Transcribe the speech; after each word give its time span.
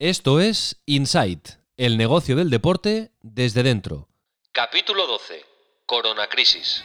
Esto 0.00 0.38
es 0.38 0.80
Insight, 0.86 1.48
el 1.76 1.96
negocio 1.96 2.36
del 2.36 2.50
deporte 2.50 3.10
desde 3.20 3.64
dentro. 3.64 4.06
Capítulo 4.52 5.08
12. 5.08 5.44
Coronacrisis. 5.86 6.84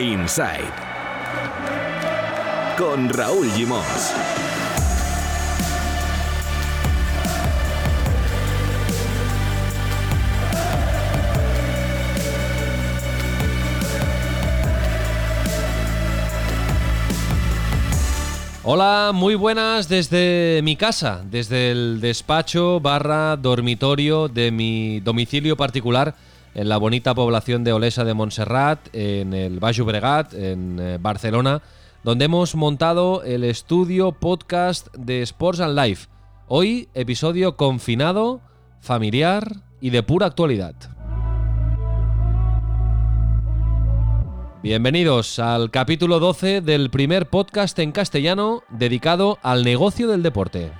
Inside 0.00 0.72
con 2.78 3.10
Raúl 3.10 3.50
Gimos. 3.50 4.33
Hola, 18.66 19.10
muy 19.12 19.34
buenas 19.34 19.90
desde 19.90 20.62
mi 20.64 20.74
casa, 20.74 21.22
desde 21.30 21.70
el 21.70 22.00
despacho 22.00 22.80
barra 22.80 23.36
dormitorio 23.36 24.28
de 24.28 24.50
mi 24.50 25.00
domicilio 25.00 25.54
particular 25.54 26.14
en 26.54 26.70
la 26.70 26.78
bonita 26.78 27.14
población 27.14 27.62
de 27.62 27.74
Olesa 27.74 28.04
de 28.04 28.14
Montserrat, 28.14 28.78
en 28.94 29.34
el 29.34 29.60
Baix 29.60 29.78
Bregat, 29.80 30.32
en 30.32 30.78
eh, 30.80 30.98
Barcelona, 30.98 31.60
donde 32.04 32.24
hemos 32.24 32.54
montado 32.54 33.22
el 33.22 33.44
estudio 33.44 34.12
podcast 34.12 34.88
de 34.96 35.20
Sports 35.20 35.60
and 35.60 35.78
Life. 35.78 36.08
Hoy, 36.48 36.88
episodio 36.94 37.58
confinado, 37.58 38.40
familiar 38.80 39.56
y 39.82 39.90
de 39.90 40.02
pura 40.02 40.24
actualidad. 40.24 40.74
Bienvenidos 44.64 45.40
al 45.40 45.70
capítulo 45.70 46.20
12 46.20 46.62
del 46.62 46.88
primer 46.88 47.28
podcast 47.28 47.78
en 47.80 47.92
castellano 47.92 48.62
dedicado 48.70 49.38
al 49.42 49.62
negocio 49.62 50.08
del 50.08 50.22
deporte. 50.22 50.72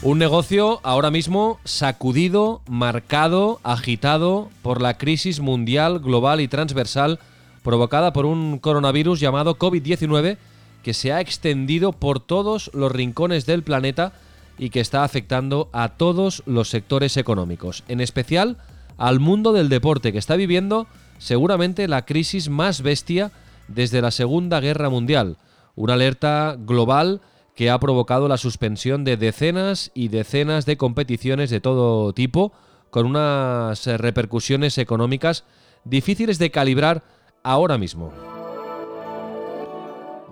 Un 0.00 0.18
negocio 0.18 0.80
ahora 0.84 1.10
mismo 1.10 1.60
sacudido, 1.64 2.62
marcado, 2.66 3.60
agitado 3.62 4.48
por 4.62 4.80
la 4.80 4.96
crisis 4.96 5.40
mundial, 5.40 5.98
global 5.98 6.40
y 6.40 6.48
transversal 6.48 7.18
provocada 7.62 8.14
por 8.14 8.24
un 8.24 8.58
coronavirus 8.58 9.20
llamado 9.20 9.58
COVID-19 9.58 10.38
que 10.82 10.94
se 10.94 11.12
ha 11.12 11.20
extendido 11.20 11.92
por 11.92 12.20
todos 12.20 12.70
los 12.72 12.90
rincones 12.90 13.44
del 13.44 13.62
planeta 13.62 14.14
y 14.58 14.70
que 14.70 14.80
está 14.80 15.04
afectando 15.04 15.68
a 15.72 15.90
todos 15.90 16.42
los 16.46 16.70
sectores 16.70 17.16
económicos, 17.16 17.84
en 17.88 18.00
especial 18.00 18.58
al 18.96 19.20
mundo 19.20 19.52
del 19.52 19.68
deporte, 19.68 20.12
que 20.12 20.18
está 20.18 20.36
viviendo 20.36 20.86
seguramente 21.18 21.88
la 21.88 22.04
crisis 22.04 22.48
más 22.48 22.82
bestia 22.82 23.32
desde 23.68 24.02
la 24.02 24.10
Segunda 24.10 24.60
Guerra 24.60 24.90
Mundial. 24.90 25.36
Una 25.74 25.94
alerta 25.94 26.56
global 26.58 27.20
que 27.54 27.70
ha 27.70 27.78
provocado 27.78 28.28
la 28.28 28.36
suspensión 28.36 29.04
de 29.04 29.16
decenas 29.16 29.90
y 29.94 30.08
decenas 30.08 30.66
de 30.66 30.76
competiciones 30.76 31.50
de 31.50 31.60
todo 31.60 32.12
tipo, 32.12 32.52
con 32.90 33.06
unas 33.06 33.86
repercusiones 33.86 34.78
económicas 34.78 35.44
difíciles 35.84 36.38
de 36.38 36.50
calibrar 36.50 37.02
ahora 37.42 37.78
mismo. 37.78 38.33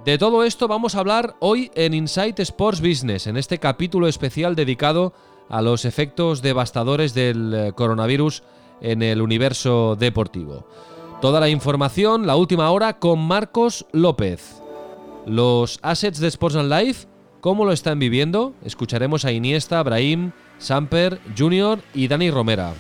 De 0.05 0.19
todo 0.19 0.43
esto 0.43 0.67
vamos 0.67 0.97
a 0.97 0.99
hablar 0.99 1.37
hoy 1.39 1.71
en 1.77 1.95
Insight 1.95 2.41
Sports 2.41 2.81
Business, 2.81 3.29
en 3.29 3.37
este 3.37 3.59
capítulo 3.59 4.09
especial 4.09 4.57
dedicado 4.57 5.13
a 5.49 5.63
los 5.63 5.85
efectos 5.85 6.43
devastadores 6.43 7.15
del 7.15 7.55
eh, 7.55 7.73
coronavirus 7.73 8.43
en 8.81 9.03
el 9.03 9.23
universo 9.23 9.95
deportivo. 9.95 10.67
Toda 11.21 11.39
la 11.39 11.49
información, 11.49 12.27
la 12.27 12.35
última 12.35 12.73
hora, 12.73 12.99
con 12.99 13.21
Marcos 13.21 13.87
López. 13.93 14.61
Los 15.25 15.79
assets 15.83 16.19
de 16.19 16.27
Sports 16.27 16.57
and 16.57 16.73
Life, 16.73 17.07
¿cómo 17.41 17.65
lo 17.65 17.71
están 17.71 18.01
viviendo? 18.01 18.55
Escucharemos 18.65 19.25
a 19.25 19.31
Iniesta, 19.31 19.81
Brahim, 19.85 20.33
Samper, 20.59 21.21
Junior 21.39 21.79
y 21.95 22.09
Dani 22.09 22.29
Romera. 22.33 22.75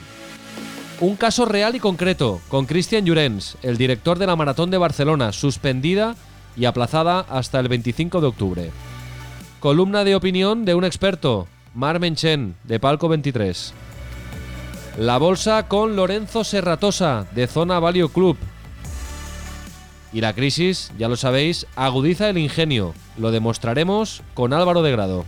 Un 0.99 1.15
caso 1.15 1.44
real 1.44 1.77
y 1.77 1.78
concreto, 1.78 2.41
con 2.49 2.66
Cristian 2.66 3.06
Llorens, 3.06 3.59
el 3.62 3.77
director 3.77 4.19
de 4.19 4.27
la 4.27 4.34
Maratón 4.34 4.72
de 4.72 4.78
Barcelona, 4.78 5.31
suspendida 5.31 6.16
y 6.57 6.65
aplazada 6.65 7.21
hasta 7.21 7.61
el 7.61 7.69
25 7.69 8.21
de 8.21 8.27
octubre. 8.27 8.71
Columna 9.61 10.05
de 10.05 10.15
opinión 10.15 10.65
de 10.65 10.75
un 10.75 10.85
experto, 10.85 11.47
Mar 11.75 12.01
Menchen, 12.01 12.57
de 12.65 12.81
Palco 12.81 13.09
23. 13.09 13.73
La 14.99 15.19
bolsa 15.19 15.69
con 15.69 15.97
Lorenzo 15.97 16.45
Serratosa, 16.45 17.27
de 17.35 17.47
Zona 17.47 17.79
Value 17.79 18.11
Club. 18.11 18.37
Y 20.13 20.21
la 20.21 20.35
crisis, 20.35 20.93
ya 20.99 21.09
lo 21.09 21.17
sabéis, 21.17 21.67
agudiza 21.77 22.29
el 22.29 22.37
ingenio. 22.37 22.93
Lo 23.17 23.31
demostraremos 23.31 24.23
con 24.34 24.53
Álvaro 24.53 24.83
de 24.83 24.93
Grado. 24.93 25.25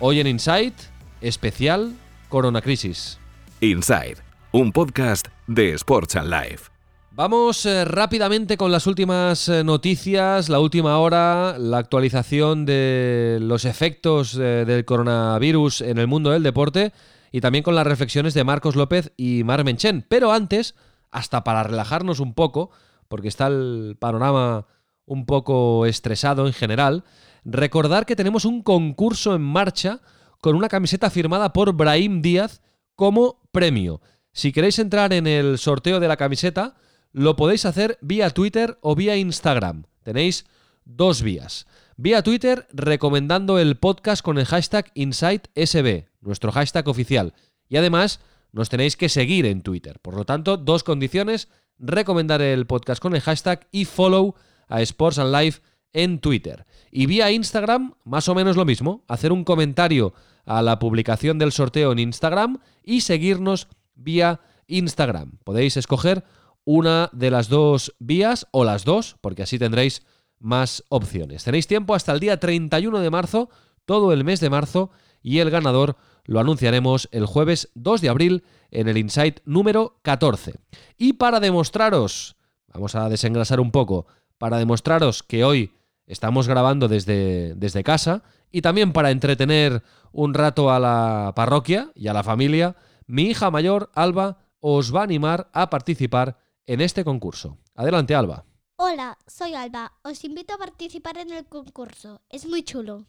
Hoy 0.00 0.18
en 0.18 0.26
Insight, 0.26 0.74
especial 1.20 1.92
Corona 2.28 2.60
Crisis. 2.60 3.20
Inside, 3.60 4.16
un 4.50 4.72
podcast 4.72 5.28
de 5.46 5.74
Sports 5.74 6.16
and 6.16 6.28
Life. 6.28 6.71
Vamos 7.14 7.66
eh, 7.66 7.84
rápidamente 7.84 8.56
con 8.56 8.72
las 8.72 8.86
últimas 8.86 9.46
eh, 9.50 9.62
noticias, 9.62 10.48
la 10.48 10.60
última 10.60 10.96
hora, 10.98 11.58
la 11.58 11.76
actualización 11.76 12.64
de 12.64 13.36
los 13.38 13.66
efectos 13.66 14.34
eh, 14.34 14.64
del 14.66 14.86
coronavirus 14.86 15.82
en 15.82 15.98
el 15.98 16.06
mundo 16.06 16.30
del 16.30 16.42
deporte 16.42 16.94
y 17.30 17.42
también 17.42 17.64
con 17.64 17.74
las 17.74 17.86
reflexiones 17.86 18.32
de 18.32 18.44
Marcos 18.44 18.76
López 18.76 19.12
y 19.18 19.44
Mar 19.44 19.62
Menchen. 19.62 20.06
Pero 20.08 20.32
antes, 20.32 20.74
hasta 21.10 21.44
para 21.44 21.64
relajarnos 21.64 22.18
un 22.18 22.32
poco, 22.32 22.70
porque 23.08 23.28
está 23.28 23.48
el 23.48 23.98
panorama 24.00 24.66
un 25.04 25.26
poco 25.26 25.84
estresado 25.84 26.46
en 26.46 26.54
general, 26.54 27.04
recordar 27.44 28.06
que 28.06 28.16
tenemos 28.16 28.46
un 28.46 28.62
concurso 28.62 29.34
en 29.34 29.42
marcha 29.42 30.00
con 30.40 30.56
una 30.56 30.70
camiseta 30.70 31.10
firmada 31.10 31.52
por 31.52 31.74
Brahim 31.74 32.22
Díaz 32.22 32.62
como 32.96 33.42
premio. 33.52 34.00
Si 34.32 34.50
queréis 34.50 34.78
entrar 34.78 35.12
en 35.12 35.26
el 35.26 35.58
sorteo 35.58 36.00
de 36.00 36.08
la 36.08 36.16
camiseta, 36.16 36.74
lo 37.12 37.36
podéis 37.36 37.64
hacer 37.66 37.98
vía 38.00 38.30
Twitter 38.30 38.78
o 38.80 38.94
vía 38.94 39.16
Instagram. 39.16 39.84
Tenéis 40.02 40.46
dos 40.84 41.22
vías. 41.22 41.66
Vía 41.96 42.22
Twitter 42.22 42.66
recomendando 42.72 43.58
el 43.58 43.76
podcast 43.76 44.22
con 44.22 44.38
el 44.38 44.46
hashtag 44.46 44.90
InsightSB, 44.94 46.06
nuestro 46.20 46.52
hashtag 46.52 46.88
oficial. 46.88 47.34
Y 47.68 47.76
además 47.76 48.20
nos 48.52 48.68
tenéis 48.68 48.96
que 48.96 49.08
seguir 49.08 49.46
en 49.46 49.62
Twitter. 49.62 49.98
Por 50.00 50.16
lo 50.16 50.24
tanto, 50.24 50.56
dos 50.56 50.84
condiciones, 50.84 51.48
recomendar 51.78 52.40
el 52.40 52.66
podcast 52.66 53.00
con 53.00 53.14
el 53.14 53.20
hashtag 53.20 53.68
y 53.70 53.84
follow 53.84 54.34
a 54.68 54.80
Sports 54.82 55.18
and 55.18 55.34
Life 55.34 55.60
en 55.92 56.18
Twitter. 56.18 56.66
Y 56.90 57.06
vía 57.06 57.30
Instagram, 57.30 57.94
más 58.04 58.28
o 58.28 58.34
menos 58.34 58.56
lo 58.56 58.64
mismo, 58.64 59.04
hacer 59.08 59.32
un 59.32 59.44
comentario 59.44 60.14
a 60.44 60.62
la 60.62 60.78
publicación 60.78 61.38
del 61.38 61.52
sorteo 61.52 61.92
en 61.92 61.98
Instagram 61.98 62.58
y 62.82 63.02
seguirnos 63.02 63.68
vía 63.94 64.40
Instagram. 64.66 65.38
Podéis 65.44 65.76
escoger 65.76 66.24
una 66.64 67.10
de 67.12 67.30
las 67.30 67.48
dos 67.48 67.94
vías 67.98 68.46
o 68.50 68.64
las 68.64 68.84
dos, 68.84 69.16
porque 69.20 69.42
así 69.42 69.58
tendréis 69.58 70.02
más 70.38 70.84
opciones. 70.88 71.44
Tenéis 71.44 71.66
tiempo 71.66 71.94
hasta 71.94 72.12
el 72.12 72.20
día 72.20 72.38
31 72.38 73.00
de 73.00 73.10
marzo, 73.10 73.48
todo 73.84 74.12
el 74.12 74.24
mes 74.24 74.40
de 74.40 74.50
marzo, 74.50 74.90
y 75.22 75.38
el 75.38 75.50
ganador 75.50 75.96
lo 76.24 76.40
anunciaremos 76.40 77.08
el 77.12 77.26
jueves 77.26 77.70
2 77.74 78.00
de 78.00 78.08
abril 78.08 78.44
en 78.70 78.88
el 78.88 78.98
Insight 78.98 79.40
número 79.44 79.98
14. 80.02 80.54
Y 80.96 81.14
para 81.14 81.40
demostraros, 81.40 82.36
vamos 82.72 82.94
a 82.94 83.08
desengrasar 83.08 83.60
un 83.60 83.70
poco, 83.70 84.06
para 84.38 84.58
demostraros 84.58 85.22
que 85.22 85.44
hoy 85.44 85.72
estamos 86.06 86.48
grabando 86.48 86.88
desde, 86.88 87.54
desde 87.54 87.84
casa 87.84 88.22
y 88.50 88.62
también 88.62 88.92
para 88.92 89.10
entretener 89.10 89.82
un 90.12 90.34
rato 90.34 90.70
a 90.70 90.78
la 90.78 91.32
parroquia 91.34 91.90
y 91.94 92.08
a 92.08 92.12
la 92.12 92.22
familia, 92.22 92.76
mi 93.06 93.24
hija 93.24 93.50
mayor, 93.50 93.90
Alba, 93.94 94.38
os 94.60 94.94
va 94.94 95.00
a 95.00 95.04
animar 95.04 95.48
a 95.52 95.70
participar 95.70 96.38
en 96.66 96.80
este 96.80 97.04
concurso. 97.04 97.58
Adelante, 97.74 98.14
Alba. 98.14 98.44
Hola, 98.76 99.18
soy 99.26 99.54
Alba. 99.54 99.92
Os 100.02 100.24
invito 100.24 100.54
a 100.54 100.58
participar 100.58 101.18
en 101.18 101.32
el 101.32 101.44
concurso. 101.44 102.20
Es 102.28 102.46
muy 102.46 102.62
chulo. 102.62 103.04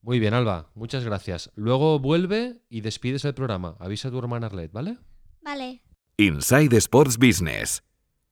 Muy 0.00 0.18
bien, 0.18 0.34
Alba. 0.34 0.70
Muchas 0.74 1.04
gracias. 1.04 1.50
Luego 1.54 1.98
vuelve 1.98 2.60
y 2.68 2.80
despides 2.82 3.24
el 3.24 3.34
programa. 3.34 3.76
Avisa 3.80 4.08
a 4.08 4.10
tu 4.10 4.18
hermana 4.18 4.46
Arlet, 4.46 4.72
¿vale? 4.72 4.98
Vale. 5.42 5.82
Inside 6.16 6.76
Sports 6.76 7.18
Business. 7.18 7.82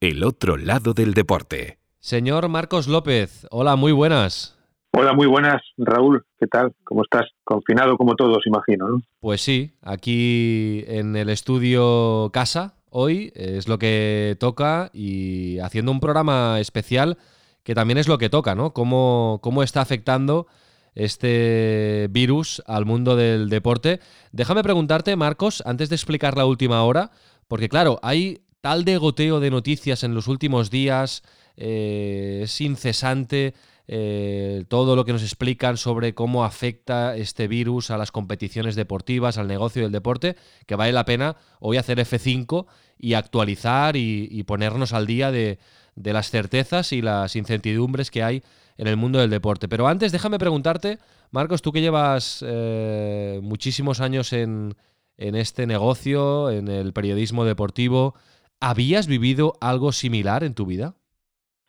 El 0.01 0.25
otro 0.25 0.57
lado 0.57 0.95
del 0.95 1.15
deporte. 1.15 1.79
Señor 1.99 2.49
Marcos 2.49 2.89
López. 2.89 3.47
Hola, 3.51 3.77
muy 3.77 3.93
buenas. 3.93 4.59
Hola, 4.95 5.15
muy 5.15 5.27
buenas, 5.27 5.63
Raúl. 5.79 6.27
¿Qué 6.39 6.47
tal? 6.47 6.75
¿Cómo 6.85 7.03
estás? 7.03 7.31
Confinado 7.45 7.97
como 7.97 8.15
todos, 8.15 8.47
imagino, 8.47 8.89
¿no? 8.89 9.03
Pues 9.21 9.41
sí, 9.41 9.73
aquí 9.81 10.85
en 10.87 11.17
el 11.17 11.31
estudio 11.31 12.31
casa, 12.33 12.75
hoy, 12.93 13.33
es 13.35 13.69
lo 13.69 13.79
que 13.79 14.37
toca 14.39 14.91
y 14.93 15.59
haciendo 15.59 15.91
un 15.91 16.00
programa 16.00 16.61
especial 16.61 17.19
que 17.65 17.75
también 17.75 17.99
es 17.99 18.09
lo 18.09 18.19
que 18.19 18.29
toca, 18.29 18.55
¿no? 18.55 18.73
Cómo, 18.73 19.41
cómo 19.43 19.62
está 19.62 19.81
afectando 19.81 20.47
este 20.94 22.09
virus 22.11 22.62
al 22.67 22.85
mundo 22.85 23.17
del 23.17 23.49
deporte. 23.49 24.00
Déjame 24.33 24.62
preguntarte, 24.62 25.17
Marcos, 25.17 25.62
antes 25.67 25.89
de 25.89 25.97
explicar 25.97 26.37
la 26.37 26.44
última 26.44 26.83
hora, 26.85 27.11
porque 27.49 27.69
claro, 27.69 27.99
hay 28.03 28.43
tal 28.61 28.85
de 28.85 28.97
goteo 28.97 29.41
de 29.41 29.50
noticias 29.50 30.05
en 30.05 30.15
los 30.15 30.29
últimos 30.29 30.71
días, 30.71 31.23
eh, 31.56 32.41
es 32.44 32.61
incesante 32.61 33.55
eh, 33.88 34.64
todo 34.69 34.94
lo 34.94 35.05
que 35.05 35.12
nos 35.12 35.23
explican 35.23 35.76
sobre 35.76 36.14
cómo 36.14 36.44
afecta 36.44 37.17
este 37.17 37.49
virus 37.49 37.90
a 37.90 37.99
las 37.99 38.12
competiciones 38.12 38.76
deportivas, 38.76 39.38
al 39.38 39.49
negocio 39.49 39.82
del 39.82 39.93
deporte, 39.93 40.37
que 40.67 40.76
vale 40.76 40.93
la 40.93 41.05
pena 41.05 41.37
hoy 41.58 41.76
hacer 41.76 41.99
F5 41.99 42.67
y 42.99 43.14
actualizar 43.14 43.96
y, 43.96 44.43
ponernos 44.44 44.93
al 44.93 45.06
día 45.06 45.32
de, 45.32 45.58
las 45.96 46.31
certezas 46.31 46.93
y 46.93 47.02
las 47.02 47.34
incertidumbres 47.34 48.11
que 48.11 48.23
hay 48.23 48.43
en 48.76 48.87
el 48.87 48.96
mundo 48.96 49.19
del 49.19 49.31
deporte. 49.31 49.69
Pero 49.69 49.88
antes 49.88 50.12
déjame 50.12 50.38
preguntarte, 50.38 50.99
Marcos, 51.31 51.62
tú 51.62 51.73
que 51.73 51.81
llevas 51.81 52.44
eh, 52.46 53.40
muchísimos 53.43 54.00
años 54.00 54.32
en, 54.32 54.76
en 55.17 55.34
este 55.34 55.67
negocio, 55.67 56.50
en 56.50 56.69
el 56.69 56.93
periodismo 56.93 57.44
deportivo, 57.44 58.14
¿habías 58.61 59.08
vivido 59.08 59.55
algo 59.61 59.90
similar 59.90 60.44
en 60.44 60.55
tu 60.55 60.67
vida? 60.67 60.94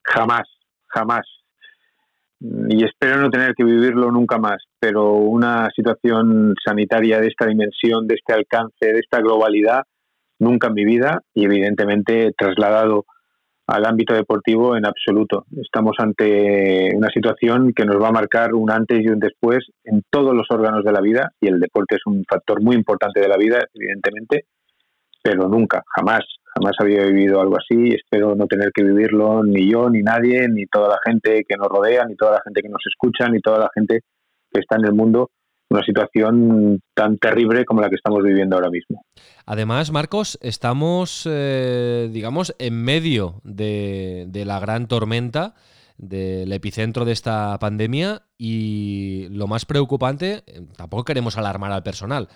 Jamás, 0.03 0.43
jamás 0.87 1.25
y 2.43 2.83
espero 2.83 3.21
no 3.21 3.29
tener 3.29 3.53
que 3.55 3.63
vivirlo 3.63 4.11
nunca 4.11 4.37
más, 4.37 4.63
pero 4.79 5.13
una 5.13 5.69
situación 5.73 6.53
sanitaria 6.63 7.21
de 7.21 7.27
esta 7.27 7.45
dimensión, 7.45 8.05
de 8.05 8.15
este 8.15 8.33
alcance, 8.33 8.85
de 8.85 8.99
esta 8.99 9.21
globalidad, 9.21 9.83
nunca 10.39 10.67
en 10.67 10.73
mi 10.73 10.83
vida 10.83 11.21
y 11.33 11.45
evidentemente 11.45 12.33
trasladado 12.37 13.05
al 13.67 13.85
ámbito 13.85 14.13
deportivo 14.13 14.75
en 14.75 14.85
absoluto. 14.85 15.45
Estamos 15.55 15.95
ante 15.99 16.89
una 16.93 17.07
situación 17.07 17.71
que 17.73 17.85
nos 17.85 18.01
va 18.01 18.09
a 18.09 18.13
marcar 18.13 18.53
un 18.53 18.69
antes 18.69 19.01
y 19.01 19.07
un 19.07 19.19
después 19.19 19.59
en 19.85 20.01
todos 20.09 20.35
los 20.35 20.47
órganos 20.49 20.83
de 20.83 20.91
la 20.91 20.99
vida 20.99 21.31
y 21.39 21.47
el 21.47 21.61
deporte 21.61 21.95
es 21.95 22.01
un 22.05 22.25
factor 22.29 22.61
muy 22.61 22.75
importante 22.75 23.21
de 23.21 23.29
la 23.29 23.37
vida, 23.37 23.63
evidentemente, 23.73 24.47
pero 25.23 25.47
nunca, 25.47 25.81
jamás 25.95 26.25
jamás 26.55 26.75
había 26.79 27.03
vivido 27.05 27.41
algo 27.41 27.57
así, 27.57 27.89
espero 27.89 28.35
no 28.35 28.47
tener 28.47 28.71
que 28.73 28.83
vivirlo 28.83 29.43
ni 29.43 29.71
yo, 29.71 29.89
ni 29.89 30.01
nadie, 30.01 30.47
ni 30.47 30.65
toda 30.67 30.89
la 30.89 30.99
gente 31.03 31.43
que 31.47 31.57
nos 31.57 31.67
rodea, 31.67 32.05
ni 32.05 32.15
toda 32.15 32.33
la 32.33 32.41
gente 32.43 32.61
que 32.61 32.69
nos 32.69 32.81
escucha, 32.85 33.27
ni 33.29 33.39
toda 33.39 33.59
la 33.59 33.69
gente 33.73 34.01
que 34.51 34.59
está 34.59 34.75
en 34.77 34.85
el 34.85 34.93
mundo, 34.93 35.31
una 35.69 35.83
situación 35.83 36.79
tan 36.93 37.17
terrible 37.17 37.65
como 37.65 37.81
la 37.81 37.89
que 37.89 37.95
estamos 37.95 38.23
viviendo 38.23 38.55
ahora 38.55 38.69
mismo. 38.69 39.03
Además, 39.45 39.91
Marcos, 39.91 40.37
estamos, 40.41 41.27
eh, 41.29 42.09
digamos, 42.11 42.55
en 42.59 42.83
medio 42.83 43.41
de, 43.43 44.29
la 44.45 44.59
gran 44.59 44.87
tormenta 44.87 45.55
del 45.97 46.51
epicentro 46.51 47.05
de 47.05 47.13
esta 47.13 47.57
pandemia 47.59 48.23
y 48.37 49.27
lo 49.31 49.47
más 49.47 49.65
preocupante, 49.65 50.43
eh, 50.45 50.61
tampoco 50.77 51.05
queremos 51.05 51.37
alarmar 51.37 51.71
al 51.71 51.83
personal, 51.83 52.29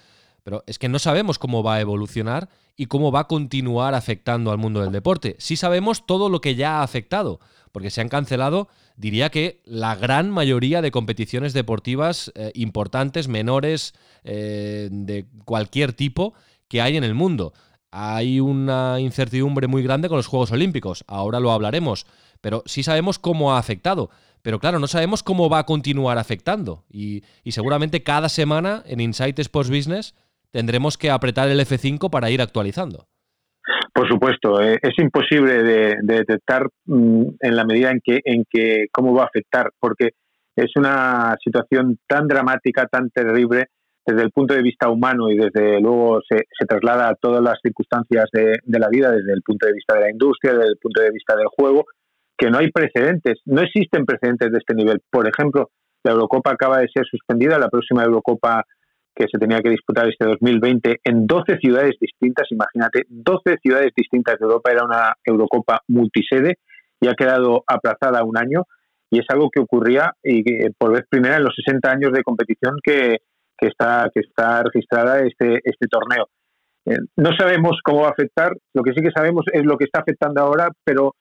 pero 0.47 0.63
es 0.65 0.79
que 0.79 0.87
no 0.87 0.97
sabemos 0.97 1.39
cómo 1.39 1.61
va 1.61 1.73
a 1.73 1.81
evolucionar 1.81 2.47
y 2.77 2.85
cómo 2.85 3.11
va 3.11 3.19
a 3.19 3.27
continuar 3.27 3.93
afectando 3.93 4.49
al 4.49 4.57
mundo 4.57 4.79
del 4.79 4.93
deporte. 4.93 5.35
Sí 5.39 5.57
sabemos 5.57 6.05
todo 6.05 6.29
lo 6.29 6.39
que 6.39 6.55
ya 6.55 6.79
ha 6.79 6.83
afectado, 6.83 7.41
porque 7.73 7.89
se 7.89 7.99
han 7.99 8.07
cancelado, 8.07 8.69
diría 8.95 9.29
que 9.29 9.61
la 9.65 9.97
gran 9.97 10.31
mayoría 10.31 10.81
de 10.81 10.89
competiciones 10.89 11.51
deportivas 11.51 12.31
eh, 12.33 12.53
importantes, 12.55 13.27
menores, 13.27 13.93
eh, 14.23 14.87
de 14.89 15.25
cualquier 15.43 15.91
tipo 15.91 16.33
que 16.69 16.81
hay 16.81 16.95
en 16.95 17.03
el 17.03 17.13
mundo. 17.13 17.51
Hay 17.91 18.39
una 18.39 19.01
incertidumbre 19.01 19.67
muy 19.67 19.83
grande 19.83 20.07
con 20.07 20.15
los 20.15 20.27
Juegos 20.27 20.53
Olímpicos, 20.53 21.03
ahora 21.07 21.41
lo 21.41 21.51
hablaremos, 21.51 22.05
pero 22.39 22.63
sí 22.65 22.83
sabemos 22.83 23.19
cómo 23.19 23.53
ha 23.53 23.59
afectado. 23.59 24.09
Pero 24.43 24.61
claro, 24.61 24.79
no 24.79 24.87
sabemos 24.87 25.23
cómo 25.23 25.49
va 25.49 25.59
a 25.59 25.65
continuar 25.65 26.17
afectando. 26.17 26.85
Y, 26.89 27.23
y 27.43 27.51
seguramente 27.51 28.01
cada 28.03 28.29
semana 28.29 28.81
en 28.85 29.01
Insight 29.01 29.37
Sports 29.39 29.69
Business 29.69 30.13
tendremos 30.51 30.97
que 30.97 31.09
apretar 31.09 31.49
el 31.49 31.59
F5 31.59 32.09
para 32.09 32.29
ir 32.29 32.41
actualizando. 32.41 33.05
Por 33.93 34.07
supuesto, 34.07 34.61
eh, 34.61 34.77
es 34.81 34.93
imposible 34.99 35.63
de, 35.63 35.95
detectar 36.03 36.67
mm, 36.85 37.23
en 37.39 37.55
la 37.55 37.65
medida 37.65 37.91
en 37.91 37.99
que, 38.03 38.19
en 38.23 38.43
que 38.49 38.85
cómo 38.91 39.13
va 39.13 39.23
a 39.23 39.27
afectar, 39.27 39.71
porque 39.79 40.11
es 40.55 40.71
una 40.75 41.35
situación 41.43 41.97
tan 42.07 42.27
dramática, 42.27 42.85
tan 42.87 43.09
terrible 43.09 43.67
desde 44.07 44.23
el 44.23 44.31
punto 44.31 44.53
de 44.53 44.61
vista 44.61 44.89
humano 44.89 45.29
y 45.29 45.35
desde 45.35 45.81
luego 45.81 46.21
se, 46.27 46.45
traslada 46.65 47.09
a 47.09 47.15
todas 47.15 47.43
las 47.43 47.59
circunstancias 47.61 48.29
de, 48.31 48.79
la 48.79 48.87
vida, 48.87 49.11
desde 49.11 49.33
el 49.33 49.41
punto 49.41 49.67
de 49.67 49.73
vista 49.73 49.95
de 49.95 50.01
la 50.01 50.11
industria, 50.11 50.53
desde 50.53 50.69
el 50.69 50.77
punto 50.81 51.01
de 51.01 51.11
vista 51.11 51.35
del 51.35 51.47
juego, 51.47 51.85
que 52.37 52.49
no 52.49 52.57
hay 52.57 52.71
precedentes, 52.71 53.39
no 53.45 53.61
existen 53.61 54.05
precedentes 54.05 54.51
de 54.51 54.57
este 54.59 54.75
nivel. 54.75 55.01
Por 55.11 55.27
ejemplo, 55.27 55.71
la 56.03 56.13
Eurocopa 56.13 56.51
acaba 56.51 56.79
de 56.79 56.87
ser 56.87 57.05
suspendida, 57.05 57.59
la 57.59 57.69
próxima 57.69 58.03
Eurocopa 58.03 58.63
que 59.17 59.25
se 59.31 59.39
tenía 59.39 59.61
que 59.61 59.71
disputar 59.71 60.07
este 60.07 60.25
2020 60.25 60.99
en 61.03 61.25
12 61.25 61.57
ciudades 61.57 61.95
distintas, 61.99 62.47
imagínate, 62.51 63.03
12 63.09 63.57
ciudades 63.63 63.91
distintas 63.95 64.37
de 64.37 64.45
Europa, 64.45 64.71
era 64.71 64.85
una 64.85 65.13
Eurocopa 65.25 65.81
multisede 65.87 66.59
y 67.01 67.07
ha 67.07 67.15
quedado 67.15 67.63
aplazada 67.65 68.23
un 68.23 68.37
año. 68.37 68.63
Y 69.09 69.19
es 69.19 69.25
algo 69.29 69.49
que 69.49 69.61
ocurría 69.61 70.11
y 70.21 70.43
por 70.77 70.91
vez 70.91 71.05
primera 71.09 71.37
en 71.37 71.45
los 71.45 71.55
60 71.55 71.89
años 71.89 72.11
de 72.11 72.23
competición 72.23 72.75
que, 72.83 73.17
está, 73.59 74.09
que 74.13 74.19
está 74.19 74.63
registrada 74.63 75.21
este, 75.21 75.61
este 75.63 75.87
torneo. 75.89 76.27
Eh, 76.85 76.97
no 77.15 77.31
sabemos 77.37 77.79
cómo 77.83 78.01
va 78.01 78.09
a 78.09 78.11
afectar, 78.11 78.51
lo 78.73 78.83
que 78.83 78.93
sí 78.93 79.01
que 79.01 79.11
sabemos 79.15 79.45
es 79.51 79.65
lo 79.65 79.77
que 79.77 79.85
está 79.85 80.01
afectando 80.01 80.41
ahora, 80.41 80.69
pero 80.83 81.15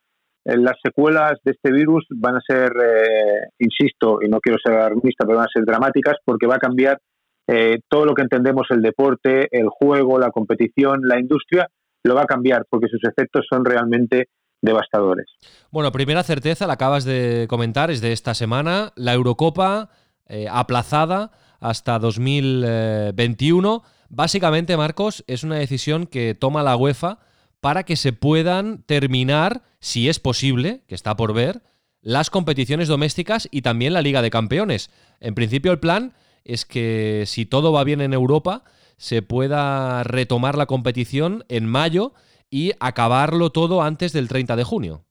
eh, 0.44 0.56
las 0.56 0.74
secuelas 0.84 1.38
de 1.44 1.52
este 1.52 1.72
virus 1.72 2.04
van 2.10 2.36
a 2.36 2.40
ser, 2.46 2.72
eh, 2.72 3.48
insisto, 3.58 4.18
y 4.20 4.28
no 4.28 4.40
quiero 4.40 4.58
ser 4.62 4.74
alarmista, 4.74 5.24
pero 5.24 5.38
van 5.38 5.46
a 5.46 5.52
ser 5.52 5.64
dramáticas 5.64 6.16
porque 6.24 6.46
va 6.46 6.56
a 6.56 6.60
cambiar 6.60 6.98
eh, 7.48 7.78
todo 7.88 8.04
lo 8.04 8.14
que 8.14 8.22
entendemos 8.22 8.66
el 8.70 8.82
deporte, 8.82 9.48
el 9.50 9.68
juego, 9.68 10.18
la 10.18 10.30
competición, 10.30 11.00
la 11.02 11.20
industria, 11.20 11.68
lo 12.02 12.14
va 12.14 12.22
a 12.22 12.26
cambiar 12.26 12.64
porque 12.68 12.88
sus 12.88 13.02
efectos 13.04 13.46
son 13.48 13.64
realmente 13.64 14.28
devastadores. 14.62 15.26
Bueno, 15.70 15.92
primera 15.92 16.22
certeza, 16.22 16.66
la 16.66 16.74
acabas 16.74 17.04
de 17.04 17.46
comentar, 17.48 17.90
es 17.90 18.00
de 18.00 18.12
esta 18.12 18.34
semana, 18.34 18.92
la 18.96 19.14
Eurocopa 19.14 19.90
eh, 20.28 20.46
aplazada 20.50 21.30
hasta 21.60 21.98
2021. 21.98 23.82
Básicamente, 24.08 24.76
Marcos, 24.76 25.24
es 25.26 25.44
una 25.44 25.56
decisión 25.56 26.06
que 26.06 26.34
toma 26.34 26.62
la 26.62 26.76
UEFA 26.76 27.18
para 27.60 27.84
que 27.84 27.96
se 27.96 28.12
puedan 28.12 28.82
terminar, 28.82 29.62
si 29.80 30.08
es 30.08 30.20
posible, 30.20 30.82
que 30.86 30.94
está 30.94 31.16
por 31.16 31.34
ver, 31.34 31.62
las 32.00 32.30
competiciones 32.30 32.88
domésticas 32.88 33.48
y 33.50 33.62
también 33.62 33.92
la 33.92 34.02
Liga 34.02 34.22
de 34.22 34.30
Campeones. 34.30 34.90
En 35.20 35.34
principio 35.34 35.72
el 35.72 35.80
plan 35.80 36.12
es 36.46 36.64
que 36.64 37.24
si 37.26 37.44
todo 37.44 37.72
va 37.72 37.84
bien 37.84 38.00
en 38.00 38.12
Europa, 38.12 38.62
se 38.96 39.22
pueda 39.22 40.02
retomar 40.04 40.56
la 40.56 40.66
competición 40.66 41.44
en 41.48 41.66
mayo 41.66 42.12
y 42.50 42.72
acabarlo 42.80 43.50
todo 43.50 43.82
antes 43.82 44.12
del 44.12 44.28
30 44.28 44.56
de 44.56 44.64
junio. 44.64 45.02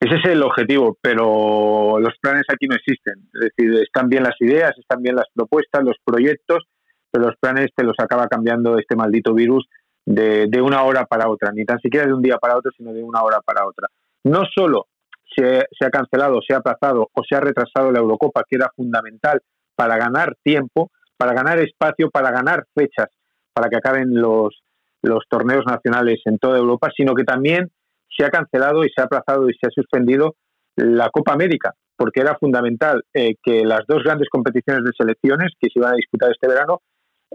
Ese 0.00 0.16
es 0.16 0.24
el 0.24 0.42
objetivo, 0.42 0.98
pero 1.00 1.98
los 1.98 2.12
planes 2.20 2.44
aquí 2.52 2.66
no 2.66 2.74
existen. 2.74 3.28
Es 3.32 3.52
decir, 3.56 3.82
están 3.82 4.08
bien 4.08 4.22
las 4.22 4.34
ideas, 4.40 4.72
están 4.78 5.02
bien 5.02 5.16
las 5.16 5.26
propuestas, 5.32 5.84
los 5.84 5.96
proyectos, 6.04 6.64
pero 7.10 7.26
los 7.26 7.36
planes 7.36 7.70
te 7.74 7.84
los 7.84 7.96
acaba 7.98 8.26
cambiando 8.26 8.78
este 8.78 8.96
maldito 8.96 9.32
virus 9.32 9.66
de, 10.04 10.60
una 10.60 10.82
hora 10.82 11.06
para 11.06 11.28
otra, 11.28 11.52
ni 11.52 11.64
tan 11.64 11.78
siquiera 11.78 12.06
de 12.06 12.12
un 12.12 12.20
día 12.20 12.36
para 12.36 12.56
otro, 12.56 12.70
sino 12.76 12.92
de 12.92 13.02
una 13.02 13.22
hora 13.22 13.40
para 13.40 13.66
otra. 13.66 13.88
No 14.24 14.42
solo 14.54 14.88
se 15.36 15.66
ha 15.84 15.90
cancelado, 15.90 16.40
se 16.46 16.54
ha 16.54 16.58
aplazado 16.58 17.08
o 17.12 17.22
se 17.24 17.34
ha 17.34 17.40
retrasado 17.40 17.90
la 17.90 18.00
Eurocopa, 18.00 18.44
que 18.48 18.56
era 18.56 18.70
fundamental 18.76 19.40
para 19.76 19.96
ganar 19.96 20.36
tiempo, 20.42 20.90
para 21.16 21.32
ganar 21.32 21.58
espacio, 21.58 22.10
para 22.10 22.30
ganar 22.30 22.64
fechas, 22.74 23.08
para 23.52 23.68
que 23.68 23.76
acaben 23.76 24.14
los, 24.14 24.62
los 25.02 25.24
torneos 25.28 25.64
nacionales 25.66 26.20
en 26.24 26.38
toda 26.38 26.58
Europa, 26.58 26.90
sino 26.96 27.14
que 27.14 27.24
también 27.24 27.70
se 28.16 28.24
ha 28.24 28.30
cancelado 28.30 28.84
y 28.84 28.90
se 28.94 29.00
ha 29.00 29.04
aplazado 29.04 29.48
y 29.48 29.54
se 29.54 29.66
ha 29.66 29.70
suspendido 29.70 30.34
la 30.76 31.10
Copa 31.10 31.32
América, 31.32 31.72
porque 31.96 32.20
era 32.20 32.36
fundamental 32.38 33.02
eh, 33.12 33.34
que 33.42 33.64
las 33.64 33.82
dos 33.86 34.02
grandes 34.02 34.28
competiciones 34.28 34.84
de 34.84 34.92
selecciones 34.96 35.52
que 35.60 35.68
se 35.72 35.78
iban 35.78 35.92
a 35.92 35.96
disputar 35.96 36.30
este 36.30 36.48
verano 36.48 36.80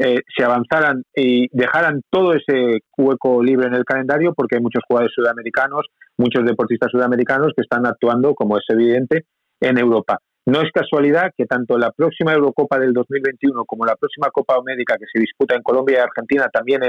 eh, 0.01 0.21
se 0.35 0.43
avanzaran 0.43 1.03
y 1.13 1.47
dejaran 1.51 2.01
todo 2.09 2.33
ese 2.33 2.79
hueco 2.97 3.43
libre 3.43 3.67
en 3.67 3.73
el 3.73 3.83
calendario, 3.83 4.33
porque 4.33 4.55
hay 4.55 4.61
muchos 4.61 4.83
jugadores 4.87 5.13
sudamericanos, 5.13 5.87
muchos 6.17 6.45
deportistas 6.45 6.89
sudamericanos 6.91 7.51
que 7.55 7.63
están 7.63 7.85
actuando, 7.85 8.33
como 8.33 8.57
es 8.57 8.63
evidente, 8.69 9.25
en 9.59 9.77
Europa. 9.77 10.19
No 10.49 10.61
es 10.63 10.71
casualidad 10.71 11.31
que 11.37 11.45
tanto 11.45 11.77
la 11.77 11.91
próxima 11.91 12.33
Eurocopa 12.33 12.79
del 12.79 12.91
2021 12.91 13.65
como 13.65 13.85
la 13.85 13.95
próxima 13.95 14.29
Copa 14.31 14.55
América 14.55 14.95
que 14.97 15.05
se 15.11 15.19
disputa 15.19 15.55
en 15.55 15.61
Colombia 15.61 15.99
y 15.99 16.01
Argentina 16.01 16.47
también 16.51 16.81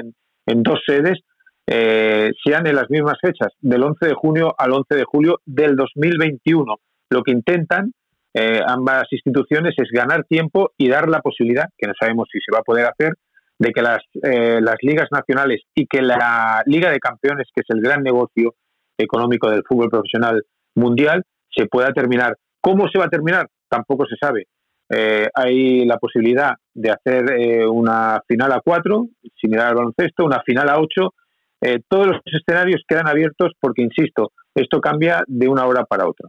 en, 0.46 0.62
dos 0.62 0.80
sedes 0.86 1.18
eh, 1.66 2.30
sean 2.42 2.66
en 2.66 2.74
las 2.74 2.88
mismas 2.88 3.18
fechas, 3.20 3.52
del 3.60 3.82
11 3.82 4.06
de 4.06 4.14
junio 4.14 4.54
al 4.56 4.72
11 4.72 4.94
de 4.96 5.04
julio 5.04 5.40
del 5.44 5.76
2021. 5.76 6.74
Lo 7.10 7.22
que 7.22 7.32
intentan 7.32 7.92
eh, 8.32 8.62
ambas 8.66 9.04
instituciones 9.10 9.74
es 9.76 9.90
ganar 9.92 10.24
tiempo 10.24 10.70
y 10.78 10.88
dar 10.88 11.10
la 11.10 11.20
posibilidad, 11.20 11.66
que 11.76 11.86
no 11.86 11.92
sabemos 12.00 12.28
si 12.32 12.38
se 12.40 12.52
va 12.54 12.60
a 12.60 12.64
poder 12.64 12.86
hacer, 12.86 13.12
de 13.58 13.72
que 13.72 13.82
las, 13.82 13.98
eh, 14.22 14.60
las 14.62 14.76
ligas 14.80 15.08
nacionales 15.12 15.60
y 15.74 15.86
que 15.86 16.00
la 16.00 16.62
Liga 16.64 16.90
de 16.90 16.98
Campeones, 16.98 17.48
que 17.54 17.60
es 17.60 17.66
el 17.68 17.82
gran 17.82 18.02
negocio 18.02 18.54
económico 18.96 19.50
del 19.50 19.64
fútbol 19.68 19.90
profesional 19.90 20.44
mundial, 20.74 21.24
se 21.54 21.66
pueda 21.66 21.92
terminar 21.92 22.38
¿Cómo 22.60 22.88
se 22.88 22.98
va 22.98 23.06
a 23.06 23.10
terminar? 23.10 23.46
Tampoco 23.68 24.06
se 24.06 24.16
sabe. 24.20 24.44
eh, 24.92 25.28
hay 25.34 25.84
la 25.84 25.98
posibilidad 25.98 26.54
de 26.74 26.90
hacer 26.90 27.30
eh, 27.30 27.66
una 27.66 28.20
final 28.26 28.52
a 28.52 28.60
cuatro, 28.60 29.06
similar 29.40 29.68
al 29.68 29.74
baloncesto, 29.76 30.24
una 30.24 30.42
final 30.44 30.68
a 30.68 30.80
ocho. 30.80 31.14
Eh, 31.60 31.78
todos 31.88 32.08
los 32.08 32.16
escenarios 32.24 32.82
quedan 32.88 33.06
abiertos 33.06 33.52
porque, 33.60 33.82
insisto, 33.82 34.32
esto 34.54 34.80
cambia 34.80 35.22
de 35.28 35.46
una 35.48 35.66
hora 35.66 35.84
para 35.84 36.08
otra. 36.08 36.28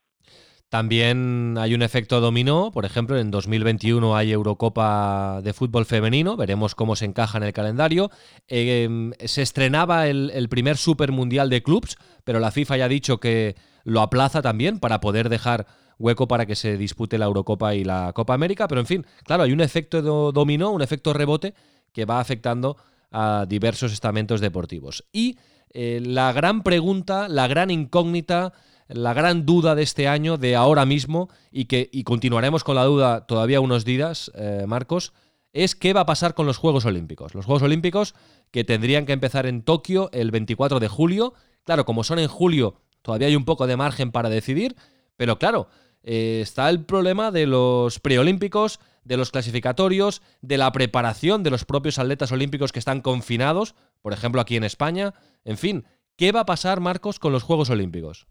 También 0.70 1.58
hay 1.58 1.74
un 1.74 1.82
efecto 1.82 2.22
dominó, 2.22 2.72
por 2.72 2.86
ejemplo, 2.86 3.18
en 3.18 3.30
2021 3.30 4.16
hay 4.16 4.32
Eurocopa 4.32 5.42
de 5.42 5.52
fútbol 5.52 5.86
femenino, 5.86 6.38
veremos 6.38 6.76
cómo 6.76 6.96
se 6.96 7.04
encaja 7.04 7.38
en 7.40 7.44
el 7.44 7.52
calendario. 7.52 8.10
Em, 8.48 9.12
se 9.20 9.42
estrenaba 9.42 10.08
el, 10.08 10.32
el, 10.34 10.48
primer 10.48 10.78
Super 10.78 11.12
Mundial 11.12 11.50
de 11.50 11.62
Clubs, 11.62 11.98
pero 12.24 12.40
la 12.40 12.52
FIFA 12.52 12.78
ya 12.78 12.86
ha 12.86 12.88
dicho 12.88 13.20
que 13.20 13.56
lo 13.84 14.00
aplaza 14.00 14.42
también 14.42 14.80
para 14.80 15.02
poder 15.02 15.28
dejar 15.28 15.66
hueco 16.02 16.28
para 16.28 16.46
que 16.46 16.56
se 16.56 16.78
dispute 16.78 17.18
la 17.18 17.26
Eurocopa 17.26 17.76
y 17.76 17.84
la 17.84 18.12
Copa 18.14 18.34
América, 18.34 18.68
pero 18.68 18.82
en 18.82 18.88
fin, 18.88 19.06
claro, 19.24 19.44
hay 19.44 19.52
un 19.52 19.62
efecto 19.62 20.32
dominó, 20.32 20.72
un 20.72 20.82
efecto 20.82 21.14
rebote 21.14 21.54
que 21.94 22.06
va 22.06 22.20
afectando 22.20 22.78
a 23.12 23.46
diversos 23.48 23.94
estamentos 23.94 24.42
deportivos. 24.42 25.06
Y 25.12 25.38
eh, 25.74 26.02
la 26.04 26.34
gran 26.34 26.64
pregunta, 26.64 27.28
la 27.30 27.48
gran 27.48 27.72
incógnita, 27.72 28.54
la 28.88 29.14
gran 29.14 29.46
duda 29.46 29.76
de 29.76 29.84
este 29.84 30.08
año, 30.08 30.38
de 30.38 30.56
ahora 30.56 30.86
mismo, 30.86 31.30
y 31.52 31.66
que 31.66 31.90
y 31.92 32.04
continuaremos 32.04 32.64
con 32.64 32.76
la 32.76 32.84
duda 32.84 33.26
todavía 33.26 33.62
unos 33.62 33.86
días, 33.86 34.32
eh, 34.36 34.66
Marcos, 34.68 35.14
es 35.54 35.76
qué 35.76 35.94
va 35.94 36.02
a 36.02 36.06
pasar 36.06 36.34
con 36.34 36.46
los 36.46 36.58
Juegos 36.58 36.86
Olímpicos. 36.86 37.36
Los 37.36 37.46
Juegos 37.46 37.64
Olímpicos 37.64 38.16
que 38.52 38.64
tendrían 38.64 39.06
que 39.06 39.14
empezar 39.14 39.46
en 39.46 39.64
Tokio 39.64 40.10
el 40.14 40.32
24 40.32 40.80
de 40.80 40.88
julio. 40.88 41.34
Claro, 41.64 41.86
como 41.86 42.04
son 42.04 42.20
en 42.20 42.28
julio, 42.28 42.76
todavía 43.02 43.28
hay 43.28 43.36
un 43.36 43.46
poco 43.46 43.68
de 43.68 43.78
margen 43.78 44.12
para 44.12 44.30
decidir, 44.30 44.76
pero 45.18 45.38
claro, 45.40 45.68
eh, 46.04 46.40
está 46.42 46.70
el 46.70 46.86
problema 46.86 47.32
de 47.32 47.48
los 47.48 48.00
preolímpicos, 48.00 48.80
de 49.04 49.18
los 49.18 49.32
clasificatorios, 49.32 50.22
de 50.42 50.58
la 50.58 50.72
preparación 50.72 51.44
de 51.44 51.52
los 51.52 51.66
propios 51.66 52.00
atletas 52.00 52.32
olímpicos 52.32 52.72
que 52.72 52.80
están 52.80 53.02
confinados, 53.02 53.76
por 54.02 54.14
ejemplo 54.14 54.42
aquí 54.42 54.56
en 54.56 54.64
España. 54.64 55.14
En 55.46 55.58
fin, 55.58 55.86
¿qué 56.18 56.32
va 56.32 56.42
a 56.42 56.46
pasar, 56.46 56.80
Marcos, 56.80 57.20
con 57.20 57.32
los 57.32 57.44
Juegos 57.44 57.70
Olímpicos? 57.70 58.28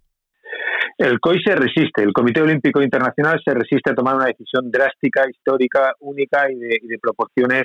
El 0.98 1.18
COI 1.18 1.42
se 1.42 1.54
resiste, 1.54 2.02
el 2.02 2.12
Comité 2.12 2.42
Olímpico 2.42 2.82
Internacional 2.82 3.40
se 3.42 3.54
resiste 3.54 3.90
a 3.90 3.94
tomar 3.94 4.16
una 4.16 4.26
decisión 4.26 4.70
drástica, 4.70 5.24
histórica, 5.30 5.94
única 6.00 6.50
y 6.52 6.56
de, 6.56 6.78
y 6.82 6.86
de 6.86 6.98
proporciones 6.98 7.62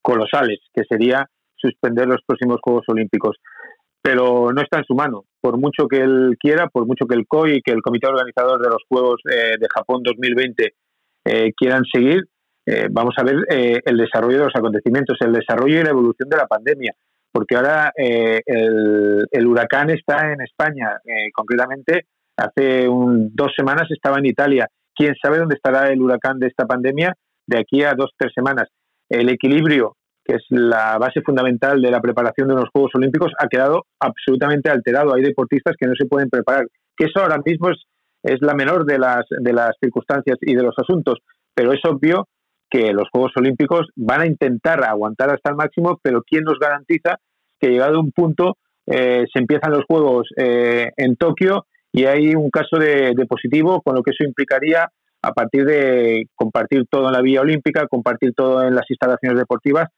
colosales, 0.00 0.60
que 0.72 0.84
sería 0.88 1.28
suspender 1.56 2.06
los 2.06 2.22
próximos 2.26 2.58
Juegos 2.62 2.84
Olímpicos 2.88 3.36
pero 4.02 4.52
no 4.52 4.62
está 4.62 4.78
en 4.78 4.84
su 4.84 4.94
mano. 4.94 5.24
Por 5.40 5.58
mucho 5.58 5.86
que 5.88 5.98
él 5.98 6.36
quiera, 6.38 6.68
por 6.68 6.86
mucho 6.86 7.06
que 7.06 7.16
el 7.16 7.26
COI 7.26 7.62
que 7.62 7.72
el 7.72 7.82
Comité 7.82 8.08
Organizador 8.08 8.60
de 8.60 8.68
los 8.68 8.82
Juegos 8.88 9.20
eh, 9.30 9.56
de 9.58 9.66
Japón 9.74 10.02
2020 10.02 10.74
eh, 11.24 11.52
quieran 11.56 11.82
seguir, 11.92 12.24
eh, 12.66 12.88
vamos 12.90 13.14
a 13.16 13.24
ver 13.24 13.36
el 13.48 13.96
desarrollo 13.96 14.38
de 14.38 14.44
los 14.44 14.56
acontecimientos, 14.56 15.18
el 15.20 15.32
desarrollo 15.32 15.80
y 15.80 15.84
la 15.84 15.90
evolución 15.90 16.28
de 16.28 16.36
la 16.36 16.46
pandemia, 16.46 16.94
porque 17.32 17.56
ahora 17.56 17.92
el, 17.96 19.26
el, 19.30 19.46
huracán 19.46 19.90
está 19.90 20.32
en 20.32 20.40
España, 20.42 20.98
concretamente 21.32 22.06
hace 22.36 22.88
un, 22.88 23.34
dos 23.34 23.52
semanas 23.56 23.90
estaba 23.90 24.18
en 24.18 24.26
Italia. 24.26 24.68
¿Quién 24.94 25.14
sabe 25.20 25.38
dónde 25.38 25.56
estará 25.56 25.88
el 25.88 26.00
huracán 26.00 26.38
de 26.38 26.48
esta 26.48 26.66
pandemia 26.66 27.14
de 27.46 27.58
aquí 27.58 27.82
a 27.82 27.94
dos, 27.94 28.10
tres 28.16 28.32
semanas? 28.34 28.68
El 29.08 29.28
equilibrio 29.28 29.96
que 30.24 30.36
es 30.36 30.44
la 30.50 30.98
base 30.98 31.22
fundamental 31.22 31.80
de 31.80 31.90
la 31.90 32.00
preparación 32.00 32.48
de 32.48 32.54
unos 32.54 32.70
Juegos 32.72 32.92
Olímpicos, 32.94 33.32
ha 33.38 33.48
quedado 33.48 33.86
absolutamente 33.98 34.70
alterado. 34.70 35.14
Hay 35.14 35.22
deportistas 35.22 35.76
que 35.78 35.86
no 35.86 35.94
se 35.98 36.06
pueden 36.06 36.28
preparar, 36.28 36.66
que 36.96 37.06
eso 37.06 37.20
ahora 37.20 37.40
mismo 37.44 37.70
es, 37.70 37.78
es 38.22 38.40
la 38.40 38.54
menor 38.54 38.84
de 38.84 38.98
las, 38.98 39.24
de 39.28 39.52
las 39.52 39.72
circunstancias 39.80 40.38
y 40.40 40.54
de 40.54 40.62
los 40.62 40.74
asuntos, 40.78 41.18
pero 41.54 41.72
es 41.72 41.80
obvio 41.84 42.28
que 42.68 42.92
los 42.92 43.08
Juegos 43.10 43.32
Olímpicos 43.36 43.88
van 43.96 44.20
a 44.20 44.26
intentar 44.26 44.84
aguantar 44.84 45.30
hasta 45.30 45.50
el 45.50 45.56
máximo, 45.56 45.98
pero 46.02 46.22
¿quién 46.22 46.44
nos 46.44 46.58
garantiza 46.58 47.16
que 47.58 47.68
llegado 47.68 48.00
un 48.00 48.12
punto 48.12 48.56
eh, 48.86 49.24
se 49.32 49.38
empiezan 49.40 49.72
los 49.72 49.84
Juegos 49.86 50.28
eh, 50.36 50.90
en 50.96 51.16
Tokio 51.16 51.66
y 51.92 52.04
hay 52.04 52.34
un 52.34 52.50
caso 52.50 52.78
de, 52.78 53.12
de 53.16 53.26
positivo, 53.26 53.82
con 53.82 53.96
lo 53.96 54.02
que 54.02 54.12
eso 54.12 54.24
implicaría 54.24 54.88
a 55.22 55.32
partir 55.32 55.64
de 55.64 56.24
compartir 56.34 56.84
todo 56.90 57.08
en 57.08 57.12
la 57.12 57.20
vía 57.20 57.40
olímpica, 57.40 57.86
compartir 57.88 58.32
todo 58.34 58.62
en 58.62 58.74
las 58.74 58.88
instalaciones 58.88 59.38
deportivas, 59.38 59.88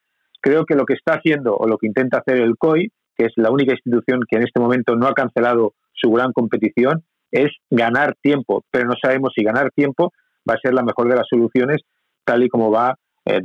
creo 0.42 0.64
que 0.66 0.75
lo 0.75 0.84
que 0.84 0.94
está 0.94 1.14
haciendo 1.14 1.56
o 1.56 1.66
lo 1.66 1.78
que 1.78 1.87
intenta 1.87 2.18
hacer 2.18 2.37
el 2.37 2.56
COI, 2.58 2.90
que 3.16 3.26
es 3.26 3.32
la 3.37 3.50
única 3.50 3.72
institución 3.72 4.20
que 4.28 4.37
en 4.37 4.42
este 4.42 4.61
momento 4.61 4.96
no 4.96 5.06
ha 5.06 5.14
cancelado 5.14 5.75
su 5.94 6.11
gran 6.11 6.32
competición, 6.32 7.04
es 7.30 7.50
ganar 7.70 8.14
tiempo, 8.20 8.64
pero 8.70 8.87
no 8.87 8.94
sabemos 9.02 9.32
si 9.34 9.42
ganar 9.42 9.70
tiempo 9.70 10.12
va 10.49 10.54
a 10.54 10.61
ser 10.62 10.75
la 10.75 10.82
mejor 10.82 11.08
de 11.08 11.16
las 11.16 11.26
soluciones 11.28 11.80
tal 12.25 12.42
y 12.42 12.49
como 12.49 12.70
va 12.70 12.96
eh, 13.25 13.40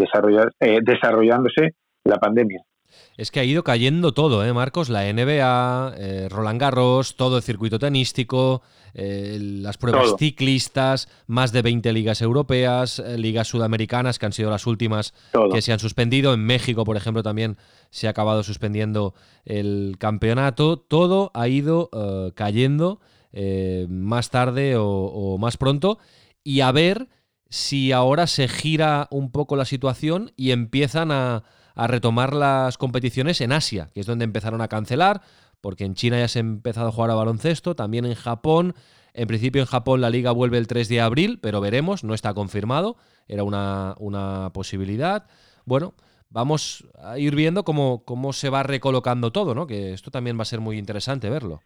eh, 0.60 0.80
desarrollándose 0.84 1.75
la 2.04 2.18
pandemia. 2.18 2.62
Es 3.17 3.32
que 3.32 3.39
ha 3.39 3.44
ido 3.44 3.63
cayendo 3.63 4.13
todo, 4.13 4.46
¿eh, 4.46 4.53
Marcos? 4.53 4.89
La 4.89 5.12
NBA, 5.12 5.94
eh, 5.98 6.27
Roland 6.29 6.62
Garros, 6.62 7.15
todo 7.15 7.38
el 7.38 7.44
circuito 7.44 7.79
tenístico, 7.79 8.62
eh, 8.94 9.38
las 9.39 9.77
pruebas 9.77 10.15
ciclistas, 10.17 11.08
más 11.25 11.51
de 11.51 11.62
20 11.62 11.94
ligas 11.94 12.22
europeas, 12.22 13.00
eh, 13.00 13.17
ligas 13.17 13.48
sudamericanas, 13.48 14.20
que 14.20 14.25
han 14.27 14.34
sido 14.34 14.50
las 14.50 14.67
últimas 14.67 15.13
que 15.51 15.62
se 15.62 15.74
han 15.74 15.79
suspendido. 15.79 16.34
En 16.34 16.46
México, 16.46 16.84
por 16.84 16.98
ejemplo, 16.98 17.24
también 17.24 17.58
se 17.89 18.08
ha 18.08 18.12
acabado 18.12 18.44
suspendiendo 18.44 19.13
el 19.46 19.96
campeonato. 20.00 20.77
Todo 20.77 21.32
ha 21.34 21.48
ido 21.48 21.89
cayendo 22.36 23.00
más 23.89 24.29
tarde 24.29 24.75
o 24.77 25.38
más 25.39 25.58
pronto. 25.58 26.00
Y 26.44 26.62
a 26.62 26.72
ver 26.72 27.08
si 27.50 27.91
ahora 27.91 28.27
se 28.27 28.48
gira 28.48 29.08
un 29.12 29.32
poco 29.32 29.56
la 29.56 29.65
situación 29.65 30.32
y 30.36 30.51
empiezan 30.51 31.12
a 31.12 31.44
a 31.78 31.88
retomar 31.88 32.34
las 32.34 32.78
competiciones 32.78 33.40
en 33.40 33.52
Asia, 33.52 33.90
que 33.94 34.00
es 34.00 34.06
donde 34.06 34.26
empezaron 34.26 34.62
a 34.62 34.68
cancelar, 34.68 35.22
porque 35.62 35.86
en 35.86 35.94
China 35.94 36.18
ya 36.18 36.28
se 36.28 36.40
ha 36.40 36.42
empezado 36.42 36.90
a 36.90 36.92
jugar 36.92 37.12
a 37.12 37.16
baloncesto, 37.16 37.76
también 37.76 38.06
en 38.06 38.16
Japón. 38.16 38.74
En 39.14 39.28
principio 39.28 39.62
en 39.62 39.68
Japón 39.68 40.02
la 40.02 40.10
liga 40.10 40.32
vuelve 40.32 40.58
el 40.58 40.68
3 40.68 40.90
de 40.90 41.02
abril, 41.02 41.40
pero 41.42 41.62
veremos, 41.62 42.04
no 42.04 42.14
está 42.14 42.34
confirmado, 42.34 42.98
era 43.28 43.44
una, 43.44 43.96
una 44.00 44.52
posibilidad. 44.54 45.28
Bueno, 45.66 45.94
vamos 46.30 46.88
a 47.00 47.20
ir 47.20 47.36
viendo 47.36 47.64
cómo, 47.64 48.04
cómo 48.06 48.34
se 48.34 48.50
va 48.50 48.64
recolocando 48.64 49.32
todo, 49.32 49.54
¿no? 49.56 49.68
Que 49.68 49.94
esto 49.94 50.12
también 50.12 50.38
va 50.38 50.42
a 50.42 50.46
ser 50.46 50.60
muy 50.60 50.78
interesante 50.78 51.30
verlo. 51.30 51.62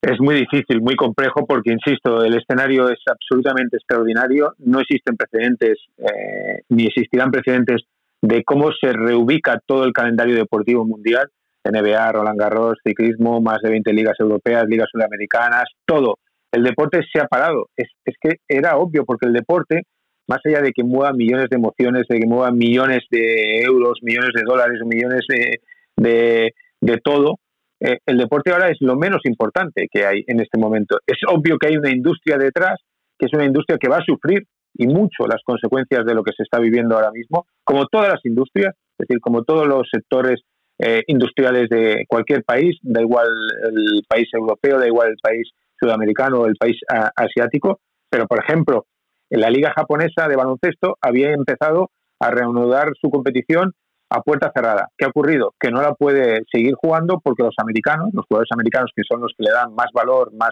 Es 0.00 0.20
muy 0.20 0.34
difícil, 0.34 0.82
muy 0.82 0.96
complejo, 0.96 1.46
porque, 1.46 1.72
insisto, 1.72 2.22
el 2.22 2.36
escenario 2.36 2.90
es 2.90 2.98
absolutamente 3.10 3.78
extraordinario. 3.78 4.52
No 4.58 4.80
existen 4.80 5.16
precedentes, 5.16 5.78
eh, 5.96 6.62
ni 6.68 6.84
existirán 6.84 7.30
precedentes 7.30 7.84
de 8.24 8.42
cómo 8.42 8.72
se 8.72 8.90
reubica 8.90 9.60
todo 9.66 9.84
el 9.84 9.92
calendario 9.92 10.34
deportivo 10.34 10.86
mundial, 10.86 11.28
NBA, 11.62 12.12
Roland 12.12 12.40
Garros, 12.40 12.78
ciclismo, 12.82 13.42
más 13.42 13.60
de 13.62 13.68
20 13.68 13.92
ligas 13.92 14.14
europeas, 14.18 14.64
ligas 14.66 14.88
sudamericanas, 14.90 15.64
todo. 15.84 16.16
El 16.50 16.62
deporte 16.62 17.00
se 17.12 17.20
ha 17.20 17.26
parado. 17.26 17.68
Es, 17.76 17.88
que 18.22 18.36
era 18.48 18.78
obvio, 18.78 19.04
porque 19.04 19.26
el 19.26 19.34
deporte, 19.34 19.82
más 20.26 20.38
allá 20.46 20.62
de 20.62 20.72
que 20.72 20.82
mueva 20.82 21.12
millones 21.12 21.50
de 21.50 21.56
emociones, 21.56 22.04
de 22.08 22.18
que 22.18 22.26
mueva 22.26 22.50
millones 22.50 23.00
de 23.10 23.60
euros, 23.60 23.98
millones 24.00 24.30
de 24.34 24.42
dólares, 24.42 24.80
millones 24.86 25.26
de, 25.28 26.52
de, 26.80 26.98
todo, 27.04 27.40
eh, 27.80 27.98
el 28.06 28.16
deporte 28.16 28.52
ahora 28.52 28.70
es 28.70 28.78
lo 28.80 28.96
menos 28.96 29.20
importante 29.24 29.86
que 29.92 30.06
hay 30.06 30.24
en 30.26 30.40
este 30.40 30.58
momento. 30.58 30.96
Es 31.06 31.18
obvio 31.28 31.58
que 31.58 31.66
hay 31.66 31.76
una 31.76 31.90
industria 31.90 32.38
detrás, 32.38 32.80
que 33.18 33.26
es 33.26 33.34
una 33.34 33.44
industria 33.44 33.76
que 33.76 33.90
va 33.90 33.98
a 33.98 34.04
sufrir 34.04 34.44
y 34.74 34.86
mucho 34.86 35.26
las 35.26 35.42
consecuencias 35.44 36.04
de 36.04 36.14
lo 36.14 36.22
que 36.22 36.32
se 36.36 36.42
está 36.42 36.58
viviendo 36.58 36.96
ahora 36.96 37.10
mismo, 37.10 37.46
como 37.64 37.86
todas 37.86 38.08
las 38.08 38.24
industrias, 38.24 38.74
es 38.98 39.08
decir, 39.08 39.20
como 39.20 39.44
todos 39.44 39.66
los 39.66 39.88
sectores 39.90 40.42
eh, 40.78 41.02
industriales 41.06 41.68
de 41.68 42.04
cualquier 42.08 42.42
país, 42.44 42.76
da 42.82 43.00
igual 43.00 43.28
el 43.62 44.02
país 44.08 44.28
europeo, 44.32 44.78
da 44.78 44.86
igual 44.86 45.10
el 45.10 45.18
país 45.22 45.48
sudamericano 45.78 46.40
o 46.40 46.46
el 46.46 46.56
país 46.56 46.76
asiático, 47.16 47.80
pero 48.10 48.26
por 48.26 48.42
ejemplo, 48.42 48.86
en 49.30 49.40
la 49.40 49.50
liga 49.50 49.72
japonesa 49.74 50.28
de 50.28 50.36
baloncesto 50.36 50.96
había 51.00 51.32
empezado 51.32 51.90
a 52.20 52.30
reanudar 52.30 52.92
su 53.00 53.10
competición 53.10 53.72
a 54.10 54.22
puerta 54.22 54.52
cerrada. 54.54 54.88
¿Qué 54.96 55.04
ha 55.04 55.08
ocurrido? 55.08 55.54
Que 55.58 55.70
no 55.70 55.80
la 55.80 55.94
puede 55.94 56.42
seguir 56.52 56.74
jugando 56.74 57.20
porque 57.22 57.42
los 57.42 57.54
americanos, 57.58 58.10
los 58.12 58.26
jugadores 58.26 58.50
americanos 58.52 58.92
que 58.94 59.02
son 59.08 59.20
los 59.20 59.32
que 59.36 59.44
le 59.44 59.50
dan 59.50 59.74
más 59.74 59.88
valor, 59.92 60.32
más 60.34 60.50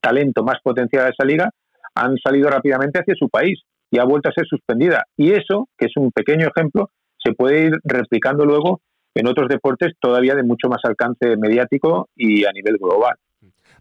talento, 0.00 0.42
más 0.42 0.58
potencial 0.62 1.06
a 1.06 1.10
esa 1.10 1.24
liga, 1.24 1.50
han 1.94 2.16
salido 2.18 2.48
rápidamente 2.48 3.00
hacia 3.00 3.14
su 3.14 3.28
país 3.28 3.60
y 3.90 3.98
ha 3.98 4.04
vuelto 4.04 4.28
a 4.28 4.32
ser 4.32 4.46
suspendida. 4.46 5.04
Y 5.16 5.32
eso, 5.32 5.68
que 5.78 5.86
es 5.86 5.92
un 5.96 6.10
pequeño 6.10 6.48
ejemplo, 6.48 6.90
se 7.18 7.32
puede 7.32 7.66
ir 7.66 7.72
replicando 7.84 8.44
luego 8.44 8.80
en 9.14 9.28
otros 9.28 9.48
deportes 9.48 9.92
todavía 10.00 10.34
de 10.34 10.42
mucho 10.42 10.68
más 10.68 10.80
alcance 10.84 11.36
mediático 11.36 12.08
y 12.16 12.44
a 12.44 12.52
nivel 12.52 12.76
global. 12.78 13.16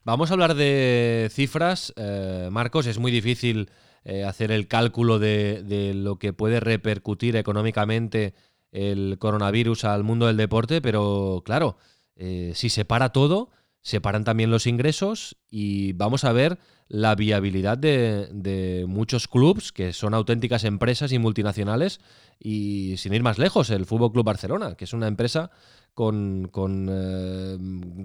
Vamos 0.06 0.30
a 0.30 0.34
hablar 0.34 0.54
de 0.54 1.30
cifras, 1.32 1.94
eh, 1.96 2.50
Marcos. 2.52 2.88
Es 2.88 3.00
muy 3.00 3.12
difícil 3.12 3.70
eh, 4.04 4.24
hacer 4.26 4.52
el 4.52 4.68
cálculo 4.68 5.18
de, 5.18 5.94
lo 5.96 6.18
que 6.18 6.34
puede 6.34 6.60
repercutir 6.60 7.36
económicamente 7.36 8.34
el 8.72 9.18
coronavirus 9.18 9.86
al 9.86 10.04
mundo 10.04 10.28
del 10.28 10.36
deporte, 10.36 10.82
pero 10.82 11.42
claro, 11.46 11.78
eh, 12.16 12.52
si 12.54 12.70
se 12.70 12.86
para 12.86 13.10
todo, 13.10 13.50
separan 13.84 14.24
también 14.24 14.50
los 14.50 14.66
ingresos 14.66 15.38
y 15.50 15.92
vamos 15.94 16.24
a 16.24 16.32
ver 16.32 16.58
la 16.88 17.16
viabilidad 17.16 17.78
de, 17.78 18.86
muchos 18.88 19.28
clubes 19.28 19.72
que 19.72 19.94
son 19.94 20.14
auténticas 20.14 20.64
empresas 20.64 21.12
y 21.12 21.20
multinacionales 21.20 22.00
y 22.40 22.96
sin 22.98 23.14
ir 23.14 23.24
más 23.24 23.38
lejos, 23.38 23.70
el 23.70 23.86
Fútbol 23.86 24.12
Club 24.14 24.26
Barcelona, 24.26 24.76
que 24.76 24.86
es 24.86 24.94
una 24.94 25.08
empresa 25.08 25.52
con, 25.94 26.50
eh, 26.90 27.58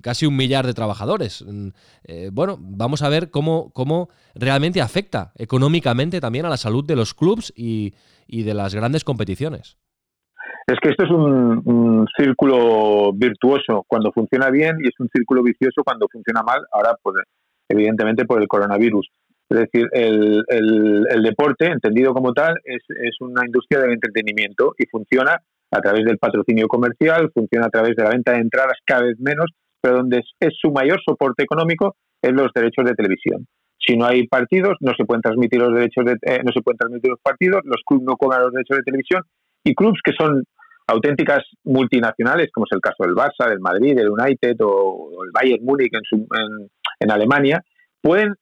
casi 0.03 0.27
un 0.27 0.37
millar 0.37 0.67
de 0.67 0.75
trabajadores. 0.75 1.45
Mm, 1.47 1.69
eh, 2.05 2.31
bueno, 2.33 2.59
vamos 2.61 3.03
a 3.03 3.09
ver 3.09 3.31
cómo, 3.31 3.71
cómo 3.71 4.11
realmente 4.35 4.81
afecta 4.81 5.33
económicamente 5.37 6.21
también 6.21 6.45
a 6.45 6.51
la 6.51 6.57
salud 6.57 6.85
de 6.85 6.97
los 6.97 7.15
clubes 7.15 7.53
y, 7.57 7.95
y 8.27 8.43
de 8.43 8.55
las 8.55 8.75
grandes 8.75 9.05
competiciones. 9.05 9.77
Es 10.69 10.79
que 10.83 10.91
esto 10.91 11.05
es 11.05 11.11
un, 11.11 12.07
círculo 12.15 13.13
virtuoso 13.15 13.85
cuando 13.89 14.13
funciona 14.13 14.51
bien 14.51 14.77
y 14.83 14.89
es 14.89 14.95
un 15.01 15.09
círculo 15.09 15.43
vicioso 15.43 15.83
cuando 15.83 16.09
funciona 16.13 16.43
mal, 16.43 16.61
ahora 16.73 16.95
pues 17.03 17.17
evidentemente 17.71 18.27
por 18.27 18.43
el 18.43 18.49
coronavirus. 18.49 19.09
Es 19.49 19.59
decir, 19.61 19.89
el, 19.93 20.45
el, 20.47 21.23
deporte, 21.23 21.67
entendido 21.67 22.13
como 22.13 22.35
tal, 22.35 22.55
es, 22.65 22.83
es, 22.89 23.17
una 23.21 23.47
industria 23.47 23.81
del 23.81 23.93
entretenimiento 23.93 24.75
y 24.77 24.85
funciona 24.91 25.41
a 25.71 25.81
través 25.81 26.05
del 26.05 26.19
patrocinio 26.19 26.69
comercial, 26.69 27.31
funciona 27.33 27.67
a 27.67 27.71
través 27.71 27.97
de 27.97 28.03
la 28.03 28.11
venta 28.11 28.33
de 28.33 28.41
entradas 28.41 28.77
cada 28.85 29.05
vez 29.05 29.19
menos, 29.19 29.47
pero 29.81 29.97
donde 29.97 30.23
es, 30.39 30.55
su 30.61 30.71
mayor 30.71 31.01
soporte 31.03 31.45
económico 31.45 31.97
es 32.21 32.33
los 32.33 32.53
derechos 32.55 32.85
de 32.85 32.95
televisión. 32.95 33.47
Si 33.79 33.97
no 33.97 34.05
hay 34.05 34.27
partidos, 34.27 34.77
no 34.81 34.93
se 34.95 35.07
pueden 35.07 35.23
transmitir 35.23 35.61
los 35.61 35.73
derechos 35.73 36.05
de, 36.05 36.13
eh, 36.21 36.41
no 36.45 36.53
se 36.53 36.61
pueden 36.61 36.77
transmitir 36.77 37.09
los 37.11 37.21
partidos, 37.21 37.63
los 37.65 37.81
clubes 37.87 38.05
no 38.05 38.17
cobran 38.17 38.43
los 38.43 38.53
derechos 38.53 38.77
de 38.77 38.83
televisión 38.83 39.23
y 39.65 39.75
clubes 39.75 40.01
que 40.05 40.13
son 40.13 40.45
auténticas 40.89 41.45
multinacionales, 41.65 42.51
como 42.53 42.65
es 42.65 42.73
el 42.73 42.81
caso 42.81 43.05
del 43.05 43.15
Barça, 43.15 43.49
del 43.49 43.61
Madrid, 43.61 43.95
del 43.95 44.11
United 44.11 44.57
o, 44.63 45.23
el 45.23 45.31
Bayern 45.33 45.65
Múnich 45.65 45.93
en, 45.93 46.69
en, 47.01 47.11
Alemania, 47.11 47.63
pueden 48.01 48.35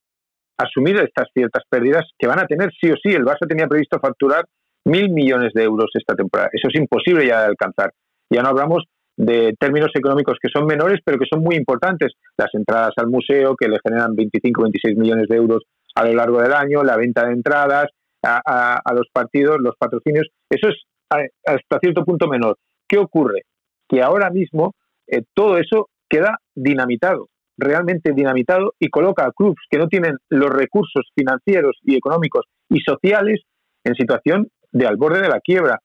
asumir 0.57 0.97
estas 0.97 1.29
ciertas 1.35 1.65
pérdidas 1.69 2.05
que 2.17 2.29
van 2.29 2.39
a 2.39 2.47
tener 2.47 2.71
sí 2.81 2.91
o 2.91 2.95
sí. 2.95 3.11
El 3.11 3.25
Barça 3.25 3.49
tenía 3.49 3.67
previsto 3.67 3.99
facturar 3.99 4.45
mil 4.85 5.11
millones 5.11 5.53
de 5.55 5.65
euros 5.65 5.91
esta 5.95 6.15
temporada. 6.15 6.49
Eso 6.53 6.69
es 6.69 6.81
imposible 6.81 7.27
ya 7.27 7.41
de 7.41 7.47
alcanzar. 7.47 7.93
Ya 8.31 8.43
no 8.43 8.51
hablamos 8.51 8.85
de 9.17 9.55
términos 9.59 9.91
económicos 9.95 10.39
que 10.41 10.49
son 10.49 10.67
menores, 10.67 11.01
pero 11.05 11.19
que 11.19 11.27
son 11.29 11.43
muy 11.43 11.57
importantes. 11.57 12.13
Las 12.39 12.55
entradas 12.55 12.93
al 12.97 13.09
museo, 13.09 13.57
que 13.57 13.69
le 13.69 13.79
generan 13.85 14.15
25, 14.15 14.63
26 14.63 14.97
millones 14.97 15.27
de 15.29 15.37
euros 15.37 15.65
a 15.97 16.05
lo 16.05 16.13
largo 16.13 16.41
del 16.41 16.53
año, 16.53 16.85
la 16.85 16.97
venta 16.97 17.27
de 17.27 17.33
entradas 17.33 17.87
a, 18.23 18.81
a 18.85 18.95
los 18.95 19.09
partidos, 19.13 19.57
los 19.61 19.75
patrocinios. 19.77 20.29
Eso 20.49 20.69
es 20.69 20.77
hasta 21.09 21.79
cierto 21.81 22.05
punto 22.05 22.27
menor. 22.29 22.57
¿Qué 22.89 22.99
ocurre? 22.99 23.43
Que 23.89 24.03
ahora 24.03 24.31
mismo 24.31 24.75
eh, 25.07 25.23
todo 25.35 25.59
eso 25.59 25.89
queda 26.09 26.39
dinamitado, 26.55 27.29
realmente 27.57 28.13
dinamitado, 28.13 28.75
y 28.79 28.89
coloca 28.89 29.25
a 29.25 29.33
clubes 29.33 29.65
que 29.71 29.79
no 29.79 29.89
tienen 29.89 30.17
los 30.29 30.51
recursos 30.51 31.09
financieros 31.15 31.79
y 31.83 31.97
económicos 31.97 32.47
y 32.69 32.81
sociales 32.81 33.41
en 33.85 33.95
situación 33.95 34.49
de 34.73 34.87
al 34.87 34.97
borde 34.97 35.23
de 35.23 35.29
la 35.29 35.41
quiebra. 35.41 35.79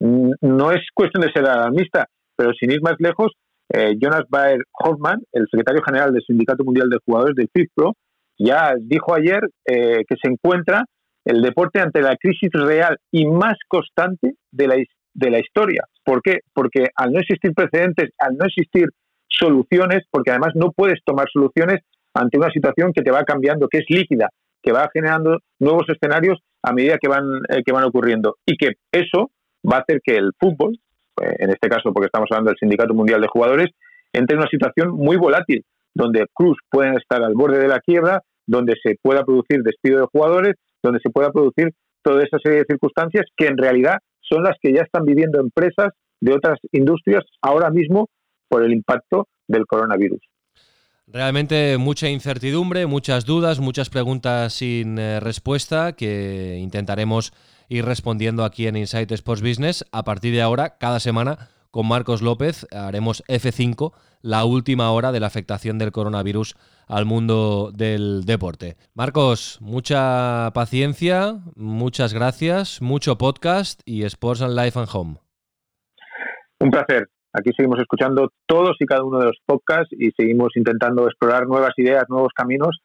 No 0.00 0.70
es 0.70 0.80
cuestión 0.94 1.22
de 1.22 1.32
ser 1.32 1.44
alarmista, 1.46 2.06
pero 2.36 2.52
sin 2.52 2.70
ir 2.70 2.80
más 2.82 2.94
lejos, 2.98 3.32
eh, 3.70 3.96
Jonas 4.00 4.22
Baer 4.28 4.60
Hoffman, 4.72 5.20
el 5.32 5.46
secretario 5.50 5.82
general 5.82 6.12
del 6.12 6.22
Sindicato 6.22 6.64
Mundial 6.64 6.88
de 6.88 6.98
Jugadores 7.04 7.34
del 7.34 7.48
FIFPro, 7.52 7.94
ya 8.38 8.74
dijo 8.80 9.14
ayer 9.14 9.40
eh, 9.66 10.04
que 10.08 10.14
se 10.22 10.30
encuentra 10.30 10.84
el 11.28 11.42
deporte 11.42 11.78
ante 11.78 12.00
la 12.00 12.16
crisis 12.16 12.50
real 12.54 12.96
y 13.12 13.26
más 13.26 13.58
constante 13.68 14.36
de 14.50 14.66
la, 14.66 14.76
de 15.12 15.30
la 15.30 15.38
historia. 15.38 15.84
¿Por 16.02 16.22
qué? 16.22 16.38
Porque 16.54 16.86
al 16.96 17.12
no 17.12 17.20
existir 17.20 17.52
precedentes, 17.52 18.12
al 18.18 18.38
no 18.38 18.46
existir 18.46 18.88
soluciones, 19.28 20.04
porque 20.10 20.30
además 20.30 20.52
no 20.54 20.72
puedes 20.72 21.00
tomar 21.04 21.26
soluciones 21.30 21.80
ante 22.14 22.38
una 22.38 22.50
situación 22.50 22.94
que 22.94 23.02
te 23.02 23.10
va 23.10 23.24
cambiando, 23.24 23.68
que 23.68 23.78
es 23.78 23.84
líquida, 23.90 24.30
que 24.62 24.72
va 24.72 24.88
generando 24.90 25.38
nuevos 25.58 25.86
escenarios 25.90 26.38
a 26.62 26.72
medida 26.72 26.96
que 26.96 27.08
van, 27.08 27.24
eh, 27.50 27.62
que 27.62 27.72
van 27.72 27.84
ocurriendo. 27.84 28.36
Y 28.46 28.56
que 28.56 28.76
eso 28.90 29.30
va 29.70 29.76
a 29.76 29.80
hacer 29.80 30.00
que 30.02 30.16
el 30.16 30.30
fútbol, 30.40 30.78
eh, 31.20 31.34
en 31.40 31.50
este 31.50 31.68
caso 31.68 31.92
porque 31.92 32.06
estamos 32.06 32.28
hablando 32.30 32.52
del 32.52 32.58
Sindicato 32.58 32.94
Mundial 32.94 33.20
de 33.20 33.28
Jugadores, 33.28 33.68
entre 34.14 34.34
en 34.34 34.40
una 34.40 34.48
situación 34.48 34.92
muy 34.92 35.18
volátil, 35.18 35.62
donde 35.92 36.24
Cruz 36.32 36.56
pueden 36.70 36.96
estar 36.96 37.22
al 37.22 37.34
borde 37.34 37.58
de 37.58 37.68
la 37.68 37.80
quiebra, 37.80 38.22
donde 38.46 38.76
se 38.82 38.96
pueda 39.02 39.24
producir 39.24 39.62
despido 39.62 40.00
de 40.00 40.06
jugadores, 40.10 40.54
donde 40.82 41.00
se 41.00 41.10
pueda 41.10 41.30
producir 41.30 41.70
toda 42.02 42.22
esa 42.22 42.38
serie 42.42 42.58
de 42.58 42.66
circunstancias 42.68 43.26
que 43.36 43.46
en 43.46 43.58
realidad 43.58 43.98
son 44.20 44.42
las 44.42 44.56
que 44.60 44.72
ya 44.72 44.82
están 44.82 45.04
viviendo 45.04 45.40
empresas 45.40 45.90
de 46.20 46.32
otras 46.32 46.58
industrias 46.72 47.24
ahora 47.42 47.70
mismo 47.70 48.08
por 48.48 48.64
el 48.64 48.72
impacto 48.72 49.26
del 49.46 49.66
coronavirus. 49.66 50.20
Realmente 51.06 51.78
mucha 51.78 52.10
incertidumbre, 52.10 52.86
muchas 52.86 53.24
dudas, 53.24 53.60
muchas 53.60 53.88
preguntas 53.88 54.52
sin 54.52 54.98
eh, 54.98 55.20
respuesta 55.20 55.94
que 55.94 56.58
intentaremos 56.60 57.32
ir 57.70 57.86
respondiendo 57.86 58.44
aquí 58.44 58.66
en 58.66 58.76
Insight 58.76 59.10
Sports 59.12 59.42
Business. 59.42 59.86
A 59.90 60.04
partir 60.04 60.34
de 60.34 60.42
ahora, 60.42 60.76
cada 60.76 61.00
semana, 61.00 61.48
con 61.70 61.88
Marcos 61.88 62.20
López, 62.20 62.66
haremos 62.72 63.24
F5, 63.26 63.94
la 64.20 64.44
última 64.44 64.90
hora 64.90 65.10
de 65.10 65.20
la 65.20 65.28
afectación 65.28 65.78
del 65.78 65.92
coronavirus 65.92 66.56
al 66.88 67.04
mundo 67.04 67.70
del 67.72 68.24
deporte. 68.24 68.76
Marcos, 68.94 69.58
mucha 69.60 70.50
paciencia, 70.54 71.38
muchas 71.54 72.14
gracias, 72.14 72.82
mucho 72.82 73.18
podcast 73.18 73.80
y 73.84 74.04
Sports 74.04 74.42
and 74.42 74.56
Life 74.56 74.78
and 74.78 74.88
Home. 74.92 75.16
Un 76.60 76.70
placer. 76.70 77.08
Aquí 77.32 77.50
seguimos 77.56 77.78
escuchando 77.78 78.32
todos 78.46 78.76
y 78.80 78.86
cada 78.86 79.04
uno 79.04 79.20
de 79.20 79.26
los 79.26 79.38
podcasts 79.44 79.92
y 79.92 80.10
seguimos 80.12 80.56
intentando 80.56 81.06
explorar 81.06 81.46
nuevas 81.46 81.72
ideas, 81.76 82.04
nuevos 82.08 82.32
caminos, 82.34 82.80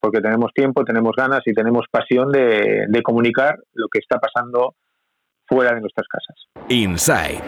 porque 0.00 0.20
tenemos 0.20 0.52
tiempo, 0.54 0.84
tenemos 0.84 1.12
ganas 1.16 1.40
y 1.44 1.52
tenemos 1.52 1.86
pasión 1.90 2.30
de, 2.30 2.86
de 2.88 3.02
comunicar 3.02 3.58
lo 3.74 3.88
que 3.92 3.98
está 3.98 4.18
pasando 4.18 4.76
fuera 5.46 5.74
de 5.74 5.80
nuestras 5.80 6.06
casas. 6.08 6.36
Inside. 6.68 7.42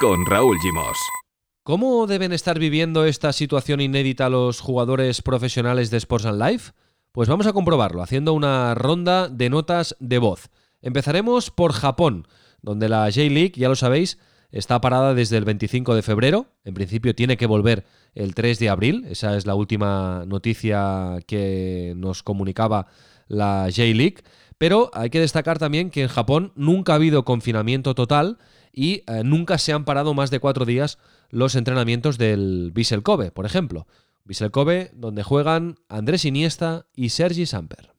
Con 0.00 0.26
Raúl 0.26 0.58
Gimos. 0.60 1.23
¿Cómo 1.64 2.06
deben 2.06 2.34
estar 2.34 2.58
viviendo 2.58 3.06
esta 3.06 3.32
situación 3.32 3.80
inédita 3.80 4.28
los 4.28 4.60
jugadores 4.60 5.22
profesionales 5.22 5.90
de 5.90 5.96
Sports 5.96 6.26
and 6.26 6.38
Life? 6.38 6.72
Pues 7.10 7.26
vamos 7.26 7.46
a 7.46 7.54
comprobarlo 7.54 8.02
haciendo 8.02 8.34
una 8.34 8.74
ronda 8.74 9.30
de 9.30 9.48
notas 9.48 9.96
de 9.98 10.18
voz. 10.18 10.50
Empezaremos 10.82 11.50
por 11.50 11.72
Japón, 11.72 12.28
donde 12.60 12.90
la 12.90 13.06
J-League, 13.06 13.54
ya 13.56 13.70
lo 13.70 13.76
sabéis, 13.76 14.18
está 14.52 14.78
parada 14.82 15.14
desde 15.14 15.38
el 15.38 15.46
25 15.46 15.94
de 15.94 16.02
febrero. 16.02 16.48
En 16.66 16.74
principio 16.74 17.14
tiene 17.14 17.38
que 17.38 17.46
volver 17.46 17.86
el 18.14 18.34
3 18.34 18.58
de 18.58 18.68
abril. 18.68 19.06
Esa 19.08 19.34
es 19.34 19.46
la 19.46 19.54
última 19.54 20.24
noticia 20.26 21.16
que 21.26 21.94
nos 21.96 22.22
comunicaba 22.22 22.88
la 23.26 23.68
J-League. 23.74 24.22
Pero 24.58 24.90
hay 24.92 25.08
que 25.08 25.20
destacar 25.20 25.58
también 25.58 25.88
que 25.88 26.02
en 26.02 26.08
Japón 26.08 26.52
nunca 26.56 26.92
ha 26.92 26.96
habido 26.96 27.24
confinamiento 27.24 27.94
total 27.94 28.36
y 28.70 29.02
eh, 29.06 29.22
nunca 29.24 29.56
se 29.56 29.72
han 29.72 29.86
parado 29.86 30.12
más 30.12 30.30
de 30.30 30.40
cuatro 30.40 30.66
días 30.66 30.98
los 31.34 31.56
entrenamientos 31.56 32.16
del 32.16 32.70
Vissel 32.72 33.02
Kobe, 33.02 33.32
por 33.32 33.44
ejemplo. 33.44 33.88
Vissel 34.24 34.52
Kobe, 34.52 34.92
donde 34.94 35.24
juegan 35.24 35.74
Andrés 35.88 36.24
Iniesta 36.24 36.86
y 36.94 37.08
Sergi 37.08 37.44
Samper. 37.44 37.90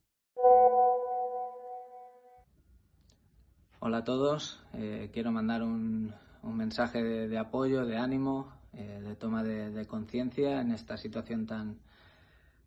Hola 3.80 3.98
a 3.98 4.04
todos, 4.06 4.62
eh, 4.74 5.10
quiero 5.14 5.34
mandar 5.34 5.64
un, 5.64 6.14
mensaje 6.44 7.04
de, 7.04 7.38
apoyo, 7.38 7.86
de 7.86 7.98
ánimo, 7.98 8.54
eh, 8.72 9.02
de 9.04 9.16
toma 9.18 9.44
de, 9.44 9.86
conciencia 9.86 10.62
en 10.62 10.72
esta 10.72 10.96
situación 10.96 11.46
tan, 11.46 11.78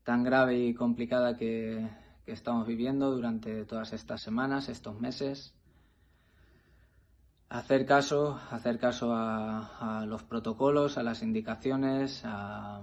tan 0.05 0.23
grave 0.23 0.59
y 0.59 0.75
complicada 0.75 1.39
que 1.39 1.89
estamos 2.27 2.67
viviendo 2.67 3.11
durante 3.11 3.65
todas 3.65 3.95
estas 3.95 4.21
semanas, 4.21 4.69
estos 4.69 5.01
meses 5.01 5.55
hacer 7.49 7.87
caso, 7.87 8.41
hacer 8.51 8.79
caso 8.79 9.13
a, 9.15 10.05
los 10.07 10.23
protocolos, 10.23 10.99
a 10.99 11.03
las 11.03 11.23
indicaciones, 11.23 12.23
a, 12.25 12.83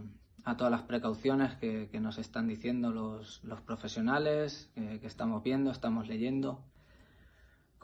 todas 0.57 0.71
las 0.71 0.83
precauciones 0.83 1.55
que, 1.55 1.89
nos 1.99 2.17
están 2.17 2.47
diciendo 2.47 2.91
los, 2.91 3.41
profesionales, 3.65 4.71
que 4.75 5.07
estamos 5.07 5.43
viendo, 5.43 5.71
estamos 5.71 6.07
leyendo. 6.07 6.63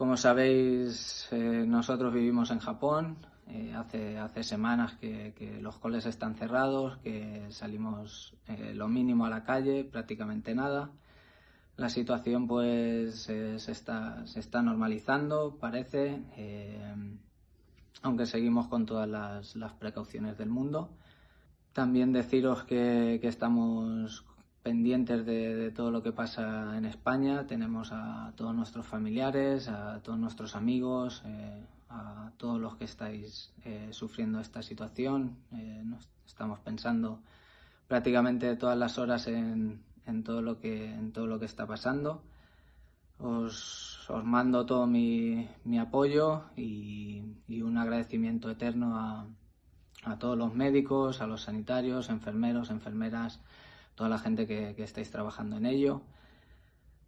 Como 0.02 0.16
sabéis, 0.16 1.28
eh, 1.30 1.64
nosotros 1.66 2.12
vivimos 2.12 2.50
en 2.50 2.58
Japón. 2.58 3.18
Eh, 3.48 3.74
hace, 3.74 4.42
semanas 4.42 4.94
que, 4.94 5.58
los 5.60 5.78
coles 5.78 6.06
están 6.06 6.34
cerrados, 6.36 6.98
que 6.98 7.46
salimos 7.50 8.34
eh, 8.46 8.72
lo 8.74 8.88
mínimo 8.88 9.26
a 9.26 9.30
la 9.30 9.44
calle, 9.44 9.84
prácticamente 9.84 10.54
nada. 10.54 10.90
La 11.76 11.88
situación 11.88 12.46
pues 12.46 13.22
se, 13.22 13.56
está, 13.56 14.26
se 14.26 14.40
está 14.40 14.62
normalizando, 14.62 15.56
parece, 15.58 16.22
eh, 16.36 16.94
aunque 18.02 18.26
seguimos 18.26 18.68
con 18.68 18.86
todas 18.86 19.08
las, 19.08 19.72
precauciones 19.78 20.36
del 20.36 20.50
mundo. 20.50 20.90
También 21.72 22.12
deciros 22.12 22.64
que, 22.64 23.18
estamos 23.22 24.24
pendientes 24.62 25.24
de, 25.24 25.70
todo 25.70 25.90
lo 25.90 26.02
que 26.02 26.12
pasa 26.12 26.76
en 26.76 26.84
España. 26.84 27.46
Tenemos 27.46 27.90
a 27.92 28.32
todos 28.36 28.54
nuestros 28.54 28.86
familiares, 28.86 29.68
a 29.68 30.00
todos 30.02 30.18
nuestros 30.18 30.54
amigos, 30.54 31.22
eh, 31.24 31.64
todos 32.36 32.60
los 32.60 32.76
que 32.76 32.84
estáis 32.84 33.52
eh, 33.64 33.88
sufriendo 33.92 34.40
esta 34.40 34.62
situación. 34.62 35.36
Eh, 35.52 35.84
estamos 36.26 36.58
pensando 36.60 37.20
prácticamente 37.86 38.56
todas 38.56 38.76
las 38.76 38.98
horas 38.98 39.26
en, 39.28 39.80
todo, 40.24 40.42
lo 40.42 40.58
que, 40.58 40.92
en 40.92 41.12
todo 41.12 41.26
lo 41.26 41.38
que 41.38 41.46
está 41.46 41.66
pasando. 41.66 42.22
Os, 43.18 44.08
mando 44.24 44.66
todo 44.66 44.86
mi, 44.86 45.48
apoyo 45.80 46.44
y, 46.56 47.22
un 47.62 47.78
agradecimiento 47.78 48.50
eterno 48.50 48.98
a, 50.04 50.18
todos 50.18 50.36
los 50.36 50.54
médicos, 50.54 51.20
a 51.20 51.26
los 51.26 51.42
sanitarios, 51.42 52.08
enfermeros, 52.10 52.70
enfermeras, 52.70 53.40
toda 53.94 54.08
la 54.08 54.18
gente 54.18 54.46
que, 54.46 54.74
que 54.74 54.82
estáis 54.82 55.10
trabajando 55.10 55.56
en 55.56 55.66
ello 55.66 56.02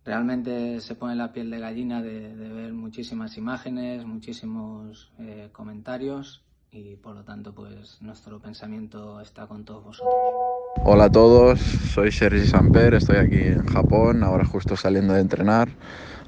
realmente 0.05 0.81
se 0.81 0.95
pone 0.95 1.17
la 1.17 1.33
piel 1.33 1.51
de 1.51 1.59
gallina 1.59 2.03
de, 2.03 2.35
ver 2.35 2.73
muchísimas 2.73 3.37
imágenes, 3.37 4.05
muchísimos 4.05 5.13
eh, 5.19 5.49
comentarios 5.53 6.45
y 6.71 6.97
por 6.97 7.15
lo 7.15 7.25
tanto 7.25 7.55
pues 7.55 8.01
nuestro 8.03 8.41
pensamiento 8.41 9.21
está 9.21 9.47
con 9.47 9.65
todos 9.65 9.85
vosotros. 9.85 10.44
Hola 10.83 11.05
a 11.05 11.11
todos, 11.11 11.61
soy 11.61 12.11
Sergi 12.11 12.47
Samper, 12.47 12.95
estoy 12.95 13.17
aquí 13.17 13.39
en 13.39 13.65
Japón, 13.67 14.23
ahora 14.23 14.45
justo 14.45 14.77
saliendo 14.77 15.15
de 15.15 15.21
entrenar. 15.21 15.69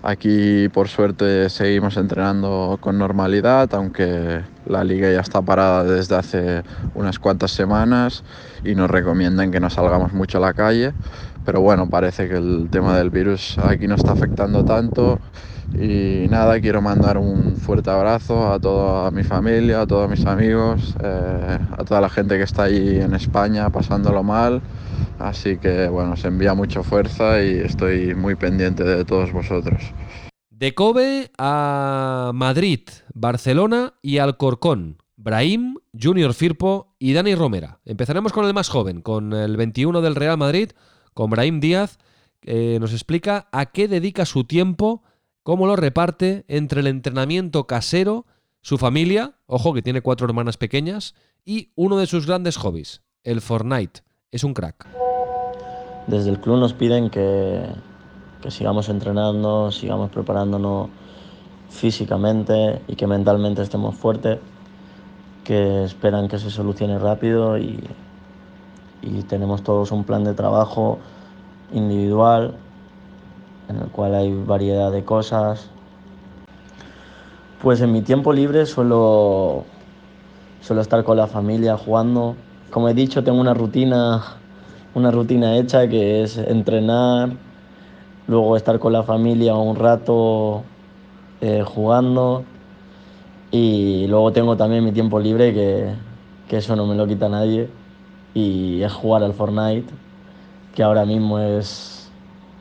Aquí 0.03 0.69
por 0.69 0.89
suerte 0.89 1.51
seguimos 1.51 1.97
entrenando 1.97 2.79
con 2.81 2.99
normalidad, 2.99 3.75
aunque 3.75 4.43
la 4.67 4.85
liga 4.85 5.11
ya 5.11 5.21
está 5.21 5.43
parada 5.43 5.85
desde 5.85 6.17
hace 6.17 6.63
unas 6.95 7.19
cuantas 7.19 7.51
semanas 7.51 8.23
y 8.65 8.75
nos 8.75 8.91
recomiendan 8.91 9.51
que 9.51 9.61
no 9.61 9.69
salgamos 9.69 10.13
mucho 10.13 10.39
a 10.39 10.43
la 10.43 10.55
calle 10.55 10.93
pero 11.47 11.61
bueno, 11.61 11.89
parece 11.89 12.29
que 12.29 12.35
el 12.35 12.67
tema 12.71 12.99
del 12.99 13.11
virus 13.11 13.57
aquí 13.59 13.87
no 13.87 13.95
está 13.95 14.13
afectando 14.13 14.65
tanto. 14.65 15.21
Y 15.75 16.27
nada, 16.29 16.61
quiero 16.61 16.81
mandar 16.81 17.19
un 17.19 17.57
fuerte 17.57 17.91
abrazo 17.91 18.53
a 18.53 18.59
toda 18.59 19.11
mi 19.11 19.25
familia, 19.25 19.83
a 19.83 19.87
todos 19.87 20.09
mis 20.09 20.25
amigos, 20.25 20.95
eh, 21.03 21.59
a 21.71 21.85
toda 21.85 22.01
la 22.01 22.09
gente 22.09 22.37
que 22.37 22.45
está 22.45 22.65
ahí 22.65 22.99
en 23.01 23.15
España 23.15 23.71
pasándolo 23.71 24.23
mal. 24.23 24.63
Así 25.19 25.59
que 25.59 25.89
bueno, 25.89 26.17
se 26.17 26.29
envía 26.29 26.55
mucha 26.55 26.83
fuerza 26.83 27.43
y 27.43 27.59
estoy 27.59 28.15
muy 28.15 28.35
pendiente 28.37 28.85
de 28.85 29.05
todos 29.05 29.33
vosotros. 29.33 29.83
De 30.51 30.75
Kobe 30.75 31.31
a 31.37 32.31
Madrid, 32.35 32.81
Barcelona 33.13 33.95
y 34.03 34.19
Alcorcón. 34.19 34.99
Brahim, 35.17 35.77
Junior 36.01 36.35
Firpo 36.35 36.95
y 36.99 37.13
Dani 37.13 37.35
Romera. 37.35 37.81
Empezaremos 37.85 38.33
con 38.33 38.47
el 38.47 38.55
más 38.55 38.69
joven, 38.69 39.01
con 39.01 39.33
el 39.33 39.57
21 39.57 40.01
del 40.01 40.15
Real 40.15 40.39
Madrid, 40.39 40.71
con 41.15 41.31
Brahim 41.31 41.59
Díaz, 41.59 41.99
eh, 42.43 42.79
nos 42.81 42.93
explica 42.93 43.49
a 43.51 43.67
qué 43.67 43.89
dedica 43.89 44.25
su 44.25 44.45
tiempo, 44.45 45.03
cómo 45.47 45.69
lo 45.69 45.77
reparte 45.77 46.45
entre 46.49 46.81
el 46.81 46.89
entrenamiento 46.89 47.69
casero, 47.69 48.27
su 48.63 48.79
familia, 48.79 49.37
ojo 49.47 49.73
que 49.75 49.81
tiene 49.81 50.01
cuatro 50.01 50.27
hermanas 50.27 50.57
pequeñas, 50.57 51.15
y 51.45 51.71
uno 51.77 51.99
de 51.99 52.09
sus 52.09 52.27
grandes 52.27 52.57
hobbies, 52.57 53.03
el 53.23 53.41
Fortnite. 53.41 54.01
Es 54.33 54.43
un 54.43 54.55
crack. 54.55 54.89
Desde 56.09 56.31
el 56.31 56.41
club 56.41 56.59
nos 56.59 56.73
piden 56.73 57.11
que, 57.11 57.65
sigamos 58.49 58.89
entrenando, 58.89 59.71
sigamos 59.71 60.11
preparándonos 60.11 60.89
físicamente 61.71 62.83
y 62.89 62.97
que 62.97 63.07
mentalmente 63.07 63.63
estemos 63.63 63.95
fuertes, 63.95 64.41
que 65.45 65.85
esperan 65.85 66.27
que 66.27 66.41
se 66.41 66.51
solucione 66.51 66.99
rápido 66.99 67.57
y 67.57 67.79
tenemos 69.29 69.63
todos 69.63 69.93
un 69.93 70.03
plan 70.03 70.25
de 70.25 70.35
trabajo 70.35 70.99
individual 71.73 72.57
en 73.69 73.77
el 73.77 73.89
cual 73.89 74.15
hay 74.15 74.33
variedad 74.33 74.93
de 74.93 75.05
cosas. 75.05 75.71
Pues 77.63 77.81
en 77.81 77.93
mi 77.93 78.03
tiempo 78.03 78.33
libre 78.33 78.67
suelo, 78.67 79.65
suelo 80.61 80.83
estar 80.83 81.03
con 81.05 81.17
la 81.17 81.27
familia 81.27 81.77
jugando. 81.77 82.37
Como 82.71 82.89
he 82.89 82.95
dicho, 82.95 83.25
tengo 83.25 83.41
una 83.41 83.55
rutina, 83.55 84.23
una 84.95 85.11
rutina 85.11 85.57
hecha 85.57 85.89
que 85.89 86.23
es 86.23 86.37
entrenar, 86.39 87.31
luego 88.27 88.57
estar 88.57 88.79
con 88.79 88.93
la 88.93 89.03
familia 89.03 89.55
un 89.55 89.77
rato 89.77 90.63
eh, 91.41 91.63
jugando 91.65 92.45
y 93.51 94.07
luego 94.09 94.33
tengo 94.33 94.57
también 94.57 94.85
mi 94.85 94.93
tiempo 94.93 95.21
libre 95.21 95.55
que, 95.55 95.95
que 96.49 96.59
eso 96.59 96.77
no 96.77 96.87
me 96.87 96.95
lo 96.95 97.07
quita 97.07 97.29
nadie 97.29 97.69
y 98.35 98.83
es 98.83 98.93
jugar 98.93 99.23
al 99.23 99.33
Fortnite, 99.33 99.93
que 100.75 100.83
ahora 100.83 101.07
mismo 101.07 101.39
es... 101.39 101.96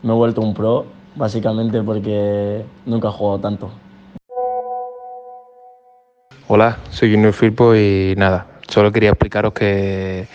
Me 0.06 0.14
he 0.14 0.16
vuelto 0.16 0.40
un 0.40 0.54
pro, 0.54 0.86
básicamente 1.16 1.82
porque 1.82 2.64
nunca 2.86 3.08
he 3.08 3.12
jugado 3.12 3.40
tanto. 3.40 3.72
Hola, 6.48 6.78
soy 6.92 7.12
Junior 7.12 7.34
Firpo 7.34 7.74
y 7.74 8.14
nada, 8.16 8.46
solo 8.68 8.92
quería 8.92 9.10
explicaros 9.10 9.54
que 9.54 10.28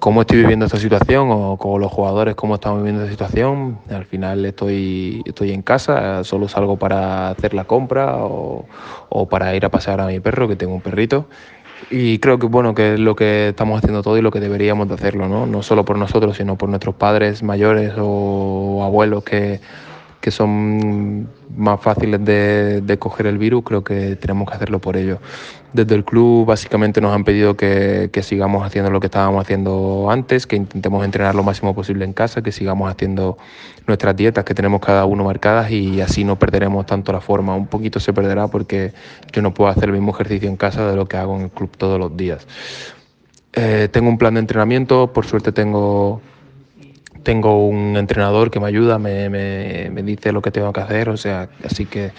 cómo 0.00 0.22
estoy 0.22 0.38
viviendo 0.38 0.64
esta 0.66 0.78
situación 0.78 1.28
o 1.30 1.56
con 1.56 1.80
los 1.80 1.92
jugadores 1.92 2.34
cómo 2.34 2.56
estamos 2.56 2.80
viviendo 2.80 3.04
esta 3.04 3.12
situación. 3.12 3.78
Al 3.90 4.06
final 4.06 4.44
estoy, 4.44 5.22
estoy 5.24 5.52
en 5.52 5.62
casa, 5.62 6.24
solo 6.24 6.48
salgo 6.48 6.76
para 6.76 7.28
hacer 7.28 7.54
la 7.54 7.66
compra 7.66 8.16
o, 8.16 8.64
o 9.08 9.28
para 9.28 9.54
ir 9.54 9.64
a 9.64 9.68
pasear 9.68 10.00
a 10.00 10.06
mi 10.06 10.18
perro, 10.18 10.48
que 10.48 10.56
tengo 10.56 10.74
un 10.74 10.80
perrito. 10.80 11.26
Y 11.88 12.18
creo 12.18 12.38
que 12.38 12.46
bueno 12.46 12.74
que 12.74 12.94
es 12.94 13.00
lo 13.00 13.16
que 13.16 13.48
estamos 13.48 13.78
haciendo 13.78 14.02
todo 14.02 14.18
y 14.18 14.22
lo 14.22 14.30
que 14.30 14.40
deberíamos 14.40 14.88
de 14.88 14.94
hacerlo, 14.94 15.28
¿no? 15.28 15.46
No 15.46 15.62
solo 15.62 15.84
por 15.84 15.96
nosotros, 15.96 16.36
sino 16.36 16.56
por 16.56 16.68
nuestros 16.68 16.94
padres 16.94 17.42
mayores 17.42 17.94
o 17.96 18.82
abuelos 18.84 19.24
que, 19.24 19.60
que 20.20 20.30
son 20.30 21.28
más 21.56 21.80
fáciles 21.80 22.22
de, 22.24 22.82
de, 22.82 22.98
coger 22.98 23.26
el 23.26 23.38
virus, 23.38 23.64
creo 23.64 23.82
que 23.82 24.16
tenemos 24.16 24.48
que 24.48 24.54
hacerlo 24.54 24.78
por 24.78 24.96
ellos. 24.96 25.18
Desde 25.72 25.94
el 25.94 26.04
club 26.04 26.46
básicamente 26.46 27.00
nos 27.00 27.14
han 27.14 27.24
pedido 27.24 27.56
que, 27.56 28.10
que, 28.12 28.22
sigamos 28.22 28.66
haciendo 28.66 28.90
lo 28.90 29.00
que 29.00 29.06
estábamos 29.06 29.40
haciendo 29.40 30.08
antes, 30.10 30.46
que 30.46 30.56
intentemos 30.56 31.04
entrenar 31.04 31.34
lo 31.34 31.42
máximo 31.42 31.74
posible 31.74 32.04
en 32.04 32.12
casa, 32.12 32.42
que 32.42 32.52
sigamos 32.52 32.90
haciendo 32.90 33.38
nuestras 33.86 34.14
dietas 34.14 34.44
que 34.44 34.54
tenemos 34.54 34.80
cada 34.80 35.04
uno 35.06 35.24
marcadas 35.24 35.70
y 35.70 36.00
así 36.00 36.24
no 36.24 36.38
perderemos 36.38 36.86
tanto 36.86 37.12
la 37.12 37.20
forma. 37.20 37.54
Un 37.56 37.68
poquito 37.68 37.98
se 37.98 38.12
perderá 38.12 38.48
porque 38.48 38.92
yo 39.32 39.42
no 39.42 39.54
puedo 39.54 39.70
hacer 39.70 39.84
el 39.84 39.92
mismo 39.92 40.12
ejercicio 40.12 40.48
en 40.48 40.56
casa 40.56 40.86
de 40.86 40.96
lo 40.96 41.06
que 41.06 41.16
hago 41.16 41.36
en 41.36 41.42
el 41.42 41.50
club 41.50 41.70
todos 41.76 41.98
los 41.98 42.16
días. 42.16 42.46
Eh, 43.52 43.88
tengo 43.90 44.08
un 44.08 44.18
plan 44.18 44.34
de 44.34 44.40
entrenamiento, 44.40 45.12
por 45.12 45.26
suerte 45.26 45.50
tengo 45.50 46.20
tengo 47.22 47.66
un 47.66 47.96
entrenador 47.96 48.50
que 48.50 48.60
me 48.60 48.66
ayuda, 48.66 48.98
me, 48.98 49.28
me, 49.28 49.90
me, 49.90 50.02
dice 50.02 50.32
lo 50.32 50.42
que 50.42 50.50
tengo 50.50 50.72
que 50.72 50.80
hacer, 50.80 51.08
o 51.08 51.16
sea, 51.16 51.48
así 51.64 51.86
que 51.86 52.12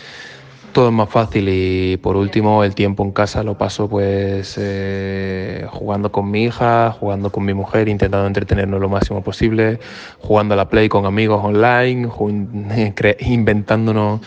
todo 0.71 0.87
es 0.87 0.93
más 0.93 1.09
fácil 1.09 1.47
y 1.49 1.97
por 1.97 2.15
último 2.15 2.63
el 2.63 2.75
tiempo 2.75 3.03
en 3.03 3.11
casa 3.11 3.43
lo 3.43 3.57
paso 3.57 3.89
pues 3.89 4.55
eh, 4.59 5.65
jugando 5.69 6.11
con 6.11 6.31
mi 6.31 6.43
hija, 6.45 6.91
jugando 6.91 7.31
con 7.31 7.45
mi 7.45 7.53
mujer, 7.53 7.89
intentando 7.89 8.25
entretenernos 8.25 8.79
lo 8.79 8.89
máximo 8.89 9.21
posible, 9.21 9.79
jugando 10.19 10.53
a 10.53 10.57
la 10.57 10.69
play 10.69 10.87
con 10.89 11.05
amigos 11.05 11.43
online, 11.43 12.09
inventándonos 13.19 14.21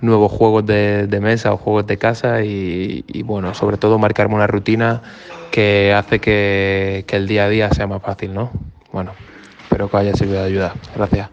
nuevos 0.00 0.32
juegos 0.32 0.64
de, 0.64 1.06
de, 1.06 1.20
mesa 1.20 1.52
o 1.52 1.56
juegos 1.56 1.86
de 1.86 1.98
casa 1.98 2.42
y, 2.42 3.04
y, 3.06 3.22
bueno, 3.22 3.52
sobre 3.52 3.76
todo 3.76 3.98
marcarme 3.98 4.34
una 4.34 4.46
rutina 4.46 5.02
que 5.50 5.92
hace 5.92 6.20
que, 6.20 7.04
que 7.06 7.16
el 7.16 7.26
día 7.26 7.44
a 7.44 7.48
día 7.48 7.70
sea 7.70 7.86
más 7.86 8.00
fácil, 8.00 8.32
¿no? 8.32 8.50
Bueno, 8.92 9.12
Espero 9.70 9.88
que 9.88 9.96
haya 9.98 10.12
servido 10.14 10.40
de 10.40 10.46
ayuda. 10.46 10.74
Gracias. 10.96 11.30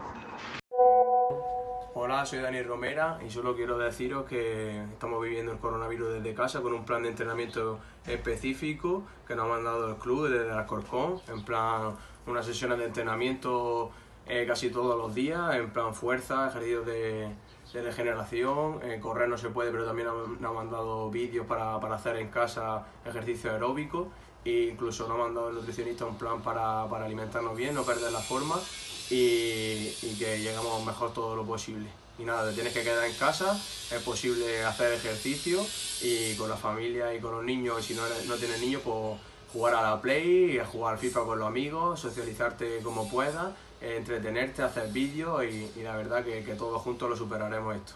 Hola, 1.94 2.24
soy 2.24 2.38
Dani 2.38 2.62
Romera 2.62 3.18
y 3.26 3.30
solo 3.30 3.56
quiero 3.56 3.76
deciros 3.78 4.26
que 4.26 4.80
estamos 4.92 5.20
viviendo 5.20 5.50
el 5.50 5.58
coronavirus 5.58 6.14
desde 6.14 6.34
casa 6.34 6.60
con 6.60 6.72
un 6.72 6.84
plan 6.84 7.02
de 7.02 7.08
entrenamiento 7.08 7.80
específico 8.06 9.02
que 9.26 9.34
nos 9.34 9.46
ha 9.46 9.48
mandado 9.48 9.90
el 9.90 9.96
club 9.96 10.28
desde 10.28 10.52
Alcorcón, 10.52 11.20
en 11.26 11.42
plan 11.42 11.96
unas 12.28 12.46
sesiones 12.46 12.78
de 12.78 12.84
entrenamiento 12.84 13.90
eh, 14.28 14.44
casi 14.46 14.70
todos 14.70 14.96
los 14.96 15.16
días, 15.16 15.56
en 15.56 15.70
plan 15.70 15.92
fuerza, 15.92 16.46
ejercicios 16.46 16.86
de, 16.86 17.30
de 17.72 17.82
regeneración, 17.82 18.78
eh, 18.84 19.00
correr 19.00 19.28
no 19.28 19.36
se 19.36 19.48
puede, 19.48 19.72
pero 19.72 19.84
también 19.84 20.06
nos 20.38 20.48
ha 20.48 20.54
mandado 20.54 21.10
vídeos 21.10 21.44
para, 21.44 21.80
para 21.80 21.96
hacer 21.96 22.14
en 22.18 22.28
casa 22.28 22.84
ejercicio 23.04 23.50
aeróbico 23.50 24.12
e 24.48 24.70
incluso 24.72 25.06
nos 25.06 25.18
ha 25.18 25.22
mandado 25.22 25.48
el 25.48 25.56
nutricionista 25.56 26.06
un 26.06 26.16
plan 26.16 26.40
para, 26.42 26.88
para 26.88 27.04
alimentarnos 27.04 27.56
bien, 27.56 27.74
no 27.74 27.84
perder 27.84 28.12
la 28.12 28.20
forma 28.20 28.58
y, 29.10 29.90
que 30.18 30.38
lleguemos 30.40 30.84
mejor 30.84 31.12
todo 31.12 31.36
lo 31.36 31.44
posible. 31.44 31.88
Y 32.18 32.24
nada, 32.24 32.48
te 32.48 32.54
tienes 32.54 32.72
que 32.72 32.82
quedar 32.82 33.04
en 33.04 33.14
casa, 33.14 33.54
es 33.54 34.02
posible 34.02 34.64
hacer 34.64 34.92
ejercicio 34.92 35.64
y 36.02 36.34
con 36.34 36.48
la 36.48 36.56
familia 36.56 37.14
y 37.14 37.20
con 37.20 37.32
los 37.32 37.44
niños, 37.44 37.84
si 37.84 37.94
no, 37.94 38.02
no 38.26 38.34
tienes 38.36 38.60
niños, 38.60 38.82
pues 38.84 39.20
jugar 39.52 39.74
a 39.74 39.82
la 39.82 40.00
Play, 40.00 40.60
jugar 40.72 40.98
FIFA 40.98 41.24
con 41.24 41.38
los 41.38 41.48
amigos, 41.48 42.00
socializarte 42.00 42.80
como 42.82 43.08
puedas, 43.08 43.54
entretenerte, 43.80 44.62
hacer 44.62 44.88
vídeos 44.88 45.44
y, 45.44 45.70
y, 45.76 45.82
la 45.82 45.96
verdad 45.96 46.24
que, 46.24 46.42
que 46.42 46.54
todos 46.54 46.82
juntos 46.82 47.08
lo 47.08 47.16
superaremos 47.16 47.76
esto. 47.76 47.92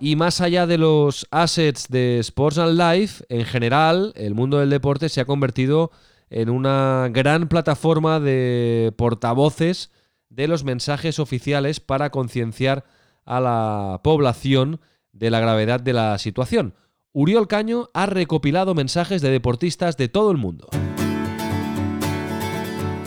Y 0.00 0.16
más 0.16 0.40
allá 0.40 0.66
de 0.66 0.78
los 0.78 1.26
assets 1.30 1.88
de 1.88 2.18
Sports 2.20 2.58
and 2.58 2.78
Life, 2.78 3.24
en 3.28 3.44
general, 3.44 4.12
el 4.16 4.34
mundo 4.34 4.58
del 4.58 4.70
deporte 4.70 5.08
se 5.08 5.20
ha 5.20 5.24
convertido 5.24 5.90
en 6.30 6.50
una 6.50 7.08
gran 7.10 7.48
plataforma 7.48 8.20
de 8.20 8.92
portavoces 8.96 9.90
de 10.28 10.48
los 10.48 10.64
mensajes 10.64 11.18
oficiales 11.18 11.80
para 11.80 12.10
concienciar 12.10 12.84
a 13.24 13.40
la 13.40 14.00
población 14.02 14.80
de 15.12 15.30
la 15.30 15.40
gravedad 15.40 15.80
de 15.80 15.92
la 15.92 16.18
situación. 16.18 16.74
Uriol 17.12 17.48
Caño 17.48 17.88
ha 17.94 18.06
recopilado 18.06 18.74
mensajes 18.74 19.22
de 19.22 19.30
deportistas 19.30 19.96
de 19.96 20.08
todo 20.08 20.30
el 20.30 20.36
mundo. 20.36 20.68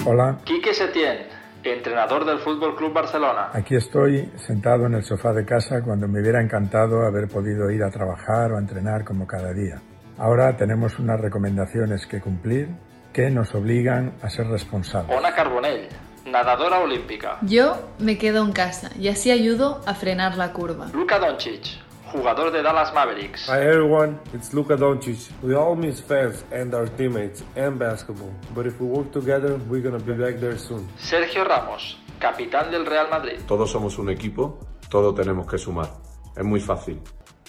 Hola. 0.06 0.40
Quique 0.46 0.74
Setién, 0.74 1.28
entrenador 1.70 2.26
del 2.26 2.40
Fútbol 2.40 2.76
Club 2.76 2.94
Barcelona. 2.94 3.50
Aquí 3.54 3.76
estoy 3.76 4.32
sentado 4.36 4.86
en 4.86 4.96
el 4.96 5.04
sofá 5.04 5.34
de 5.34 5.46
casa 5.46 5.82
cuando 5.84 6.08
me 6.08 6.22
hubiera 6.22 6.42
encantado 6.42 7.06
haber 7.06 7.28
podido 7.28 7.70
ir 7.72 7.84
a 7.84 7.90
trabajar 7.90 8.52
o 8.52 8.58
a 8.58 8.60
entrenar 8.60 9.04
como 9.04 9.26
cada 9.26 9.54
día. 9.54 9.82
Ahora 10.18 10.56
tenemos 10.58 11.00
unas 11.00 11.20
recomendaciones 11.20 12.06
que 12.06 12.20
cumplir 12.20 12.70
que 13.14 13.30
nos 13.30 13.54
obligan 13.56 14.14
a 14.22 14.30
ser 14.30 14.48
responsables. 14.48 15.18
Ona 15.18 15.34
Carbonell, 15.34 15.88
nadadora 16.26 16.80
olímpica. 16.80 17.38
Yo 17.42 17.90
me 18.00 18.18
quedo 18.18 18.44
en 18.46 18.52
casa 18.52 18.90
y 19.00 19.08
así 19.08 19.32
ayudo 19.32 19.82
a 19.86 19.94
frenar 19.94 20.38
la 20.38 20.54
curva. 20.54 20.88
Luka 20.94 21.20
Doncic, 21.20 21.80
jugador 22.12 22.52
de 22.52 22.62
Dallas 22.62 22.94
Mavericks. 22.94 23.48
Hi 23.48 23.62
everyone, 23.62 24.20
it's 24.34 24.54
Luka 24.54 24.76
Doncic. 24.76 25.30
We 25.44 25.56
all 25.56 25.76
miss 25.76 26.02
fans 26.02 26.44
and 26.52 26.74
our 26.74 26.88
teammates 26.98 27.44
and 27.56 27.78
basketball, 27.78 28.32
but 28.56 28.66
if 28.66 28.80
we 28.80 28.88
work 28.88 29.12
together, 29.12 29.60
we're 29.70 29.82
gonna 29.82 30.04
be 30.04 30.14
back 30.14 30.40
there 30.40 30.58
soon. 30.58 30.88
Sergio 30.98 31.44
Ramos, 31.44 31.98
capitán 32.20 32.72
del 32.72 32.86
Real 32.86 33.10
Madrid. 33.10 33.40
Todos 33.48 33.72
somos 33.72 33.98
un 34.00 34.10
equipo, 34.10 34.60
todo 34.90 35.14
tenemos 35.14 35.48
que 35.48 35.58
sumar. 35.58 35.90
Es 36.36 36.44
muy 36.44 36.60
fácil. 36.60 37.00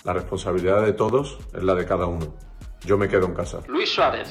La 0.05 0.13
responsabilidad 0.13 0.83
de 0.83 0.93
todos 0.93 1.39
es 1.55 1.63
la 1.63 1.75
de 1.75 1.87
cada 1.87 2.07
uno. 2.07 2.35
Yo 2.85 2.97
me 2.97 3.09
quedo 3.09 3.27
en 3.27 3.35
casa. 3.35 3.61
Luis 3.69 3.91
Suárez, 3.91 4.29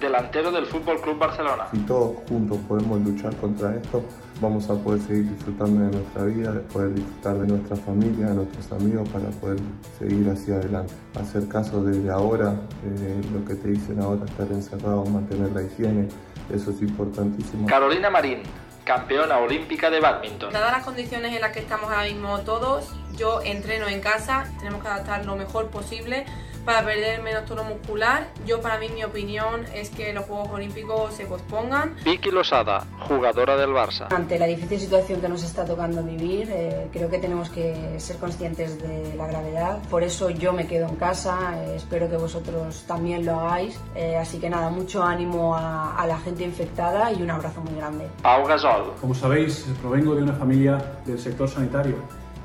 delantero 0.00 0.50
del 0.50 0.66
Fútbol 0.66 1.00
Club 1.00 1.18
Barcelona. 1.18 1.68
Si 1.72 1.78
todos 1.80 2.16
juntos 2.28 2.58
podemos 2.68 3.00
luchar 3.00 3.34
contra 3.36 3.74
esto, 3.76 4.02
vamos 4.40 4.68
a 4.68 4.74
poder 4.74 5.00
seguir 5.00 5.30
disfrutando 5.30 5.84
de 5.84 5.96
nuestra 5.96 6.24
vida, 6.24 6.52
de 6.52 6.60
poder 6.60 6.94
disfrutar 6.94 7.38
de 7.38 7.46
nuestra 7.46 7.76
familia, 7.76 8.26
de 8.26 8.34
nuestros 8.34 8.72
amigos, 8.72 9.08
para 9.08 9.28
poder 9.30 9.58
seguir 9.98 10.28
hacia 10.28 10.56
adelante. 10.56 10.92
Hacer 11.18 11.48
caso 11.48 11.82
desde 11.82 12.10
ahora, 12.10 12.54
eh, 12.84 13.20
lo 13.32 13.44
que 13.44 13.54
te 13.54 13.68
dicen 13.68 14.00
ahora, 14.00 14.24
estar 14.24 14.46
encerrado, 14.50 15.04
mantener 15.06 15.52
la 15.52 15.62
higiene, 15.62 16.08
eso 16.52 16.70
es 16.70 16.82
importantísimo. 16.82 17.66
Carolina 17.66 18.10
Marín, 18.10 18.42
campeona 18.84 19.38
olímpica 19.38 19.90
de 19.90 20.00
badminton. 20.00 20.52
Dadas 20.52 20.72
las 20.72 20.84
condiciones 20.84 21.34
en 21.34 21.40
las 21.40 21.52
que 21.52 21.60
estamos 21.60 21.90
ahora 21.90 22.04
mismo 22.04 22.40
todos, 22.40 22.92
yo 23.16 23.40
entreno 23.42 23.88
en 23.88 24.00
casa, 24.00 24.44
tenemos 24.58 24.82
que 24.82 24.88
adaptar 24.88 25.24
lo 25.24 25.36
mejor 25.36 25.68
posible 25.70 26.26
para 26.66 26.84
perder 26.84 27.22
menos 27.22 27.44
tono 27.44 27.62
muscular. 27.64 28.28
Yo 28.44 28.60
para 28.60 28.78
mí 28.78 28.88
mi 28.92 29.04
opinión 29.04 29.64
es 29.72 29.88
que 29.90 30.12
los 30.12 30.24
Juegos 30.26 30.50
Olímpicos 30.50 31.14
se 31.14 31.24
pospongan. 31.24 31.94
Vicky 32.04 32.30
Losada, 32.30 32.84
jugadora 32.98 33.56
del 33.56 33.70
Barça. 33.70 34.08
Ante 34.12 34.38
la 34.38 34.46
difícil 34.46 34.80
situación 34.80 35.20
que 35.20 35.28
nos 35.28 35.44
está 35.44 35.64
tocando 35.64 36.02
vivir, 36.02 36.50
eh, 36.50 36.88
creo 36.92 37.08
que 37.08 37.18
tenemos 37.18 37.48
que 37.50 37.98
ser 38.00 38.16
conscientes 38.16 38.82
de 38.82 39.14
la 39.16 39.28
gravedad. 39.28 39.78
Por 39.88 40.02
eso 40.02 40.28
yo 40.28 40.52
me 40.52 40.66
quedo 40.66 40.88
en 40.88 40.96
casa, 40.96 41.54
eh, 41.56 41.76
espero 41.76 42.10
que 42.10 42.16
vosotros 42.16 42.84
también 42.86 43.24
lo 43.24 43.38
hagáis. 43.38 43.80
Eh, 43.94 44.16
así 44.16 44.38
que 44.40 44.50
nada, 44.50 44.68
mucho 44.68 45.04
ánimo 45.04 45.54
a, 45.54 45.96
a, 45.96 46.06
la 46.06 46.18
gente 46.18 46.42
infectada 46.42 47.12
y 47.12 47.22
un 47.22 47.30
abrazo 47.30 47.60
muy 47.60 47.76
grande. 47.76 48.08
Pau 48.22 48.44
Gasol. 48.44 48.92
Como 49.00 49.14
sabéis, 49.14 49.66
provengo 49.80 50.16
de 50.16 50.24
una 50.24 50.32
familia 50.32 50.78
del 51.04 51.18
sector 51.18 51.48
sanitario 51.48 51.94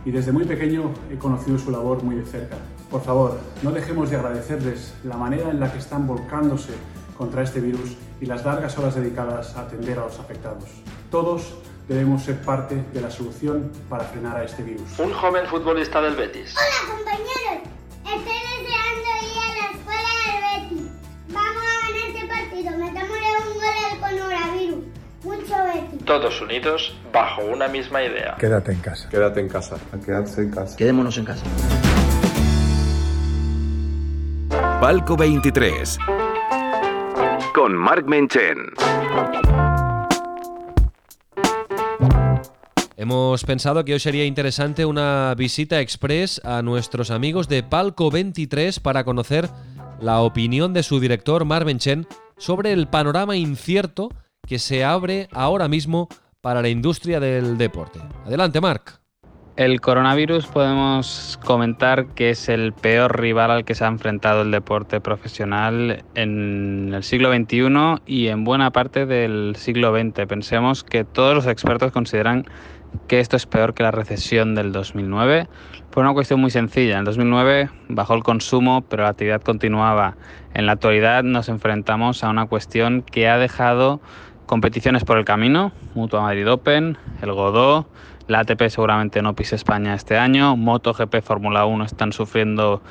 y 0.05 0.11
desde 0.11 0.31
muy 0.31 0.45
pequeño 0.45 0.91
he 1.11 1.17
conocido 1.17 1.57
su 1.57 1.71
labor 1.71 2.03
muy 2.03 2.15
de 2.15 2.25
cerca. 2.25 2.57
Por 2.91 3.01
favor, 3.01 3.39
no 3.61 3.71
dejemos 3.71 4.09
de 4.09 4.17
agradecerles 4.17 4.93
la 5.05 5.15
manera 5.15 5.49
en 5.49 5.61
la 5.61 5.71
que 5.71 5.77
están 5.77 6.05
volcándose 6.05 6.73
contra 7.17 7.41
este 7.41 7.61
virus 7.61 7.95
y 8.19 8.25
las 8.25 8.43
largas 8.43 8.77
horas 8.77 8.95
dedicadas 8.95 9.55
a 9.55 9.61
atender 9.61 9.97
a 9.97 10.01
los 10.01 10.19
afectados. 10.19 10.65
Todos 11.09 11.55
debemos 11.87 12.23
ser 12.23 12.41
parte 12.41 12.83
de 12.93 12.99
la 12.99 13.09
solución 13.09 13.71
para 13.89 14.03
frenar 14.03 14.35
a 14.35 14.43
este 14.43 14.63
virus. 14.63 14.99
Un 14.99 15.13
joven 15.13 15.45
futbolista 15.47 16.01
del 16.01 16.15
Betis. 16.15 16.53
Hola 16.57 16.95
compañeros, 16.97 17.69
estoy 18.03 18.39
deseando 18.59 19.09
ir 19.23 19.39
a 19.39 19.49
la 19.55 19.65
escuela 19.71 20.13
del 20.27 20.69
Betis. 20.69 20.91
Vamos 21.29 21.63
a 21.63 21.87
ganar 21.87 22.07
este 22.09 22.27
partido, 22.27 22.71
metámosle 22.77 23.29
un 23.39 23.53
gol 23.53 23.77
al 23.89 23.99
coronavirus. 23.99 24.83
Mucho 25.23 25.55
Betis. 25.63 26.05
Todos 26.05 26.41
unidos 26.41 26.97
bajo 27.13 27.41
una 27.45 27.69
misma 27.69 28.03
idea. 28.03 28.35
Quédate 28.37 28.73
en 28.73 28.79
casa. 28.81 29.07
Quédate 29.07 29.39
en 29.39 29.47
casa. 29.47 29.77
A 29.93 29.97
quedarse 29.97 30.41
en 30.41 30.51
casa. 30.51 30.75
Quedémonos 30.75 31.17
en 31.17 31.23
casa. 31.23 31.45
Palco 34.81 35.15
23 35.15 35.99
con 37.53 37.75
Marc 37.75 38.07
Menchen. 38.07 38.57
Hemos 42.97 43.43
pensado 43.43 43.85
que 43.85 43.93
hoy 43.93 43.99
sería 43.99 44.25
interesante 44.25 44.87
una 44.87 45.35
visita 45.37 45.81
express 45.81 46.43
a 46.43 46.63
nuestros 46.63 47.11
amigos 47.11 47.47
de 47.47 47.61
Palco 47.61 48.09
23 48.09 48.79
para 48.79 49.03
conocer 49.03 49.47
la 49.99 50.21
opinión 50.21 50.73
de 50.73 50.81
su 50.81 50.99
director 50.99 51.45
Marc 51.45 51.67
Menchen 51.67 52.07
sobre 52.39 52.73
el 52.73 52.87
panorama 52.87 53.35
incierto 53.35 54.09
que 54.47 54.57
se 54.57 54.83
abre 54.83 55.27
ahora 55.31 55.67
mismo 55.67 56.09
para 56.41 56.63
la 56.63 56.69
industria 56.69 57.19
del 57.19 57.59
deporte. 57.59 57.99
Adelante, 58.25 58.59
Marc. 58.59 59.00
El 59.61 59.79
coronavirus 59.79 60.47
podemos 60.47 61.39
comentar 61.45 62.07
que 62.07 62.31
es 62.31 62.49
el 62.49 62.73
peor 62.73 63.21
rival 63.21 63.51
al 63.51 63.63
que 63.63 63.75
se 63.75 63.85
ha 63.85 63.89
enfrentado 63.89 64.41
el 64.41 64.49
deporte 64.49 64.99
profesional 65.01 66.03
en 66.15 66.91
el 66.95 67.03
siglo 67.03 67.31
XXI 67.31 68.01
y 68.07 68.29
en 68.29 68.43
buena 68.43 68.71
parte 68.71 69.05
del 69.05 69.55
siglo 69.55 69.95
XX. 69.95 70.25
Pensemos 70.25 70.83
que 70.83 71.03
todos 71.03 71.35
los 71.35 71.45
expertos 71.45 71.91
consideran 71.91 72.47
que 73.07 73.19
esto 73.19 73.37
es 73.37 73.45
peor 73.45 73.75
que 73.75 73.83
la 73.83 73.91
recesión 73.91 74.55
del 74.55 74.71
2009 74.71 75.47
por 75.91 76.03
una 76.05 76.13
cuestión 76.13 76.41
muy 76.41 76.49
sencilla. 76.49 76.93
En 76.93 76.99
el 77.01 77.05
2009 77.05 77.69
bajó 77.87 78.15
el 78.15 78.23
consumo, 78.23 78.81
pero 78.89 79.03
la 79.03 79.09
actividad 79.09 79.43
continuaba. 79.43 80.15
En 80.55 80.65
la 80.65 80.71
actualidad 80.71 81.21
nos 81.21 81.49
enfrentamos 81.49 82.23
a 82.23 82.31
una 82.31 82.47
cuestión 82.47 83.03
que 83.03 83.29
ha 83.29 83.37
dejado 83.37 84.01
competiciones 84.47 85.03
por 85.03 85.19
el 85.19 85.23
camino, 85.23 85.71
Mutua 85.93 86.21
Madrid 86.21 86.51
Open, 86.51 86.97
el 87.21 87.31
Godó, 87.31 87.87
la 88.31 88.39
ATP 88.39 88.69
seguramente 88.69 89.21
no 89.21 89.35
pise 89.35 89.55
España 89.55 89.93
este 89.93 90.17
año, 90.17 90.55
MotoGP, 90.55 91.21
Fórmula 91.21 91.65
1 91.65 91.83
están 91.83 92.13
sufriendo 92.13 92.81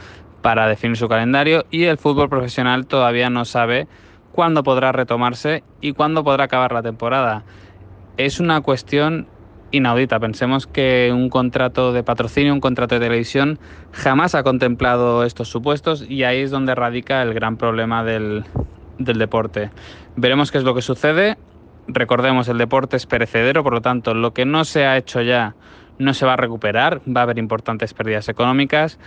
para 0.43 0.69
definir 0.69 0.99
su 0.99 1.09
calendario 1.09 1.65
y 1.71 1.85
el 1.85 1.97
fútbol 1.97 2.29
profesional 2.29 2.87
todavía 2.87 3.31
no 3.31 3.47
sabe 3.47 3.89
cuándo 4.33 4.63
podrá 4.63 4.93
retomarse 4.93 5.65
y 5.81 5.93
cuándo 5.93 6.25
podrá 6.25 6.45
acabar 6.45 6.73
la 6.73 6.83
temporada. 6.83 7.43
Es 8.19 8.39
una 8.39 8.61
cuestión 8.61 9.27
inaudita. 9.71 10.21
Pensemos 10.21 10.67
que 10.67 11.11
un 11.13 11.31
contrato 11.31 11.93
de 11.93 12.03
patrocinio, 12.03 12.53
un 12.53 12.61
contrato 12.61 12.97
de 12.97 13.01
televisión, 13.01 13.59
jamás 13.93 14.35
ha 14.35 14.43
contemplado 14.43 15.25
estos 15.25 15.49
supuestos 15.49 16.05
y 16.07 16.25
ahí 16.25 16.41
es 16.41 16.51
donde 16.51 16.75
radica 16.75 17.23
el 17.23 17.33
gran 17.33 17.57
problema 17.57 18.05
del, 18.05 18.45
del 18.99 19.19
deporte. 19.19 19.71
Veremos 20.17 20.51
qué 20.51 20.59
es 20.59 20.65
lo 20.65 20.75
que 20.75 20.83
sucede. 20.83 21.39
Recordemos, 21.93 22.49
el 22.49 22.59
deporte 22.59 22.97
es 22.97 23.07
perecedero, 23.07 23.63
por 23.63 23.73
lo 23.73 23.83
tanto, 23.83 24.15
lo 24.15 24.33
que 24.33 24.45
no 24.45 24.65
se 24.65 24.87
ha 24.87 24.97
hecho 24.97 25.23
ya 25.23 25.55
no 25.99 26.15
se 26.15 26.25
va 26.25 26.35
a 26.35 26.37
recuperar, 26.37 27.01
va 27.07 27.21
a 27.21 27.25
haber 27.25 27.39
importantes 27.39 27.95
pérdidas 27.95 28.29
económicas, 28.29 28.99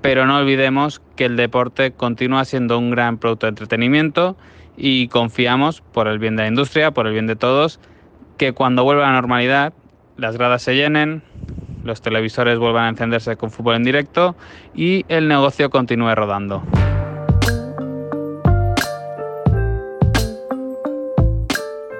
pero 0.00 0.26
no 0.26 0.38
olvidemos 0.38 1.00
que 1.16 1.26
el 1.26 1.36
deporte 1.36 1.92
continúa 1.92 2.44
siendo 2.44 2.78
un 2.78 2.90
gran 2.90 3.18
producto 3.18 3.46
de 3.46 3.50
entretenimiento 3.50 4.36
y 4.76 5.08
confiamos, 5.08 5.80
por 5.80 6.08
el 6.08 6.18
bien 6.18 6.36
de 6.36 6.42
la 6.42 6.48
industria, 6.48 6.90
por 6.90 7.06
el 7.06 7.12
bien 7.12 7.26
de 7.26 7.36
todos, 7.36 7.78
que 8.38 8.52
cuando 8.52 8.82
vuelva 8.82 9.04
a 9.04 9.10
la 9.10 9.14
normalidad, 9.14 9.72
las 10.16 10.36
gradas 10.36 10.62
se 10.62 10.74
llenen, 10.74 11.22
los 11.84 12.00
televisores 12.00 12.58
vuelvan 12.58 12.84
a 12.84 12.88
encenderse 12.88 13.36
con 13.36 13.50
fútbol 13.50 13.76
en 13.76 13.84
directo 13.84 14.36
y 14.74 15.04
el 15.08 15.28
negocio 15.28 15.70
continúe 15.70 16.14
rodando. 16.14 16.62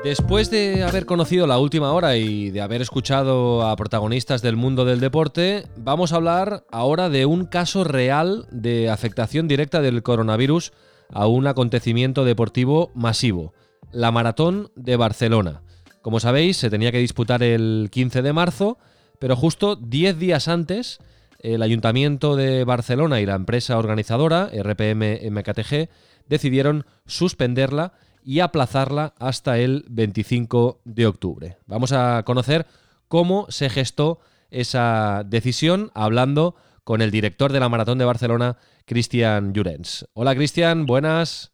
Después 0.05 0.51
de 0.51 0.83
haber 0.83 1.07
conocido 1.07 1.47
la 1.47 1.61
última 1.61 1.93
hora 1.93 2.17
y 2.17 2.51
de 2.51 2.61
haber 2.61 2.83
escuchado 2.83 3.65
a 3.65 3.77
protagonistas 3.77 4.43
del 4.43 4.57
mundo 4.57 4.85
del 4.85 4.99
deporte, 4.99 5.65
vamos 5.77 6.13
a 6.13 6.17
hablar 6.17 6.65
ahora 6.73 7.09
de 7.09 7.25
un 7.25 7.45
caso 7.45 7.85
real 7.85 8.47
de 8.51 8.91
afectación 8.91 9.47
directa 9.47 9.81
del 9.81 10.03
coronavirus 10.03 10.73
a 11.09 11.29
un 11.29 11.47
acontecimiento 11.47 12.25
deportivo 12.25 12.91
masivo, 12.97 13.55
la 13.93 14.11
Maratón 14.11 14.73
de 14.75 14.97
Barcelona. 14.97 15.63
Como 16.01 16.19
sabéis, 16.19 16.57
se 16.57 16.69
tenía 16.69 16.91
que 16.91 16.99
disputar 16.99 17.45
el 17.45 17.89
15 17.93 18.23
de 18.23 18.33
marzo, 18.33 18.79
pero 19.21 19.37
justo 19.37 19.77
10 19.77 20.19
días 20.19 20.49
antes, 20.49 20.99
el 21.39 21.63
Ayuntamiento 21.63 22.35
de 22.35 22.65
Barcelona 22.65 23.21
y 23.21 23.27
la 23.27 23.37
empresa 23.37 23.79
organizadora, 23.79 24.51
RPM 24.53 25.31
MKTG, 25.31 25.89
decidieron 26.29 26.87
suspenderla 27.07 27.93
y 28.25 28.41
aplazarla 28.41 29.15
hasta 29.19 29.59
el 29.59 29.85
25 29.89 30.81
de 30.85 31.07
octubre. 31.07 31.57
Vamos 31.67 31.93
a 31.93 32.23
conocer 32.25 32.67
cómo 33.09 33.47
se 33.49 33.69
gestó 33.71 34.21
esa 34.51 35.23
decisión 35.27 35.91
hablando 35.95 36.55
con 36.85 37.01
el 37.03 37.11
director 37.11 37.53
de 37.53 37.61
la 37.61 37.69
Maratón 37.69 37.99
de 37.99 38.05
Barcelona, 38.05 38.57
Cristian 38.85 39.53
Llorens. 39.53 40.07
Hola 40.15 40.35
Cristian, 40.35 40.87
buenas. 40.87 41.53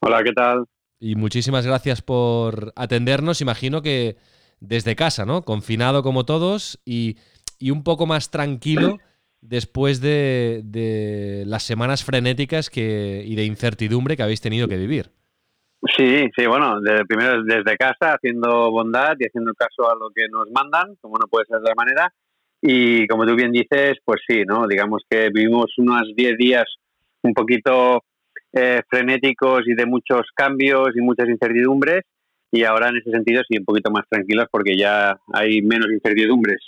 Hola, 0.00 0.22
¿qué 0.22 0.32
tal? 0.32 0.64
Y 0.98 1.16
muchísimas 1.16 1.66
gracias 1.66 2.02
por 2.02 2.72
atendernos. 2.76 3.40
Imagino 3.40 3.82
que 3.82 4.16
desde 4.60 4.96
casa, 4.96 5.24
¿no? 5.24 5.42
Confinado 5.42 6.02
como 6.02 6.24
todos 6.24 6.80
y, 6.84 7.16
y 7.58 7.70
un 7.70 7.82
poco 7.82 8.06
más 8.06 8.30
tranquilo 8.30 8.98
después 9.40 10.00
de, 10.00 10.60
de 10.64 11.44
las 11.46 11.62
semanas 11.62 12.04
frenéticas 12.04 12.68
que, 12.70 13.24
y 13.26 13.34
de 13.34 13.44
incertidumbre 13.44 14.16
que 14.16 14.22
habéis 14.22 14.40
tenido 14.40 14.68
que 14.68 14.76
vivir. 14.76 15.12
Sí, 15.96 16.28
sí, 16.36 16.46
bueno, 16.46 16.80
de, 16.80 17.06
primero 17.06 17.42
desde 17.42 17.76
casa, 17.76 18.14
haciendo 18.14 18.70
bondad 18.70 19.14
y 19.18 19.26
haciendo 19.26 19.54
caso 19.54 19.90
a 19.90 19.94
lo 19.94 20.10
que 20.10 20.28
nos 20.28 20.50
mandan, 20.50 20.96
como 21.00 21.16
no 21.16 21.26
puede 21.26 21.46
ser 21.46 21.56
de 21.56 21.62
otra 21.62 21.74
manera. 21.74 22.12
Y 22.60 23.06
como 23.06 23.24
tú 23.24 23.34
bien 23.34 23.52
dices, 23.52 23.96
pues 24.04 24.20
sí, 24.28 24.44
¿no? 24.44 24.66
Digamos 24.66 25.02
que 25.08 25.30
vivimos 25.30 25.72
unos 25.78 26.02
10 26.14 26.36
días 26.36 26.64
un 27.22 27.32
poquito 27.32 28.04
eh, 28.52 28.82
frenéticos 28.88 29.62
y 29.66 29.74
de 29.74 29.86
muchos 29.86 30.26
cambios 30.34 30.88
y 30.94 31.00
muchas 31.00 31.28
incertidumbres. 31.28 32.02
Y 32.52 32.64
ahora 32.64 32.88
en 32.88 32.98
ese 32.98 33.10
sentido 33.10 33.42
sí, 33.48 33.58
un 33.58 33.64
poquito 33.64 33.90
más 33.90 34.04
tranquilos 34.08 34.46
porque 34.50 34.76
ya 34.76 35.18
hay 35.32 35.62
menos 35.62 35.90
incertidumbres. 35.90 36.58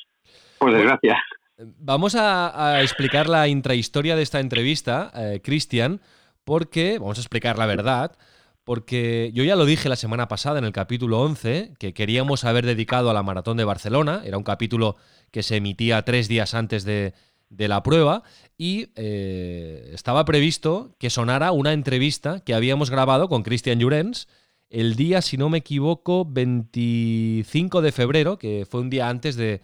Por 0.58 0.72
desgracia. 0.72 1.18
Vamos 1.58 2.16
a, 2.18 2.80
explicar 2.80 3.28
la 3.28 3.46
intrahistoria 3.46 4.16
de 4.16 4.22
esta 4.22 4.40
entrevista, 4.40 5.12
eh, 5.14 5.40
Cristian, 5.42 6.00
porque 6.44 6.98
vamos 6.98 7.18
a 7.18 7.20
explicar 7.20 7.58
la 7.58 7.66
verdad 7.66 8.16
porque 8.64 9.30
yo 9.34 9.42
ya 9.44 9.56
lo 9.56 9.64
dije 9.64 9.88
la 9.88 9.96
semana 9.96 10.28
pasada 10.28 10.58
en 10.58 10.64
el 10.64 10.72
capítulo 10.72 11.20
11, 11.20 11.74
que 11.78 11.94
queríamos 11.94 12.44
haber 12.44 12.64
dedicado 12.64 13.10
a 13.10 13.14
la 13.14 13.22
Maratón 13.22 13.56
de 13.56 13.64
Barcelona, 13.64 14.22
era 14.24 14.38
un 14.38 14.44
capítulo 14.44 14.96
que 15.30 15.42
se 15.42 15.56
emitía 15.56 16.02
tres 16.02 16.28
días 16.28 16.54
antes 16.54 16.84
de, 16.84 17.14
la 17.48 17.82
prueba, 17.82 18.22
y 18.56 18.88
eh, 18.94 19.90
estaba 19.92 20.24
previsto 20.24 20.94
que 20.98 21.10
sonara 21.10 21.52
una 21.52 21.72
entrevista 21.72 22.40
que 22.40 22.54
habíamos 22.54 22.90
grabado 22.90 23.28
con 23.28 23.42
Cristian 23.42 23.78
Llorens 23.78 24.28
el 24.70 24.96
día, 24.96 25.20
si 25.20 25.36
no 25.36 25.50
me 25.50 25.58
equivoco, 25.58 26.24
25 26.24 27.82
de 27.82 27.92
febrero, 27.92 28.38
que 28.38 28.66
fue 28.68 28.80
un 28.80 28.88
día 28.88 29.10
antes 29.10 29.36
de, 29.36 29.60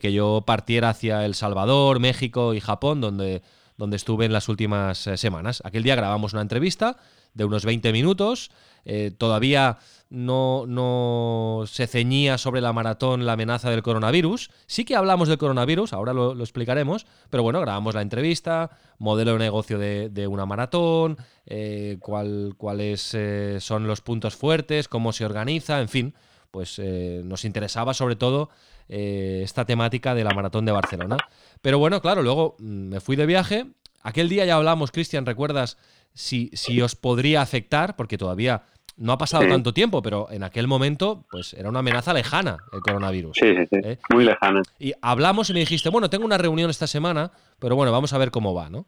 que 0.00 0.12
yo 0.12 0.42
partiera 0.44 0.88
hacia 0.88 1.24
El 1.24 1.36
Salvador, 1.36 2.00
México 2.00 2.54
y 2.54 2.60
Japón, 2.60 3.00
donde, 3.00 3.42
donde 3.76 3.96
estuve 3.96 4.24
en 4.24 4.32
las 4.32 4.48
últimas 4.48 5.06
eh, 5.06 5.16
semanas. 5.16 5.62
Aquel 5.64 5.84
día 5.84 5.94
grabamos 5.94 6.32
una 6.32 6.42
entrevista 6.42 6.96
de 7.34 7.44
unos 7.44 7.64
20 7.64 7.92
minutos. 7.92 8.50
Eh, 8.84 9.10
todavía 9.16 9.78
no, 10.08 10.64
no, 10.66 11.64
se 11.66 11.86
ceñía 11.86 12.38
sobre 12.38 12.62
la 12.62 12.72
maratón 12.72 13.26
la 13.26 13.34
amenaza 13.34 13.70
del 13.70 13.82
coronavirus. 13.82 14.50
Sí 14.66 14.84
que 14.84 14.96
hablamos 14.96 15.28
del 15.28 15.36
coronavirus, 15.36 15.92
ahora 15.92 16.14
lo, 16.14 16.32
explicaremos, 16.40 17.06
pero 17.28 17.42
bueno, 17.42 17.60
grabamos 17.60 17.94
la 17.94 18.00
entrevista, 18.00 18.70
modelo 18.98 19.32
de 19.32 19.38
negocio 19.40 19.78
de, 19.78 20.26
una 20.26 20.46
maratón, 20.46 21.18
eh, 21.44 21.98
cuáles 22.00 23.12
eh, 23.12 23.58
son 23.60 23.86
los 23.86 24.00
puntos 24.00 24.36
fuertes, 24.36 24.88
cómo 24.88 25.12
se 25.12 25.26
organiza, 25.26 25.80
en 25.80 25.88
fin, 25.88 26.14
pues 26.50 26.80
nos 27.24 27.44
interesaba 27.44 27.92
sobre 27.92 28.16
todo 28.16 28.48
esta 28.88 29.66
temática 29.66 30.14
de 30.14 30.24
la 30.24 30.32
maratón 30.32 30.64
de 30.64 30.72
Barcelona. 30.72 31.18
Pero 31.60 31.78
bueno, 31.78 32.00
claro, 32.00 32.22
luego 32.22 32.56
mm, 32.58 32.88
me 32.88 33.00
fui 33.00 33.16
de 33.16 33.26
viaje. 33.26 33.66
Aquel 34.08 34.28
día 34.28 34.44
ya 34.46 34.56
hablamos, 34.56 34.90
Cristian, 34.90 35.26
¿recuerdas? 35.26 35.76
si, 36.18 36.50
si 36.52 36.80
os 36.80 36.96
podría 36.96 37.42
afectar, 37.42 37.94
porque 37.94 38.18
todavía 38.18 38.62
no 38.96 39.12
ha 39.12 39.18
pasado 39.18 39.46
tanto 39.46 39.72
tiempo, 39.72 40.02
pero 40.02 40.26
en 40.30 40.42
aquel 40.42 40.66
momento, 40.66 41.24
pues 41.30 41.54
era 41.54 41.68
una 41.68 41.78
amenaza 41.78 42.12
lejana 42.12 42.58
el 42.72 42.80
coronavirus. 42.80 43.36
Sí, 43.40 43.54
sí, 43.54 43.66
sí. 43.70 43.80
¿eh? 43.84 43.98
Muy 44.12 44.24
lejana. 44.24 44.62
Y 44.80 44.92
hablamos 45.00 45.50
y 45.50 45.52
me 45.52 45.60
dijiste, 45.60 45.88
bueno, 45.90 46.10
tengo 46.10 46.24
una 46.24 46.36
reunión 46.36 46.70
esta 46.70 46.88
semana, 46.88 47.30
pero 47.60 47.76
bueno, 47.76 47.92
vamos 47.92 48.12
a 48.12 48.18
ver 48.18 48.32
cómo 48.32 48.52
va, 48.52 48.68
¿no? 48.68 48.86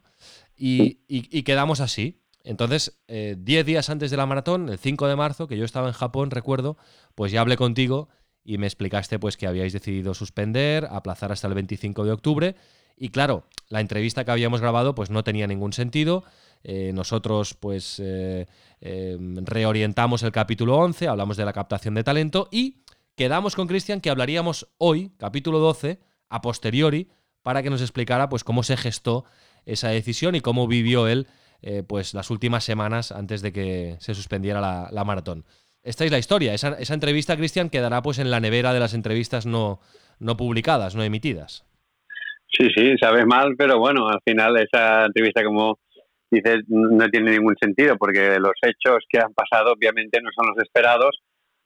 Y, 0.57 0.99
y, 1.07 1.43
quedamos 1.45 1.81
así. 1.81 2.21
Entonces, 2.43 3.01
10 3.07 3.39
eh, 3.39 3.65
días 3.65 3.89
antes 3.89 4.11
de 4.11 4.17
la 4.17 4.27
maratón, 4.27 4.69
el 4.69 4.79
5 4.79 5.07
de 5.07 5.17
marzo, 5.17 5.47
que 5.47 5.57
yo 5.57 5.65
estaba 5.65 5.87
en 5.87 5.95
Japón, 5.95 6.31
recuerdo, 6.31 6.77
pues 7.15 7.31
ya 7.31 7.43
hablé 7.43 7.57
contigo 7.57 8.09
y 8.51 8.59
me 8.59 8.67
explicaste 8.67 9.21
pues 9.21 9.37
que 9.37 9.47
habíais 9.47 9.73
decidido 9.73 10.13
suspender, 10.13 10.89
aplazar 10.91 11.31
hasta 11.31 11.47
el 11.47 11.55
25 11.55 12.05
de 12.05 12.11
octubre. 12.11 12.57
Y 12.97 13.11
claro, 13.11 13.45
la 13.69 13.81
entrevista 13.81 14.25
que 14.25 14.33
habíamos 14.33 14.61
grabado 14.61 14.93
pues 14.97 15.09
no 15.09 15.23
tenía 15.23 15.47
ningún 15.47 15.73
sentido. 15.73 16.25
Eh, 16.65 16.91
nosotros 16.93 17.55
pues 17.55 18.01
eh, 18.03 18.49
em, 18.81 19.37
reorientamos 19.47 20.25
el 20.25 20.33
capítulo 20.33 20.79
11, 20.79 21.07
hablamos 21.07 21.37
de 21.37 21.45
la 21.45 21.53
captación 21.53 21.95
de 21.95 22.03
talento 22.03 22.49
y 22.51 22.83
quedamos 23.15 23.55
con 23.55 23.69
Cristian 23.69 24.01
que 24.01 24.11
hablaríamos 24.11 24.67
hoy, 24.79 25.13
capítulo 25.17 25.61
12, 25.61 26.01
a 26.29 26.41
posteriori, 26.41 27.09
para 27.43 27.63
que 27.63 27.71
nos 27.71 27.83
explicara 27.83 28.29
pues 28.29 28.43
cómo 28.43 28.65
se 28.65 28.77
gestó 28.77 29.27
esa 29.65 29.91
decisión 29.91 30.35
y 30.35 30.41
cómo 30.41 30.67
vivió 30.67 31.07
él 31.07 31.29
eh, 31.63 31.83
pues 31.87 32.15
las 32.15 32.31
últimas 32.31 32.65
semanas 32.65 33.13
antes 33.13 33.43
de 33.43 33.53
que 33.53 33.97
se 34.01 34.15
suspendiera 34.15 34.89
la, 34.91 35.05
maratón. 35.05 35.45
Esta 35.83 36.05
es 36.05 36.11
la 36.11 36.19
historia. 36.19 36.55
Esa, 36.55 36.79
esa 36.79 36.95
entrevista, 36.95 37.37
Cristian, 37.37 37.71
quedará 37.71 38.03
pues 38.03 38.19
en 38.19 38.31
la 38.31 38.41
nevera 38.41 38.73
de 38.73 38.81
las 38.81 38.95
entrevistas 38.95 39.47
no, 39.47 39.81
no 40.19 40.37
publicadas, 40.37 40.95
no 40.95 41.03
emitidas. 41.03 41.65
Sí, 42.57 42.69
sí, 42.75 42.95
sabes 43.01 43.27
mal, 43.27 43.55
pero 43.57 43.79
bueno, 43.79 44.09
al 44.09 44.21
final 44.25 44.57
esa 44.59 45.07
entrevista 45.07 45.43
como 45.45 45.79
dices 46.31 46.63
no 46.69 47.09
tiene 47.09 47.33
ningún 47.33 47.57
sentido 47.61 47.97
porque 47.97 48.39
los 48.39 48.53
hechos 48.63 49.05
que 49.09 49.19
han 49.19 49.33
pasado 49.35 49.73
obviamente 49.73 50.21
no 50.21 50.31
son 50.35 50.49
los 50.49 50.59
esperados, 50.63 51.19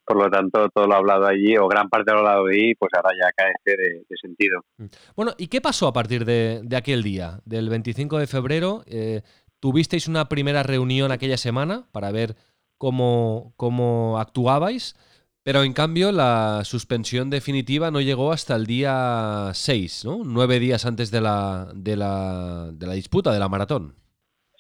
por 0.05 0.17
lo 0.17 0.31
tanto 0.31 0.69
todo 0.69 0.87
lo 0.87 0.95
hablado 0.95 1.27
allí 1.27 1.57
o 1.57 1.67
gran 1.69 1.89
parte 1.89 2.11
de 2.11 2.15
lo 2.15 2.21
hablado 2.21 2.47
allí 2.47 2.75
pues 2.75 2.91
ahora 2.95 3.11
ya 3.21 3.31
carece 3.33 3.83
de, 3.83 4.05
de 4.09 4.17
sentido. 4.21 4.61
Mm. 4.77 4.87
Bueno, 5.17 5.33
¿y 5.39 5.49
qué 5.49 5.61
pasó 5.61 5.89
a 5.89 5.93
partir 5.93 6.25
de, 6.25 6.63
aquel 6.77 7.03
día, 7.03 7.41
del 7.45 7.69
25 7.69 8.19
de 8.19 8.27
febrero? 8.27 8.83
Eh, 8.87 9.23
¿Tuvisteis 9.61 10.09
una 10.09 10.29
primera 10.29 10.63
reunión 10.63 11.11
aquella 11.11 11.39
semana 11.39 11.87
para 11.91 12.13
ver 12.13 12.37
cómo, 12.85 13.55
cómo 13.57 14.19
actuabais? 14.19 14.95
Pero 15.43 15.63
en 15.63 15.73
cambio 15.73 16.13
la 16.13 16.61
suspensión 16.65 17.31
definitiva 17.31 17.91
no 17.91 18.01
llegó 18.01 18.31
hasta 18.33 18.57
el 18.57 18.67
día 18.67 19.51
6, 19.53 20.05
¿no? 20.05 20.23
Nueve 20.25 20.59
días 20.59 20.87
antes 20.87 21.11
de 21.11 21.21
la, 21.21 21.69
de 21.75 21.97
la, 21.97 22.71
de 22.73 22.87
la 22.87 22.93
disputa, 22.95 23.33
de 23.33 23.39
la 23.39 23.49
maratón. 23.49 23.95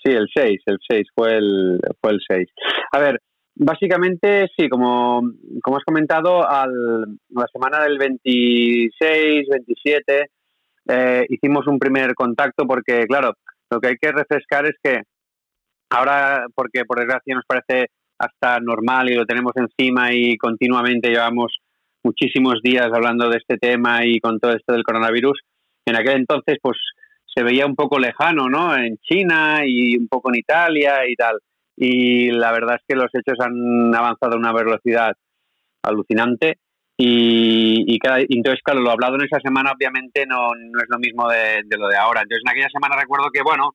Sí, 0.02 0.12
el 0.12 0.28
6, 0.34 0.60
el 0.66 0.78
6, 0.86 1.06
fue 1.14 1.36
el, 1.36 1.80
fue 2.00 2.12
el 2.12 2.20
6. 2.26 2.48
A 2.92 2.98
ver, 2.98 3.20
básicamente 3.54 4.48
sí, 4.56 4.68
como, 4.68 5.22
como 5.62 5.76
has 5.76 5.84
comentado, 5.84 6.46
al, 6.46 6.70
la 7.30 7.46
semana 7.52 7.82
del 7.84 7.98
26, 7.98 9.48
27, 9.48 10.30
eh, 10.88 11.26
hicimos 11.28 11.66
un 11.66 11.78
primer 11.78 12.14
contacto 12.14 12.66
porque, 12.66 13.06
claro, 13.06 13.32
lo 13.70 13.80
que 13.80 13.88
hay 13.88 13.96
que 13.96 14.12
refrescar 14.12 14.66
es 14.66 14.76
que 14.82 15.00
ahora, 15.90 16.46
porque 16.54 16.84
por 16.84 16.98
desgracia 16.98 17.34
nos 17.34 17.46
parece 17.46 17.88
hasta 18.18 18.60
normal 18.60 19.10
y 19.10 19.14
lo 19.14 19.26
tenemos 19.26 19.52
encima 19.56 20.12
y 20.12 20.36
continuamente 20.36 21.10
llevamos 21.10 21.58
muchísimos 22.02 22.60
días 22.62 22.88
hablando 22.92 23.28
de 23.28 23.38
este 23.38 23.56
tema 23.56 24.04
y 24.04 24.20
con 24.20 24.38
todo 24.38 24.52
esto 24.52 24.72
del 24.72 24.84
coronavirus, 24.84 25.40
en 25.86 25.96
aquel 25.96 26.16
entonces 26.16 26.58
pues 26.62 26.76
se 27.34 27.42
veía 27.42 27.66
un 27.66 27.74
poco 27.74 27.98
lejano, 27.98 28.48
¿no? 28.48 28.76
En 28.76 28.96
China 28.98 29.62
y 29.66 29.96
un 29.96 30.06
poco 30.08 30.30
en 30.30 30.38
Italia 30.38 31.08
y 31.08 31.16
tal. 31.16 31.38
Y 31.76 32.30
la 32.30 32.52
verdad 32.52 32.76
es 32.76 32.82
que 32.86 32.94
los 32.94 33.10
hechos 33.12 33.38
han 33.40 33.92
avanzado 33.92 34.34
a 34.34 34.38
una 34.38 34.52
velocidad 34.52 35.12
alucinante 35.82 36.58
y, 36.96 37.98
cada, 37.98 38.20
entonces, 38.20 38.60
claro, 38.62 38.80
lo 38.80 38.90
hablado 38.90 39.16
en 39.16 39.24
esa 39.24 39.40
semana 39.40 39.72
obviamente 39.72 40.26
no, 40.26 40.50
no 40.54 40.80
es 40.80 40.86
lo 40.88 40.98
mismo 40.98 41.28
de, 41.28 41.62
lo 41.76 41.88
de 41.88 41.96
ahora. 41.96 42.20
Entonces, 42.22 42.42
en 42.44 42.50
aquella 42.50 42.68
semana 42.72 43.00
recuerdo 43.00 43.30
que, 43.32 43.42
bueno, 43.42 43.72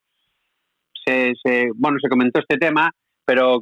se, 1.05 1.33
se, 1.43 1.69
bueno, 1.75 1.97
se 2.01 2.07
comentó 2.07 2.39
este 2.39 2.57
tema, 2.57 2.91
pero 3.29 3.61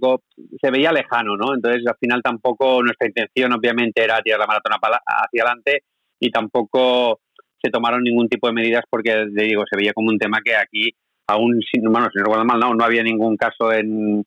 se 0.61 0.71
veía 0.71 0.93
lejano, 0.93 1.35
¿no? 1.35 1.53
Entonces, 1.53 1.85
al 1.85 1.97
final 1.99 2.21
tampoco 2.23 2.81
nuestra 2.81 3.05
intención 3.05 3.51
obviamente 3.51 4.01
era 4.01 4.21
tirar 4.21 4.39
la 4.39 4.47
maratón 4.47 4.71
hacia 4.75 5.43
adelante 5.43 5.83
y 6.21 6.31
tampoco 6.31 7.19
se 7.61 7.69
tomaron 7.69 8.01
ningún 8.01 8.29
tipo 8.29 8.47
de 8.47 8.53
medidas 8.53 8.85
porque, 8.89 9.25
le 9.29 9.43
digo, 9.43 9.63
se 9.69 9.75
veía 9.75 9.91
como 9.91 10.07
un 10.07 10.17
tema 10.17 10.37
que 10.41 10.55
aquí 10.55 10.91
aún, 11.27 11.59
bueno, 11.81 12.07
si 12.13 12.17
no 12.17 12.23
recuerdo 12.23 12.45
mal, 12.45 12.61
no, 12.61 12.75
no 12.75 12.85
había 12.85 13.03
ningún 13.03 13.35
caso 13.35 13.73
en, 13.73 14.23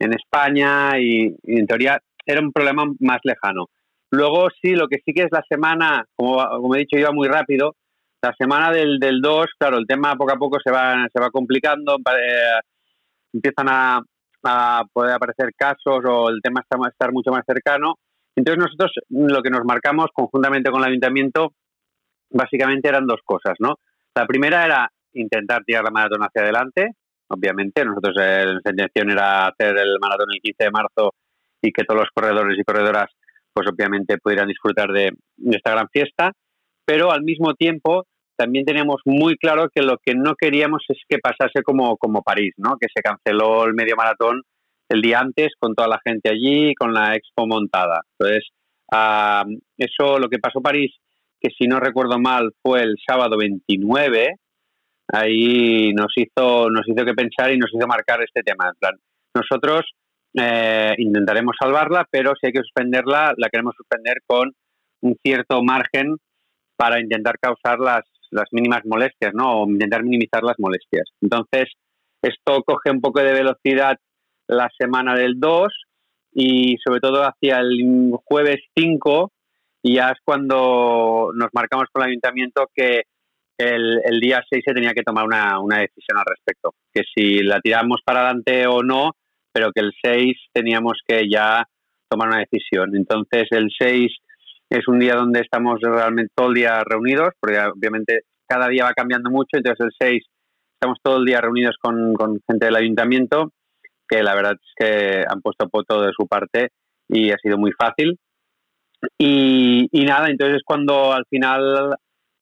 en 0.00 0.14
España 0.14 0.98
y, 0.98 1.32
en 1.44 1.66
teoría 1.68 2.00
era 2.26 2.40
un 2.40 2.50
problema 2.50 2.82
más 2.98 3.20
lejano. 3.22 3.66
Luego 4.10 4.48
sí, 4.60 4.72
lo 4.74 4.88
que 4.88 4.98
sí 5.04 5.12
que 5.14 5.22
es 5.22 5.30
la 5.30 5.44
semana, 5.48 6.04
como, 6.16 6.44
como 6.60 6.74
he 6.74 6.80
dicho, 6.80 6.98
iba 6.98 7.12
muy 7.12 7.28
rápido. 7.28 7.76
La 8.20 8.34
semana 8.36 8.72
del, 8.72 8.98
del 8.98 9.20
2, 9.20 9.46
claro, 9.60 9.78
el 9.78 9.86
tema 9.86 10.16
poco 10.16 10.32
a 10.32 10.38
poco 10.38 10.58
se 10.58 10.72
va, 10.72 11.06
se 11.12 11.22
va 11.22 11.30
complicando, 11.30 11.98
eh, 11.98 12.60
empiezan 13.32 13.68
a, 13.68 14.02
a, 14.44 14.82
poder 14.92 15.14
aparecer 15.14 15.50
casos 15.56 16.02
o 16.04 16.28
el 16.28 16.40
tema 16.42 16.60
está 16.60 16.76
estar 16.88 17.12
mucho 17.12 17.30
más 17.30 17.44
cercano. 17.46 17.94
Entonces 18.34 18.64
nosotros 18.64 18.92
lo 19.10 19.42
que 19.42 19.50
nos 19.50 19.64
marcamos 19.64 20.06
conjuntamente 20.12 20.70
con 20.70 20.82
el 20.82 20.88
ayuntamiento 20.88 21.52
básicamente 22.30 22.88
eran 22.88 23.06
dos 23.06 23.20
cosas, 23.24 23.54
¿no? 23.58 23.76
La 24.14 24.26
primera 24.26 24.64
era 24.64 24.90
intentar 25.14 25.62
tirar 25.64 25.84
la 25.84 25.90
maratón 25.90 26.22
hacia 26.22 26.42
adelante, 26.42 26.90
obviamente. 27.28 27.84
Nosotros, 27.84 28.16
eh, 28.20 28.44
nuestra 28.46 28.72
intención 28.72 29.10
era 29.10 29.46
hacer 29.46 29.76
el 29.78 29.98
maratón 30.00 30.28
el 30.32 30.40
15 30.40 30.64
de 30.64 30.70
marzo 30.70 31.14
y 31.60 31.72
que 31.72 31.84
todos 31.84 32.00
los 32.00 32.10
corredores 32.14 32.58
y 32.58 32.64
corredoras, 32.64 33.10
pues 33.52 33.68
obviamente 33.68 34.18
pudieran 34.18 34.48
disfrutar 34.48 34.88
de, 34.88 35.12
esta 35.50 35.72
gran 35.72 35.88
fiesta. 35.88 36.32
Pero 36.84 37.12
al 37.12 37.22
mismo 37.22 37.54
tiempo, 37.54 38.06
también 38.36 38.64
teníamos 38.64 39.00
muy 39.04 39.36
claro 39.36 39.68
que 39.74 39.82
lo 39.82 39.96
que 40.04 40.14
no 40.14 40.34
queríamos 40.34 40.84
es 40.88 40.98
que 41.08 41.18
pasase 41.18 41.62
como, 41.62 41.96
como 41.96 42.22
París, 42.22 42.54
¿no? 42.56 42.76
Que 42.80 42.88
se 42.94 43.02
canceló 43.02 43.64
el 43.64 43.74
medio 43.74 43.96
maratón 43.96 44.42
el 44.88 45.00
día 45.00 45.20
antes 45.20 45.52
con 45.58 45.74
toda 45.74 45.88
la 45.88 46.00
gente 46.04 46.30
allí, 46.30 46.74
con 46.74 46.92
la 46.92 47.14
expo 47.16 47.46
montada. 47.46 48.02
Entonces, 48.18 48.48
ah, 48.92 49.44
eso, 49.78 50.18
lo 50.18 50.28
que 50.28 50.38
pasó 50.38 50.60
París 50.60 50.92
que 51.42 51.50
si 51.58 51.66
no 51.66 51.80
recuerdo 51.80 52.18
mal 52.18 52.52
fue 52.62 52.82
el 52.82 52.94
sábado 53.04 53.36
29, 53.36 54.36
ahí 55.08 55.92
nos 55.92 56.12
hizo, 56.16 56.70
nos 56.70 56.88
hizo 56.88 57.04
que 57.04 57.14
pensar 57.14 57.52
y 57.52 57.58
nos 57.58 57.70
hizo 57.74 57.86
marcar 57.86 58.22
este 58.22 58.42
tema. 58.42 58.68
En 58.68 58.78
plan, 58.78 58.94
nosotros 59.34 59.82
eh, 60.38 60.94
intentaremos 60.98 61.56
salvarla, 61.60 62.06
pero 62.10 62.32
si 62.40 62.46
hay 62.46 62.52
que 62.52 62.62
suspenderla, 62.62 63.34
la 63.36 63.48
queremos 63.48 63.74
suspender 63.76 64.18
con 64.26 64.52
un 65.00 65.16
cierto 65.22 65.62
margen 65.64 66.16
para 66.76 67.00
intentar 67.00 67.38
causar 67.40 67.80
las, 67.80 68.04
las 68.32 68.48
mínimas 68.50 68.82
molestias, 68.84 69.32
¿no? 69.34 69.62
O 69.62 69.68
intentar 69.68 70.02
minimizar 70.02 70.42
las 70.42 70.58
molestias. 70.58 71.08
Entonces, 71.20 71.68
esto 72.22 72.62
coge 72.64 72.90
un 72.90 73.00
poco 73.00 73.20
de 73.20 73.32
velocidad 73.32 73.96
la 74.48 74.68
semana 74.78 75.14
del 75.14 75.38
2 75.38 75.72
y 76.34 76.76
sobre 76.84 77.00
todo 77.00 77.22
hacia 77.22 77.58
el 77.58 78.12
jueves 78.24 78.60
5 78.76 79.30
ya 79.84 80.10
es 80.10 80.18
cuando 80.24 81.30
nos 81.34 81.48
marcamos 81.52 81.86
con 81.92 82.02
el 82.02 82.10
ayuntamiento 82.10 82.68
que 82.74 83.02
el, 83.58 84.00
el 84.04 84.20
día 84.20 84.42
6 84.48 84.62
se 84.64 84.74
tenía 84.74 84.92
que 84.92 85.02
tomar 85.02 85.24
una, 85.24 85.60
una, 85.60 85.78
decisión 85.78 86.18
al 86.18 86.24
respecto, 86.26 86.74
que 86.92 87.02
si 87.14 87.42
la 87.42 87.60
tiramos 87.60 88.00
para 88.04 88.20
adelante 88.20 88.66
o 88.66 88.82
no, 88.82 89.12
pero 89.52 89.70
que 89.72 89.80
el 89.80 89.92
6 90.02 90.36
teníamos 90.52 91.00
que 91.06 91.28
ya 91.28 91.66
tomar 92.08 92.28
una 92.28 92.44
decisión. 92.50 92.96
Entonces 92.96 93.48
el 93.50 93.70
6 93.76 94.10
es 94.72 94.88
un 94.88 94.98
día 94.98 95.14
donde 95.16 95.40
estamos 95.40 95.78
realmente 95.82 96.32
todo 96.34 96.48
el 96.48 96.54
día 96.54 96.82
reunidos, 96.82 97.30
porque 97.38 97.58
obviamente 97.58 98.20
cada 98.46 98.68
día 98.68 98.84
va 98.84 98.94
cambiando 98.94 99.30
mucho, 99.30 99.50
entonces 99.52 99.86
el 99.86 99.92
6 99.98 100.24
estamos 100.74 100.98
todo 101.02 101.18
el 101.18 101.26
día 101.26 101.42
reunidos 101.42 101.76
con, 101.80 102.14
con 102.14 102.40
gente 102.48 102.66
del 102.66 102.76
ayuntamiento, 102.76 103.52
que 104.08 104.22
la 104.22 104.34
verdad 104.34 104.52
es 104.52 104.72
que 104.74 105.24
han 105.28 105.42
puesto 105.42 105.68
todo 105.86 106.02
de 106.02 106.12
su 106.16 106.26
parte 106.26 106.70
y 107.08 107.30
ha 107.30 107.36
sido 107.36 107.58
muy 107.58 107.72
fácil. 107.72 108.18
Y, 109.18 109.88
nada, 110.06 110.28
entonces 110.28 110.56
es 110.56 110.62
cuando 110.64 111.12
al 111.12 111.26
final 111.28 111.94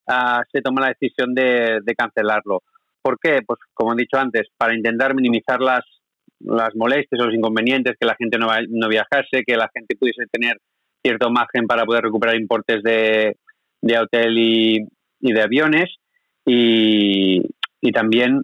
uh, 0.07 0.41
se 0.51 0.61
toma 0.61 0.81
la 0.81 0.93
decisión 0.99 1.33
de, 1.33 1.79
de, 1.83 1.95
cancelarlo. 1.95 2.61
¿Por 3.01 3.17
qué? 3.19 3.39
Pues 3.45 3.59
como 3.73 3.93
he 3.93 3.97
dicho 3.97 4.17
antes, 4.17 4.47
para 4.57 4.75
intentar 4.75 5.15
minimizar 5.15 5.59
las, 5.59 5.81
las 6.39 6.69
molestias 6.75 7.19
o 7.21 7.25
los 7.25 7.35
inconvenientes, 7.35 7.95
que 7.99 8.07
la 8.07 8.15
gente 8.15 8.37
no, 8.37 8.47
no 8.69 8.87
viajase, 8.87 9.43
que 9.45 9.57
la 9.57 9.69
gente 9.73 9.95
pudiese 9.99 10.23
tener 10.31 10.57
cierto 11.03 11.29
margen 11.29 11.67
para 11.67 11.85
poder 11.85 12.03
recuperar 12.03 12.35
importes 12.35 12.83
de, 12.83 13.37
de 13.81 13.99
hotel 13.99 14.37
y, 14.37 14.87
de 15.19 15.41
aviones. 15.41 15.95
Y, 16.45 17.41
y 17.81 17.91
también 17.91 18.41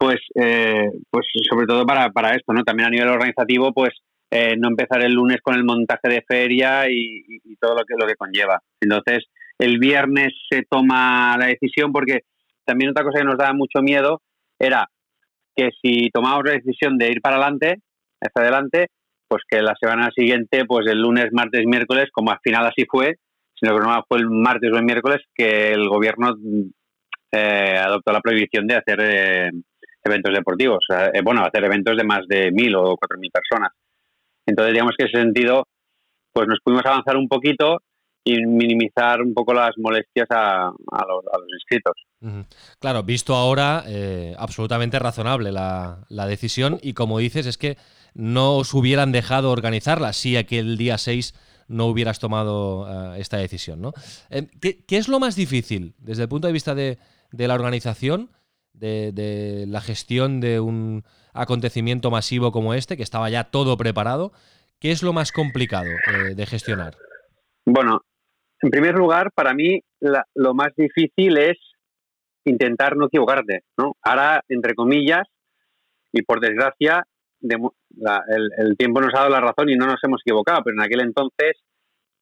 pues 0.00 0.20
eh, 0.34 0.90
pues 1.10 1.26
sobre 1.48 1.66
todo 1.66 1.84
para, 1.84 2.10
para 2.10 2.34
esto 2.34 2.54
no 2.54 2.64
también 2.64 2.86
a 2.86 2.90
nivel 2.90 3.08
organizativo 3.08 3.72
pues 3.74 3.90
eh, 4.30 4.54
no 4.56 4.68
empezar 4.68 5.04
el 5.04 5.12
lunes 5.12 5.42
con 5.42 5.54
el 5.54 5.64
montaje 5.64 6.08
de 6.08 6.22
feria 6.26 6.88
y, 6.88 7.22
todo 7.60 7.74
lo 7.74 7.84
que 7.84 7.94
lo 7.98 8.06
que 8.06 8.14
conlleva. 8.14 8.62
Entonces 8.80 9.26
el 9.58 9.78
viernes 9.78 10.32
se 10.48 10.62
toma 10.62 11.36
la 11.38 11.46
decisión 11.46 11.92
porque 11.92 12.20
también 12.64 12.92
otra 12.92 13.04
cosa 13.04 13.18
que 13.18 13.24
nos 13.24 13.36
daba 13.36 13.52
mucho 13.52 13.82
miedo 13.82 14.22
era 14.58 14.88
que 15.54 15.70
si 15.82 16.08
tomamos 16.10 16.44
la 16.46 16.52
decisión 16.52 16.96
de 16.96 17.10
ir 17.10 17.20
para 17.20 17.36
adelante 17.36 17.82
hacia 18.22 18.42
adelante 18.42 18.86
pues 19.30 19.44
que 19.48 19.62
la 19.62 19.76
semana 19.80 20.10
siguiente, 20.12 20.64
pues 20.64 20.88
el 20.88 21.00
lunes, 21.00 21.28
martes, 21.30 21.64
miércoles, 21.64 22.08
como 22.12 22.32
al 22.32 22.40
final 22.42 22.66
así 22.66 22.84
fue, 22.90 23.14
sino 23.54 23.76
que 23.76 23.86
no 23.86 24.04
fue 24.08 24.18
el 24.18 24.28
martes 24.28 24.72
o 24.72 24.76
el 24.76 24.84
miércoles 24.84 25.20
que 25.32 25.70
el 25.72 25.88
gobierno 25.88 26.34
eh, 27.30 27.78
adoptó 27.78 28.10
la 28.10 28.20
prohibición 28.20 28.66
de 28.66 28.74
hacer 28.74 28.98
eh, 29.00 29.50
eventos 30.02 30.34
deportivos, 30.34 30.84
eh, 30.90 31.20
bueno, 31.22 31.44
hacer 31.44 31.62
eventos 31.62 31.96
de 31.96 32.02
más 32.02 32.26
de 32.26 32.50
mil 32.50 32.74
o 32.74 32.96
cuatro 32.96 33.18
mil 33.20 33.30
personas. 33.30 33.70
Entonces, 34.44 34.72
digamos 34.72 34.94
que 34.98 35.04
en 35.04 35.08
ese 35.10 35.20
sentido, 35.20 35.68
pues 36.32 36.48
nos 36.48 36.58
pudimos 36.64 36.84
avanzar 36.84 37.16
un 37.16 37.28
poquito 37.28 37.78
y 38.24 38.44
minimizar 38.44 39.22
un 39.22 39.32
poco 39.32 39.54
las 39.54 39.70
molestias 39.78 40.26
a, 40.30 40.66
a, 40.66 41.06
los, 41.06 41.24
a 41.32 41.38
los, 41.38 41.48
inscritos. 41.54 41.94
Claro, 42.78 43.02
visto 43.02 43.34
ahora, 43.34 43.84
eh, 43.86 44.34
absolutamente 44.38 44.98
razonable 44.98 45.52
la, 45.52 46.04
decisión 46.26 46.78
y 46.82 46.92
como 46.92 47.18
dices, 47.18 47.46
es 47.46 47.56
que 47.56 47.76
no 48.14 48.56
os 48.56 48.74
hubieran 48.74 49.12
dejado 49.12 49.50
organizarla 49.50 50.12
si 50.12 50.36
aquel 50.36 50.76
día 50.76 50.98
6 50.98 51.34
no 51.68 51.86
hubieras 51.86 52.18
tomado 52.18 52.82
uh, 52.82 53.14
esta 53.14 53.36
decisión. 53.36 53.80
¿no? 53.80 53.92
Eh, 54.28 54.48
¿qué, 54.60 54.84
¿qué, 54.84 54.96
es 54.96 55.08
lo 55.08 55.20
más 55.20 55.36
difícil 55.36 55.94
desde 55.98 56.24
el 56.24 56.28
punto 56.28 56.48
de 56.48 56.52
vista 56.52 56.74
de, 56.74 56.98
la 57.32 57.54
organización, 57.54 58.30
de, 58.72 59.12
de, 59.12 59.66
la 59.68 59.80
gestión 59.80 60.40
de 60.40 60.60
un 60.60 61.04
acontecimiento 61.32 62.10
masivo 62.10 62.50
como 62.50 62.74
este, 62.74 62.96
que 62.96 63.04
estaba 63.04 63.30
ya 63.30 63.44
todo 63.44 63.76
preparado? 63.76 64.32
¿Qué 64.80 64.90
es 64.90 65.02
lo 65.02 65.12
más 65.12 65.30
complicado 65.30 65.90
eh, 65.90 66.34
de 66.34 66.46
gestionar? 66.46 66.96
Bueno, 67.66 68.00
en 68.62 68.70
primer 68.70 68.94
lugar, 68.94 69.30
para 69.32 69.54
mí 69.54 69.80
la, 70.00 70.24
lo 70.34 70.54
más 70.54 70.74
difícil 70.76 71.38
es 71.38 71.58
intentar 72.44 72.96
no 72.96 73.06
equivocarte, 73.06 73.64
¿no? 73.76 73.92
Ahora, 74.02 74.42
entre 74.48 74.74
comillas, 74.74 75.28
y 76.12 76.22
por 76.22 76.40
desgracia, 76.40 77.04
de, 77.40 77.56
la, 77.96 78.22
el, 78.28 78.76
tiempo 78.76 79.00
nos 79.00 79.14
ha 79.14 79.20
dado 79.20 79.30
la 79.30 79.40
razón 79.40 79.68
y 79.68 79.76
no 79.76 79.86
nos 79.86 80.02
hemos 80.02 80.20
equivocado, 80.24 80.62
pero 80.64 80.76
en 80.76 80.82
aquel 80.82 81.00
entonces 81.00 81.56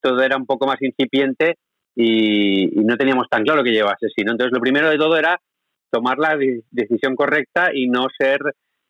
todo 0.01 0.23
era 0.23 0.37
un 0.37 0.47
poco 0.47 0.67
más 0.67 0.81
incipiente 0.81 1.57
y, 1.95 2.67
no 2.85 2.97
teníamos 2.97 3.29
tan 3.29 3.43
claro 3.43 3.65
que 3.65 3.73
llevase 3.73 4.07
así, 4.07 4.25
¿no? 4.25 4.33
Entonces, 4.33 4.53
lo 4.53 4.61
primero 4.61 4.89
de 4.89 4.99
todo 4.99 5.17
era 5.17 5.39
tomar 5.91 6.19
la 6.19 6.37
decisión 6.71 7.17
correcta 7.17 7.71
y 7.73 7.89
no 7.89 8.07
ser 8.17 8.39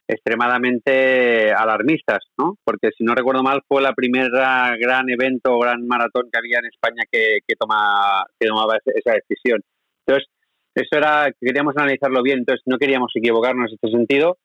extremadamente 0.06 1.52
alarmistas, 1.52 2.18
¿no? 2.38 2.56
Porque 2.64 2.90
si 2.96 3.04
no 3.04 3.14
recuerdo 3.14 3.42
mal 3.42 3.62
fue 3.66 3.82
la 3.82 3.92
primera 3.92 4.74
gran 4.78 5.08
evento 5.08 5.54
o 5.54 5.60
gran 5.60 5.86
maratón 5.86 6.28
que 6.32 6.38
había 6.38 6.58
en 6.58 6.66
España 6.66 7.04
que, 7.10 7.38
que, 7.46 7.56
toma, 7.56 8.24
que 8.38 8.48
tomaba 8.48 8.76
esa 8.76 9.12
decisión. 9.12 9.60
Entonces, 10.06 10.28
eso 10.74 10.96
era, 10.96 11.30
queríamos 11.40 11.74
analizarlo 11.76 12.22
bien, 12.22 12.40
entonces 12.40 12.62
no 12.66 12.78
queríamos 12.78 13.12
equivocarnos 13.14 13.70
en 13.70 13.78
este 13.80 13.96
sentido. 13.96 14.38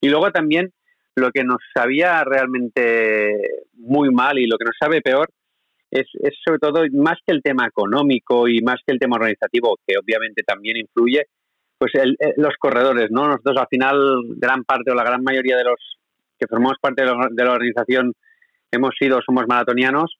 Y 0.00 0.08
luego 0.08 0.30
también 0.30 0.72
lo 1.20 1.30
que 1.30 1.44
nos 1.44 1.58
sabía 1.74 2.24
realmente 2.24 3.36
muy 3.74 4.10
mal 4.10 4.38
y 4.38 4.46
lo 4.46 4.56
que 4.58 4.64
nos 4.64 4.76
sabe 4.78 5.00
peor 5.00 5.28
es, 5.90 6.06
es 6.14 6.34
sobre 6.44 6.58
todo 6.58 6.82
más 6.92 7.18
que 7.26 7.32
el 7.32 7.42
tema 7.42 7.66
económico 7.66 8.48
y 8.48 8.60
más 8.62 8.80
que 8.86 8.92
el 8.92 8.98
tema 8.98 9.16
organizativo, 9.16 9.78
que 9.86 9.98
obviamente 9.98 10.42
también 10.42 10.76
influye, 10.76 11.26
pues 11.78 11.94
el, 11.94 12.16
el, 12.18 12.34
los 12.36 12.54
corredores, 12.58 13.10
¿no? 13.10 13.26
Nosotros 13.26 13.56
al 13.58 13.68
final, 13.68 13.96
gran 14.36 14.64
parte 14.64 14.90
o 14.90 14.94
la 14.94 15.04
gran 15.04 15.22
mayoría 15.22 15.56
de 15.56 15.64
los 15.64 15.98
que 16.38 16.46
formamos 16.46 16.76
parte 16.80 17.04
de 17.04 17.10
la, 17.10 17.28
de 17.30 17.44
la 17.44 17.52
organización 17.52 18.12
hemos 18.70 18.90
sido, 18.98 19.20
somos 19.24 19.44
maratonianos 19.48 20.16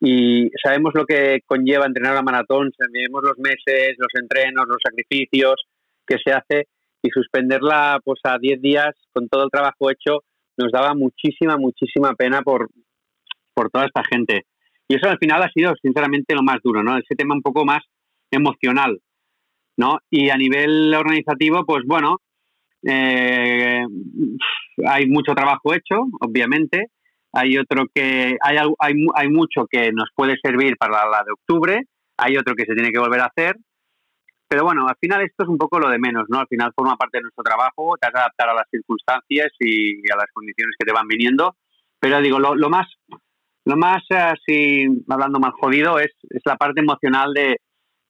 y 0.00 0.50
sabemos 0.62 0.92
lo 0.94 1.04
que 1.04 1.40
conlleva 1.46 1.86
entrenar 1.86 2.16
a 2.16 2.22
maratón, 2.22 2.72
sabemos 2.76 3.22
los 3.22 3.38
meses, 3.38 3.96
los 3.98 4.08
entrenos, 4.14 4.66
los 4.66 4.78
sacrificios 4.82 5.56
que 6.06 6.16
se 6.24 6.32
hace 6.32 6.68
y 7.02 7.10
suspenderla 7.10 8.00
pues 8.02 8.20
a 8.24 8.38
10 8.38 8.60
días 8.62 8.94
con 9.12 9.28
todo 9.28 9.44
el 9.44 9.50
trabajo 9.50 9.90
hecho 9.90 10.22
nos 10.60 10.72
daba 10.72 10.94
muchísima, 10.94 11.56
muchísima 11.56 12.14
pena 12.14 12.42
por, 12.42 12.68
por 13.54 13.70
toda 13.70 13.86
esta 13.86 14.02
gente. 14.04 14.46
Y 14.88 14.96
eso 14.96 15.08
al 15.08 15.18
final 15.18 15.42
ha 15.42 15.50
sido 15.50 15.72
sinceramente 15.80 16.34
lo 16.34 16.42
más 16.42 16.58
duro, 16.62 16.82
¿no? 16.82 16.96
Ese 16.96 17.14
tema 17.16 17.34
un 17.34 17.42
poco 17.42 17.64
más 17.64 17.80
emocional, 18.30 19.00
¿no? 19.76 19.98
Y 20.10 20.30
a 20.30 20.36
nivel 20.36 20.94
organizativo, 20.94 21.64
pues 21.64 21.84
bueno, 21.86 22.18
eh, 22.82 23.84
hay 24.86 25.06
mucho 25.06 25.34
trabajo 25.34 25.74
hecho, 25.74 26.06
obviamente. 26.20 26.86
Hay 27.32 27.56
otro 27.58 27.84
que 27.94 28.36
hay, 28.42 28.56
hay, 28.78 28.94
hay 29.14 29.28
mucho 29.28 29.66
que 29.70 29.92
nos 29.92 30.08
puede 30.14 30.36
servir 30.42 30.76
para 30.76 31.08
la 31.08 31.22
de 31.24 31.32
octubre, 31.32 31.82
hay 32.16 32.36
otro 32.36 32.54
que 32.54 32.64
se 32.64 32.74
tiene 32.74 32.90
que 32.90 32.98
volver 32.98 33.20
a 33.20 33.26
hacer. 33.26 33.56
Pero 34.50 34.64
bueno, 34.64 34.88
al 34.88 34.96
final 35.00 35.22
esto 35.22 35.44
es 35.44 35.48
un 35.48 35.56
poco 35.56 35.78
lo 35.78 35.88
de 35.88 36.00
menos, 36.00 36.24
¿no? 36.28 36.40
Al 36.40 36.48
final 36.48 36.72
forma 36.74 36.96
parte 36.96 37.18
de 37.18 37.22
nuestro 37.22 37.44
trabajo, 37.44 37.94
te 37.96 38.08
has 38.08 38.12
de 38.12 38.18
adaptar 38.18 38.48
a 38.48 38.54
las 38.54 38.66
circunstancias 38.68 39.52
y 39.60 40.00
a 40.10 40.16
las 40.16 40.26
condiciones 40.32 40.74
que 40.76 40.84
te 40.84 40.92
van 40.92 41.06
viniendo. 41.06 41.54
Pero 42.00 42.20
digo, 42.20 42.40
lo, 42.40 42.56
lo 42.56 42.68
más, 42.68 42.88
lo 43.64 43.76
más, 43.76 44.02
así, 44.10 44.86
hablando 45.08 45.38
más 45.38 45.52
jodido, 45.60 46.00
es, 46.00 46.10
es 46.30 46.42
la 46.44 46.56
parte 46.56 46.80
emocional 46.80 47.32
de, 47.32 47.58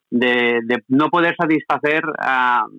de, 0.09 0.61
de 0.64 0.82
no 0.88 1.11
poder 1.11 1.36
satisfacer 1.36 2.05
uh, 2.07 2.78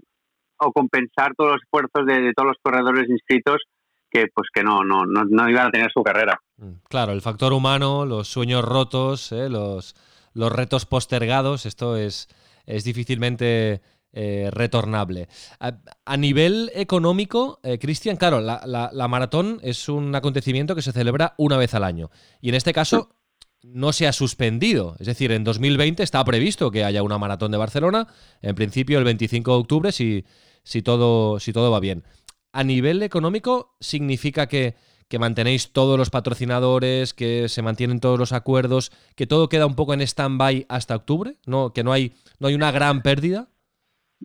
o 0.58 0.72
compensar 0.72 1.36
todos 1.38 1.52
los 1.52 1.62
esfuerzos 1.62 2.08
de, 2.08 2.20
de, 2.20 2.34
todos 2.34 2.48
los 2.48 2.58
corredores 2.64 3.08
inscritos 3.10 3.62
que 4.10 4.26
pues 4.34 4.50
que 4.52 4.64
no, 4.64 4.84
no, 4.84 5.06
no, 5.06 5.24
no, 5.24 5.50
iban 5.50 5.68
a 5.68 5.72
tener 5.72 5.92
su 5.92 6.02
carrera. 6.02 6.42
Claro, 6.90 7.12
el 7.12 7.22
factor 7.22 7.54
humano, 7.54 8.08
los 8.08 8.28
sueños 8.28 8.66
rotos, 8.66 9.32
¿eh? 9.32 9.50
los, 9.50 9.96
los 10.34 10.52
retos 10.52 10.88
postergados, 10.88 11.68
esto 11.68 11.96
es, 11.96 12.28
es 12.66 12.84
difícilmente 12.84 13.82
eh, 14.14 14.50
retornable. 14.52 15.30
A, 15.60 16.18
nivel 16.18 16.72
económico, 16.76 17.60
eh, 17.64 17.80
Cristian, 17.80 18.18
claro, 18.18 18.42
la, 18.42 18.62
la, 18.66 18.90
la, 18.92 19.08
maratón 19.08 19.60
es 19.64 19.88
un 19.88 20.14
acontecimiento 20.14 20.76
que 20.76 20.82
se 20.82 20.92
celebra 20.92 21.34
una 21.38 21.58
vez 21.58 21.74
al 21.74 21.86
año. 21.86 22.10
Y 22.42 22.50
en 22.50 22.56
este 22.56 22.74
caso 22.74 23.16
no 23.64 23.94
se 23.94 24.08
ha 24.08 24.14
suspendido. 24.14 24.96
Es 25.00 25.08
decir, 25.08 25.32
en 25.32 25.44
2020 25.44 26.04
está 26.04 26.24
previsto 26.26 26.72
que 26.72 26.84
haya 26.84 27.04
una 27.04 27.18
maratón 27.18 27.52
de 27.52 27.58
Barcelona, 27.58 28.08
en 28.42 28.56
principio 28.56 28.98
el 28.98 29.06
25 29.06 29.52
de 29.52 29.58
octubre, 29.58 29.92
si, 29.92 30.26
si, 30.64 30.82
todo, 30.82 31.40
si 31.40 31.54
todo 31.54 31.72
va 31.72 31.80
bien. 31.80 32.04
A 32.52 32.64
nivel 32.64 33.02
económico, 33.04 33.76
significa 33.80 34.48
que, 34.48 34.76
que 35.12 35.20
mantenéis 35.20 35.74
todos 35.74 36.00
los 36.00 36.10
patrocinadores, 36.10 37.14
que 37.14 37.50
se 37.50 37.62
mantienen 37.62 38.00
todos 38.00 38.18
los 38.18 38.32
acuerdos, 38.32 38.92
que 39.18 39.28
todo 39.28 39.50
queda 39.50 39.66
un 39.66 39.76
poco 39.76 39.94
en 39.94 40.00
stand-by 40.00 40.66
hasta 40.70 40.96
octubre, 40.96 41.36
¿no? 41.46 41.74
que 41.74 41.84
no 41.84 41.92
hay, 41.92 42.14
no 42.40 42.48
hay 42.48 42.56
una 42.56 42.72
gran 42.72 43.02
pérdida. 43.02 43.50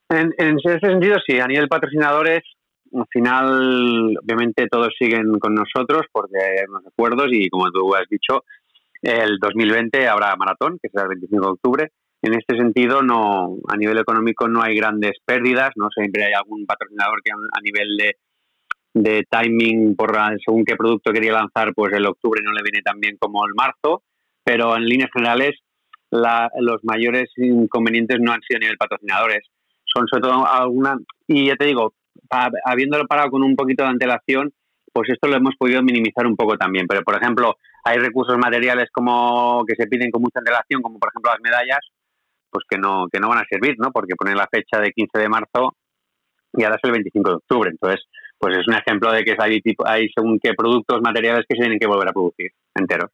En, 0.09 0.33
en 0.39 0.59
ese 0.63 0.79
sentido, 0.79 1.17
sí. 1.27 1.41
A 1.41 1.49
nivel 1.49 1.67
patrocinadores, 1.67 2.45
al 2.95 3.07
final, 3.11 4.17
obviamente, 4.23 4.69
todos 4.71 4.95
siguen 4.97 5.41
con 5.41 5.57
nosotros 5.57 6.07
porque 6.13 6.39
hay 6.39 6.65
unos 6.69 6.87
acuerdos 6.87 7.27
y, 7.33 7.49
como 7.49 7.69
tú 7.73 7.93
has 7.97 8.09
dicho, 8.09 8.45
el 9.03 9.39
2020 9.41 10.07
habrá 10.07 10.37
maratón, 10.37 10.79
que 10.81 10.89
será 10.89 11.03
el 11.03 11.19
25 11.21 11.45
de 11.45 11.53
octubre. 11.53 11.93
En 12.23 12.35
este 12.35 12.57
sentido, 12.57 13.03
no 13.03 13.57
a 13.69 13.77
nivel 13.77 13.99
económico 13.99 14.47
no 14.47 14.63
hay 14.63 14.77
grandes 14.77 15.15
pérdidas, 15.25 15.71
no 15.75 15.89
siempre 15.93 16.25
hay 16.25 16.33
algún 16.33 16.65
patrocinador 16.65 17.23
que 17.25 17.33
a 17.33 17.61
nivel 17.61 17.97
de, 17.97 18.17
de 18.97 19.25
timing 19.29 19.95
por 19.95 20.17
según 20.45 20.65
qué 20.65 20.75
producto 20.75 21.13
quería 21.13 21.33
lanzar, 21.33 21.75
pues 21.75 21.93
el 21.93 22.07
octubre 22.07 22.41
no 22.43 22.53
le 22.53 22.63
viene 22.63 22.81
tan 22.83 22.99
bien 22.99 23.17
como 23.19 23.45
el 23.47 23.53
marzo, 23.55 24.03
pero 24.43 24.75
en 24.75 24.87
líneas 24.87 25.11
generales 25.13 25.61
la, 26.11 26.49
los 26.61 26.81
mayores 26.83 27.31
inconvenientes 27.37 28.17
no 28.21 28.33
han 28.33 28.41
sido 28.41 28.57
a 28.57 28.61
nivel 28.61 28.79
patrocinadores, 28.79 29.47
son 29.85 30.07
sobre 30.09 30.23
todo 30.23 30.47
alguna, 30.47 30.97
y 31.27 31.49
ya 31.49 31.57
te 31.57 31.67
digo, 31.67 31.93
habiéndolo 32.65 33.07
parado 33.07 33.31
con 33.31 33.43
un 33.43 33.55
poquito 33.55 33.83
de 33.83 33.91
antelación, 33.91 34.53
pues 34.95 35.11
esto 35.11 35.29
lo 35.29 35.37
hemos 35.37 35.55
podido 35.59 35.83
minimizar 35.83 36.27
un 36.27 36.37
poco 36.37 36.57
también, 36.57 36.87
pero 36.87 37.03
por 37.03 37.17
ejemplo, 37.17 37.57
hay 37.85 37.99
recursos 37.99 38.39
materiales 38.39 38.89
como 38.91 39.63
que 39.67 39.75
se 39.77 39.87
piden 39.89 40.11
con 40.11 40.23
mucha 40.23 40.39
antelación, 40.39 40.81
como 40.81 40.99
por 40.99 41.11
ejemplo 41.11 41.33
las 41.33 41.41
medallas, 41.43 41.81
pues 42.51 42.65
que 42.67 42.79
no, 42.79 43.09
que 43.13 43.21
no 43.21 43.29
van 43.29 43.41
a 43.41 43.47
servir, 43.51 43.75
¿no? 43.77 43.93
Porque 43.93 44.17
ponen 44.17 44.39
la 44.39 44.49
fecha 44.51 44.81
de 44.81 44.93
15 44.93 45.19
de 45.19 45.29
marzo 45.29 45.77
y 46.55 46.65
ahora 46.65 46.77
es 46.77 46.85
el 46.85 46.93
25 46.93 47.29
de 47.29 47.37
octubre. 47.37 47.71
Entonces, 47.71 48.01
pues 48.39 48.57
es 48.59 48.69
un 48.69 48.75
ejemplo 48.75 49.13
de 49.13 49.25
que 49.25 49.37
hay, 49.39 49.61
tipo, 49.61 49.87
hay 49.87 50.09
según 50.15 50.39
qué 50.39 50.55
productos 50.55 51.01
materiales 51.03 51.45
que 51.49 51.57
se 51.57 51.63
tienen 51.63 51.79
que 51.79 51.87
volver 51.87 52.09
a 52.09 52.13
producir 52.13 52.51
enteros. 52.75 53.11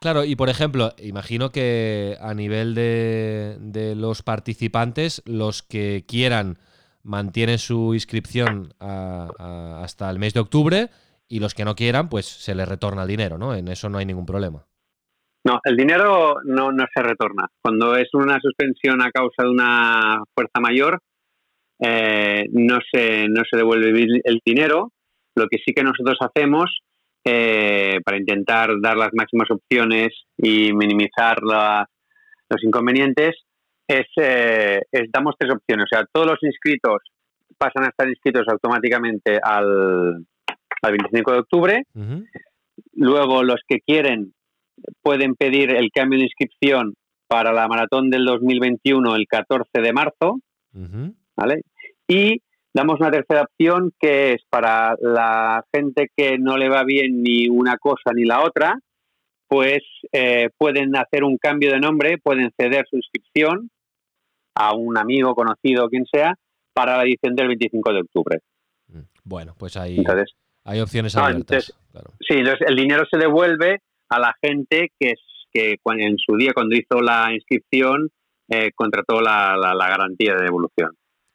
Claro, 0.00 0.24
y 0.24 0.36
por 0.36 0.48
ejemplo, 0.48 0.92
imagino 0.98 1.50
que 1.50 2.16
a 2.20 2.32
nivel 2.34 2.74
de, 2.74 3.56
de 3.60 3.94
los 3.94 4.22
participantes, 4.22 5.22
los 5.26 5.62
que 5.62 6.04
quieran 6.08 6.58
mantienen 7.02 7.58
su 7.58 7.94
inscripción 7.94 8.72
hasta 8.80 10.10
el 10.10 10.18
mes 10.18 10.34
de 10.34 10.40
octubre 10.40 10.88
y 11.28 11.40
los 11.40 11.54
que 11.54 11.64
no 11.64 11.74
quieran, 11.74 12.08
pues 12.08 12.26
se 12.26 12.54
les 12.54 12.68
retorna 12.68 13.02
el 13.02 13.08
dinero, 13.08 13.38
¿no? 13.38 13.54
En 13.54 13.68
eso 13.68 13.88
no 13.88 13.98
hay 13.98 14.06
ningún 14.06 14.26
problema. 14.26 14.66
No, 15.46 15.60
el 15.64 15.76
dinero 15.76 16.36
no, 16.44 16.72
no 16.72 16.86
se 16.94 17.02
retorna. 17.02 17.48
Cuando 17.62 17.96
es 17.96 18.08
una 18.14 18.40
suspensión 18.40 19.02
a 19.02 19.10
causa 19.10 19.42
de 19.42 19.50
una 19.50 20.22
fuerza 20.34 20.58
mayor, 20.60 21.00
eh, 21.80 22.46
no, 22.52 22.78
se, 22.92 23.26
no 23.28 23.42
se 23.50 23.56
devuelve 23.56 24.06
el 24.24 24.40
dinero. 24.44 24.92
Lo 25.34 25.46
que 25.48 25.58
sí 25.64 25.72
que 25.72 25.82
nosotros 25.82 26.16
hacemos 26.20 26.80
eh, 27.24 28.00
para 28.04 28.18
intentar 28.18 28.70
dar 28.80 28.96
las 28.96 29.10
máximas 29.14 29.50
opciones 29.50 30.08
y 30.36 30.72
minimizar 30.72 31.38
los 31.42 32.62
inconvenientes 32.62 33.34
es, 33.88 34.06
eh, 34.16 34.82
es, 34.92 35.10
damos 35.12 35.34
tres 35.38 35.52
opciones. 35.54 35.86
O 35.90 35.96
sea, 35.96 36.06
todos 36.12 36.26
los 36.26 36.42
inscritos 36.42 36.98
pasan 37.58 37.84
a 37.84 37.88
estar 37.88 38.08
inscritos 38.08 38.46
automáticamente 38.48 39.38
al, 39.42 40.24
al 40.82 40.92
25 40.92 41.32
de 41.32 41.38
octubre. 41.38 41.82
Luego, 42.92 43.42
los 43.42 43.60
que 43.66 43.80
quieren 43.80 44.32
pueden 45.02 45.34
pedir 45.34 45.70
el 45.70 45.90
cambio 45.92 46.18
de 46.18 46.24
inscripción 46.24 46.94
para 47.26 47.52
la 47.52 47.66
maratón 47.68 48.10
del 48.10 48.24
2021 48.24 49.16
el 49.16 49.26
14 49.26 49.80
de 49.80 49.92
marzo. 49.92 50.40
¿Vale? 51.36 51.62
Y 52.08 52.42
damos 52.74 53.00
una 53.00 53.10
tercera 53.10 53.42
opción 53.42 53.92
que 53.98 54.32
es 54.32 54.42
para 54.50 54.96
la 55.00 55.64
gente 55.72 56.10
que 56.16 56.38
no 56.38 56.56
le 56.56 56.68
va 56.68 56.84
bien 56.84 57.22
ni 57.22 57.48
una 57.48 57.76
cosa 57.78 58.12
ni 58.14 58.24
la 58.24 58.42
otra, 58.42 58.78
pues 59.48 59.82
eh, 60.12 60.50
pueden 60.58 60.96
hacer 60.96 61.24
un 61.24 61.38
cambio 61.38 61.70
de 61.72 61.80
nombre, 61.80 62.18
pueden 62.18 62.50
ceder 62.58 62.86
su 62.88 62.96
inscripción 62.96 63.70
a 64.54 64.74
un 64.74 64.96
amigo, 64.98 65.34
conocido, 65.34 65.88
quien 65.88 66.06
sea, 66.06 66.34
para 66.72 66.96
la 66.96 67.04
edición 67.04 67.34
del 67.34 67.48
25 67.48 67.92
de 67.92 68.00
octubre. 68.00 68.38
Bueno, 69.24 69.54
pues 69.58 69.76
hay, 69.76 70.02
hay 70.64 70.80
opciones 70.80 71.16
abiertas. 71.16 71.72
Sí, 72.20 72.34
el 72.66 72.76
dinero 72.76 73.04
se 73.10 73.18
devuelve 73.18 73.80
a 74.10 74.18
la 74.18 74.34
gente 74.42 74.90
que, 74.98 75.14
que 75.52 75.76
en 75.84 76.18
su 76.18 76.36
día, 76.36 76.52
cuando 76.52 76.76
hizo 76.76 77.00
la 77.00 77.32
inscripción, 77.32 78.10
eh, 78.48 78.70
contrató 78.74 79.20
la, 79.20 79.56
la, 79.56 79.88
garantía 79.88 80.34
de 80.34 80.44
devolución, 80.44 80.90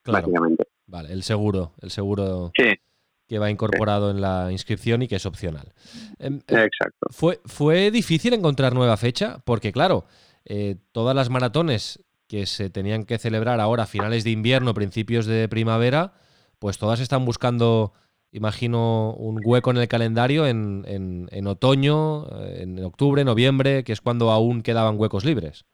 básicamente. 0.06 0.66
Vale, 0.88 1.14
el 1.14 1.24
seguro, 1.24 1.74
el 1.82 1.92
seguro 1.92 2.52
que 2.56 3.38
va 3.38 3.52
incorporado 3.52 4.10
en 4.10 4.22
la 4.22 4.52
inscripción 4.52 5.04
y 5.04 5.08
que 5.08 5.18
es 5.18 5.26
opcional. 5.28 5.72
Em, 6.18 6.42
em, 6.48 6.58
Exacto. 6.58 7.08
¿Fue, 7.12 7.40
¿Fue 7.46 7.92
difícil 7.92 8.34
encontrar 8.34 8.74
nueva 8.74 8.98
fecha? 8.98 9.38
Porque 9.46 9.72
claro, 9.72 10.06
eh, 10.46 10.78
todas 10.92 11.16
las 11.16 11.30
maratones 11.30 12.04
que 12.28 12.48
se 12.48 12.70
tenían 12.72 13.06
que 13.06 13.20
celebrar 13.20 13.60
ahora 13.60 13.84
a 13.84 13.88
finales 13.88 14.24
de 14.24 14.32
invierno, 14.32 14.74
principios 14.74 15.28
de 15.28 15.48
primavera, 15.48 16.14
pues 16.58 16.78
todas 16.78 17.00
están 17.00 17.24
buscando, 17.24 17.94
imagino, 18.32 19.14
un 19.14 19.40
hueco 19.44 19.72
en 19.72 19.78
el 19.78 19.88
calendario 19.88 20.46
en, 20.48 20.86
en, 20.88 21.48
otoño, 21.48 22.26
eh, 22.40 22.64
en 22.64 22.84
octubre, 22.84 23.24
noviembre, 23.24 23.84
que 23.84 23.94
es 23.94 24.02
cuando 24.02 24.32
aún 24.32 24.62
quedaban 24.62 25.00
huecos 25.00 25.24
libres. 25.24 25.66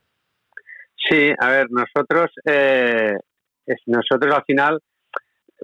Sí, 1.09 1.31
a 1.39 1.49
ver, 1.49 1.67
nosotros, 1.69 2.31
eh, 2.45 3.17
nosotros 3.85 4.33
al 4.33 4.43
final 4.45 4.79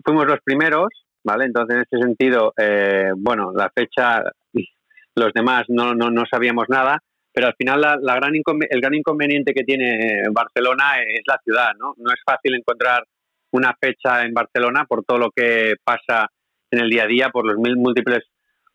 fuimos 0.03 0.25
los 0.25 0.39
primeros, 0.43 0.89
¿vale? 1.23 1.45
Entonces, 1.45 1.75
en 1.75 1.81
este 1.81 1.97
sentido, 1.99 2.53
eh, 2.57 3.11
bueno, 3.15 3.51
la 3.53 3.69
fecha, 3.69 4.23
los 5.15 5.33
demás 5.33 5.65
no, 5.67 5.93
no, 5.93 6.09
no 6.09 6.23
sabíamos 6.29 6.65
nada, 6.69 6.99
pero 7.33 7.47
al 7.47 7.55
final 7.55 7.81
la, 7.81 8.15
gran 8.15 8.33
el 8.35 8.81
gran 8.81 8.93
inconveniente 8.93 9.53
que 9.53 9.63
tiene 9.63 10.23
Barcelona 10.31 11.01
es 11.01 11.21
la 11.25 11.39
ciudad, 11.43 11.71
¿no? 11.79 11.93
No 11.97 12.11
es 12.11 12.19
fácil 12.25 12.55
encontrar 12.55 13.05
una 13.51 13.75
fecha 13.79 14.23
en 14.23 14.33
Barcelona 14.33 14.85
por 14.85 15.03
todo 15.03 15.17
lo 15.17 15.31
que 15.31 15.75
pasa 15.83 16.27
en 16.71 16.79
el 16.79 16.89
día 16.89 17.03
a 17.03 17.07
día, 17.07 17.29
por 17.29 17.45
los 17.45 17.57
múltiples 17.57 18.23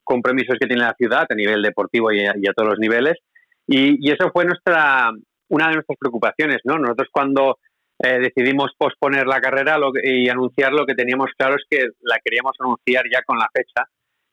compromisos 0.03 0.57
que 0.61 0.67
tiene 0.67 0.83
la 0.83 0.95
ciudad 0.95 1.27
a 1.29 1.35
nivel 1.35 1.63
deportivo 1.63 2.13
y 2.13 2.25
a, 2.25 2.53
todos 2.55 2.71
los 2.71 2.79
niveles. 2.79 3.19
Y, 3.67 4.11
eso 4.11 4.31
fue 4.33 4.45
nuestra 4.45 5.11
una 5.49 5.69
de 5.69 5.75
nuestras 5.75 5.99
preocupaciones, 5.99 6.59
¿no? 6.65 6.79
Nosotros 6.79 7.09
cuando 7.13 7.59
eh, 7.99 8.19
decidimos 8.19 8.73
posponer 8.77 9.27
la 9.27 9.41
carrera 9.41 9.79
y 10.03 10.29
anunciar 10.29 10.73
lo 10.73 10.85
que 10.85 10.95
teníamos 10.95 11.31
claro 11.37 11.57
es 11.57 11.65
que 11.69 11.89
la 12.03 12.19
queríamos 12.23 12.53
anunciar 12.59 13.05
ya 13.11 13.23
con 13.23 13.39
la 13.39 13.49
fecha. 13.53 13.89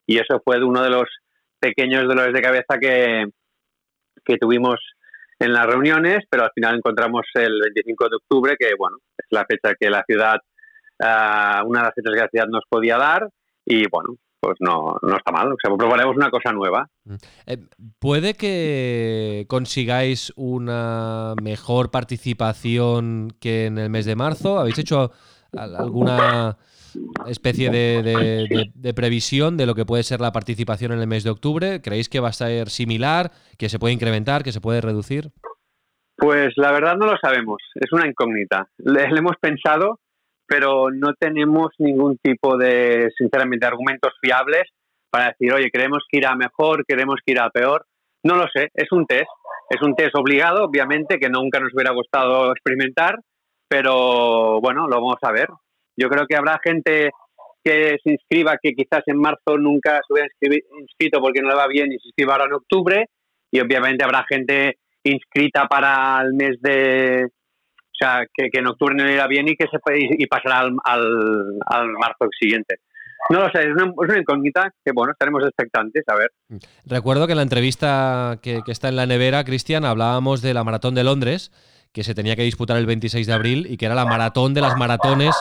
Y 0.06 0.18
eso 0.18 0.42
fue 0.44 0.62
uno 0.64 0.84
de 0.84 0.90
los 0.90 1.08
pequeños 1.60 2.04
dolores 2.04 2.34
de 2.34 2.42
cabeza 2.42 2.78
que, 2.80 3.26
que 4.26 4.38
tuvimos 4.38 4.80
en 5.40 5.54
las 5.54 5.66
reuniones, 5.66 6.26
pero 6.30 6.44
al 6.44 6.52
final 6.54 6.76
encontramos 6.76 7.26
el 7.36 7.60
25 7.62 8.10
de 8.10 8.16
octubre, 8.18 8.56
que 8.60 8.76
bueno, 8.78 8.98
es 9.18 9.26
la 9.30 9.46
fecha 9.46 9.76
que 9.80 9.90
la 9.90 10.04
ciudad, 10.06 10.38
ah, 11.02 11.64
una 11.66 11.80
de 11.80 11.86
las 11.86 11.96
fechas 11.96 12.14
que 12.14 12.22
la 12.22 12.30
ciudad 12.30 12.48
nos 12.48 12.64
podía 12.70 12.98
dar, 12.98 13.30
y 13.66 13.88
bueno, 13.90 14.16
pues 14.44 14.58
no, 14.60 14.98
no 15.02 15.16
está 15.16 15.32
mal. 15.32 15.54
O 15.54 15.56
sea, 15.62 15.74
probaremos 15.76 16.18
una 16.18 16.30
cosa 16.30 16.52
nueva. 16.52 16.90
Mm. 17.06 17.16
Eh, 17.48 17.58
¿Puede 17.98 18.34
que 18.34 19.46
consigáis 19.48 20.34
una 20.36 21.34
mejor 21.42 21.92
participación 21.92 23.30
que 23.40 23.68
en 23.68 23.78
el 23.78 23.90
mes 23.90 24.06
de 24.06 24.18
marzo? 24.18 24.60
¿Habéis 24.60 24.80
hecho 24.80 25.12
alguna 25.54 26.58
especie 27.26 27.70
de, 27.70 28.94
previsión 28.94 29.56
de 29.56 29.66
lo 29.66 29.76
que 29.76 29.86
puede 29.86 30.04
ser 30.04 30.20
la 30.20 30.34
participación 30.34 30.92
en 30.92 31.00
el 31.00 31.08
mes 31.08 31.24
de 31.24 31.30
octubre? 31.30 31.82
¿Creéis 31.82 32.10
que 32.10 32.20
va 32.20 32.30
a 32.30 32.34
ser 32.34 32.70
similar, 32.70 33.32
que 33.58 33.70
se 33.70 33.80
puede 33.80 33.94
incrementar, 33.94 34.44
que 34.44 34.52
se 34.52 34.60
puede 34.60 34.82
reducir? 34.82 35.32
Pues 36.18 36.54
la 36.58 36.72
verdad 36.74 36.98
no 36.98 37.06
lo 37.06 37.18
sabemos, 37.18 37.58
es 37.76 37.92
una 37.94 38.08
incógnita. 38.08 38.68
Le, 38.78 39.06
hemos 39.06 39.38
pensado, 39.40 40.00
pero 40.48 40.90
no 40.92 41.14
tenemos 41.14 41.70
ningún 41.80 42.18
tipo 42.18 42.58
de, 42.58 43.10
sinceramente, 43.18 43.66
argumentos 43.66 44.14
fiables 44.22 44.64
para 45.10 45.28
decir, 45.28 45.54
oye, 45.54 45.70
queremos 45.72 46.04
que 46.10 46.18
irá 46.18 46.36
mejor, 46.36 46.86
queremos 46.88 47.16
que 47.26 47.34
irá 47.34 47.50
peor. 47.50 47.86
No 48.24 48.36
lo 48.36 48.48
sé, 48.54 48.70
es 48.74 48.92
un 48.92 49.06
test, 49.06 49.30
es 49.70 49.82
un 49.82 49.96
test 49.96 50.16
obligado, 50.16 50.66
obviamente, 50.66 51.20
que 51.20 51.30
nunca 51.30 51.60
nos 51.60 51.74
hubiera 51.74 51.94
gustado 51.94 52.52
experimentar, 52.52 53.20
pero 53.68 54.60
bueno, 54.62 54.88
lo 54.88 54.96
vamos 54.96 55.18
a 55.22 55.32
ver. 55.32 55.48
Yo 55.98 56.10
creo 56.10 56.26
que 56.28 56.36
habrá 56.36 56.60
gente 56.64 57.12
que 57.64 57.98
se 58.04 58.12
inscriba 58.12 58.58
que 58.62 58.74
quizás 58.74 59.04
en 59.06 59.18
marzo 59.18 59.58
nunca 59.58 60.02
se 60.06 60.14
hubiera 60.14 60.28
inscrito 60.80 61.20
porque 61.22 61.42
no 61.42 61.50
le 61.50 61.56
va 61.56 61.68
bien 61.68 61.92
y 61.92 62.00
se 62.00 62.08
inscriba 62.08 62.34
ahora 62.34 62.46
en 62.46 62.54
octubre 62.54 63.06
y 63.52 63.60
obviamente 63.60 64.04
habrá 64.04 64.26
gente 64.28 64.78
inscrita 65.04 65.68
para 65.68 66.22
el 66.22 66.34
mes 66.34 66.58
de 66.60 67.28
sea 68.04 68.26
que, 68.34 68.50
en 68.52 68.68
octubre 68.68 68.96
no 68.96 69.10
irá 69.10 69.28
bien 69.28 69.48
y 69.48 69.56
que 69.56 69.66
se 69.68 69.80
y 69.96 70.28
pasará 70.28 70.60
al, 70.60 70.76
al, 70.86 71.92
marzo 71.94 72.28
siguiente 72.40 72.78
no 73.30 73.40
lo 73.40 73.50
sé, 73.52 73.62
es 73.62 73.68
es 73.68 73.74
una, 73.76 74.20
incógnita 74.20 74.70
que, 74.84 74.92
bueno, 74.94 75.14
estaremos 75.14 75.44
expectantes, 75.44 76.04
a 76.08 76.16
ver. 76.16 76.32
Recuerdo 76.86 77.26
que 77.26 77.34
en 77.34 77.38
la 77.38 77.44
entrevista 77.44 78.38
que, 78.42 78.62
que 78.66 78.72
está 78.72 78.90
en 78.90 78.98
la 78.98 79.06
nevera, 79.06 79.46
Cristian, 79.46 79.86
hablábamos 79.86 80.42
de 80.42 80.54
la 80.54 80.64
Maratón 80.64 80.94
de 80.94 81.06
Londres, 81.06 81.52
que 81.94 82.04
se 82.04 82.16
tenía 82.16 82.36
que 82.36 82.44
disputar 82.44 82.76
el 82.78 82.86
26 82.86 83.28
de 83.28 83.34
abril 83.34 83.68
y 83.70 83.78
que 83.78 83.86
era 83.86 83.96
la 83.96 84.06
maratón 84.06 84.54
de 84.54 84.62
las 84.62 84.76
maratones 84.76 85.36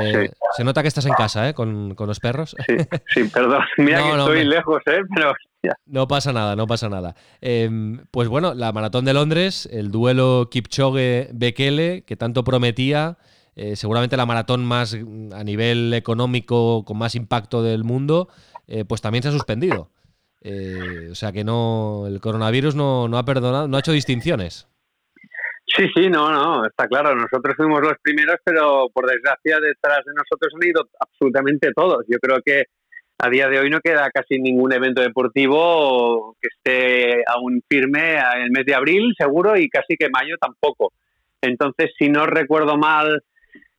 eh, 0.00 0.30
se 0.56 0.64
nota 0.64 0.82
que 0.82 0.88
estás 0.88 1.06
en 1.06 1.14
casa, 1.14 1.48
¿eh? 1.48 1.54
Con, 1.54 1.94
los 1.96 2.20
perros. 2.20 2.56
Sí, 2.66 2.76
sí 3.14 3.24
perdón. 3.28 3.62
Mira 3.78 4.02
que 4.02 4.10
estoy 4.10 4.44
lejos, 4.44 4.82
¿eh? 4.86 5.00
Pero 5.14 5.32
No 5.86 6.08
pasa 6.08 6.32
nada, 6.32 6.56
no 6.56 6.66
pasa 6.66 6.88
nada. 6.88 7.14
Em, 7.40 8.04
pues 8.10 8.28
bueno, 8.28 8.54
la 8.54 8.72
maratón 8.72 9.04
de 9.04 9.14
Londres, 9.14 9.68
el 9.70 9.90
duelo 9.90 10.48
Kipchoge-Bekele, 10.50 12.04
que 12.04 12.16
tanto 12.16 12.44
prometía, 12.44 13.18
eh, 13.54 13.76
seguramente 13.76 14.16
la 14.16 14.26
maratón 14.26 14.64
más 14.64 14.94
a 14.94 15.44
nivel 15.44 15.94
económico 15.94 16.84
con 16.84 16.98
más 16.98 17.14
impacto 17.14 17.62
del 17.62 17.84
mundo, 17.84 18.28
pues 18.88 19.00
también 19.00 19.22
se 19.22 19.28
ha 19.28 19.32
suspendido. 19.32 19.90
o 20.42 21.14
sea 21.14 21.30
que 21.30 21.44
no, 21.44 22.06
el 22.08 22.20
coronavirus 22.20 22.74
no, 22.74 23.06
no 23.06 23.18
ha 23.18 23.24
perdonado, 23.24 23.68
no 23.68 23.76
ha 23.76 23.80
hecho 23.80 23.92
distinciones. 23.92 24.66
Sí, 25.66 25.88
sí, 25.94 26.08
no, 26.08 26.30
no, 26.30 26.64
está 26.64 26.86
claro. 26.86 27.14
Nosotros 27.14 27.56
fuimos 27.56 27.80
los 27.80 27.94
primeros, 28.00 28.36
pero 28.44 28.88
por 28.92 29.06
desgracia 29.06 29.58
detrás 29.58 30.04
de 30.04 30.12
nosotros 30.14 30.52
han 30.54 30.68
ido 30.68 30.88
absolutamente 31.00 31.72
todos. 31.74 32.04
Yo 32.08 32.18
creo 32.18 32.38
que 32.44 32.66
a 33.18 33.28
día 33.28 33.48
de 33.48 33.58
hoy 33.58 33.70
no 33.70 33.80
queda 33.80 34.10
casi 34.12 34.38
ningún 34.38 34.72
evento 34.72 35.02
deportivo 35.02 36.36
que 36.40 36.48
esté 36.48 37.22
aún 37.26 37.62
firme 37.68 38.16
en 38.16 38.42
el 38.42 38.50
mes 38.50 38.64
de 38.64 38.74
abril, 38.74 39.14
seguro, 39.18 39.56
y 39.56 39.68
casi 39.68 39.96
que 39.96 40.08
mayo 40.10 40.36
tampoco. 40.40 40.92
Entonces, 41.40 41.90
si 41.98 42.08
no 42.08 42.26
recuerdo 42.26 42.76
mal, 42.76 43.22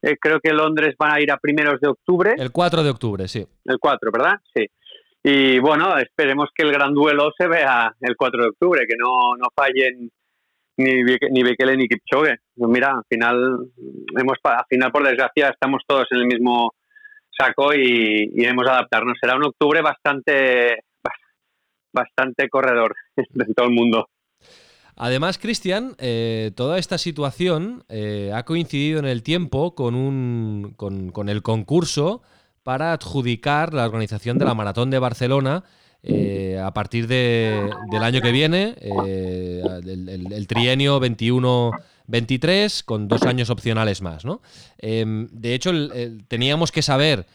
eh, 0.02 0.18
creo 0.20 0.40
que 0.40 0.54
Londres 0.54 0.96
va 1.02 1.14
a 1.14 1.22
ir 1.22 1.32
a 1.32 1.38
primeros 1.38 1.80
de 1.80 1.90
octubre. 1.90 2.34
El 2.38 2.52
4 2.52 2.84
de 2.84 2.90
octubre, 2.90 3.28
sí. 3.28 3.46
El 3.66 3.78
4, 3.80 4.12
¿verdad? 4.12 4.34
Sí. 4.56 4.66
Y 5.24 5.60
bueno, 5.60 5.98
esperemos 5.98 6.50
que 6.56 6.64
el 6.64 6.72
gran 6.72 6.94
duelo 6.94 7.32
se 7.38 7.48
vea 7.48 7.94
el 8.02 8.16
4 8.16 8.42
de 8.42 8.50
octubre, 8.50 8.86
que 8.88 8.96
no, 8.98 9.36
no 9.38 9.48
fallen 9.56 10.10
ni, 10.78 11.04
ni 11.04 11.44
Bekele 11.44 11.76
ni 11.76 11.88
Kipchoge. 11.88 12.38
Pues 12.56 12.72
mira, 12.72 12.92
al 12.92 13.04
final, 13.10 13.72
hemos, 14.18 14.38
al 14.44 14.66
final, 14.70 14.92
por 14.92 15.04
desgracia, 15.04 15.50
estamos 15.50 15.82
todos 15.88 16.08
en 16.12 16.20
el 16.20 16.26
mismo 16.28 16.74
saco 17.38 17.74
y, 17.74 18.32
iremos 18.36 18.68
a 18.68 18.74
adaptarnos. 18.74 19.18
Será 19.20 19.36
un 19.36 19.46
octubre 19.46 19.82
bastante, 19.82 20.84
bastante 21.94 22.50
corredor 22.50 22.96
de 23.16 23.54
todo 23.54 23.68
el 23.68 23.74
mundo. 23.74 24.08
Además, 24.96 25.38
Cristian, 25.38 25.96
eh, 26.00 26.52
toda 26.56 26.80
esta 26.80 26.98
situación 26.98 27.84
eh, 27.88 28.32
ha 28.34 28.44
coincidido 28.44 28.98
en 29.00 29.06
el 29.06 29.22
tiempo 29.22 29.76
con, 29.76 29.94
un, 29.94 30.74
con, 30.76 31.12
con, 31.12 31.30
el 31.30 31.44
concurso 31.44 32.24
para 32.64 32.94
adjudicar 32.94 33.76
la 33.76 33.86
organización 33.86 34.40
de 34.40 34.46
la 34.46 34.56
Maratón 34.56 34.90
de 34.90 34.98
Barcelona 34.98 35.64
eh, 36.10 36.62
a 36.64 36.74
partir 36.74 37.08
de, 37.08 37.70
del 37.92 38.04
año 38.04 38.22
que 38.22 38.32
viene, 38.32 38.76
el, 38.82 40.46
trienio 40.48 41.00
21-23, 41.02 42.84
con 42.84 43.08
dos 43.08 43.24
años 43.24 43.50
opcionales 43.50 44.02
más. 44.02 44.26
¿no? 44.26 44.42
Em, 44.78 45.28
de 45.32 45.54
hecho, 45.54 45.72
teníamos 46.28 46.72
que 46.72 46.82
saber, 46.82 47.26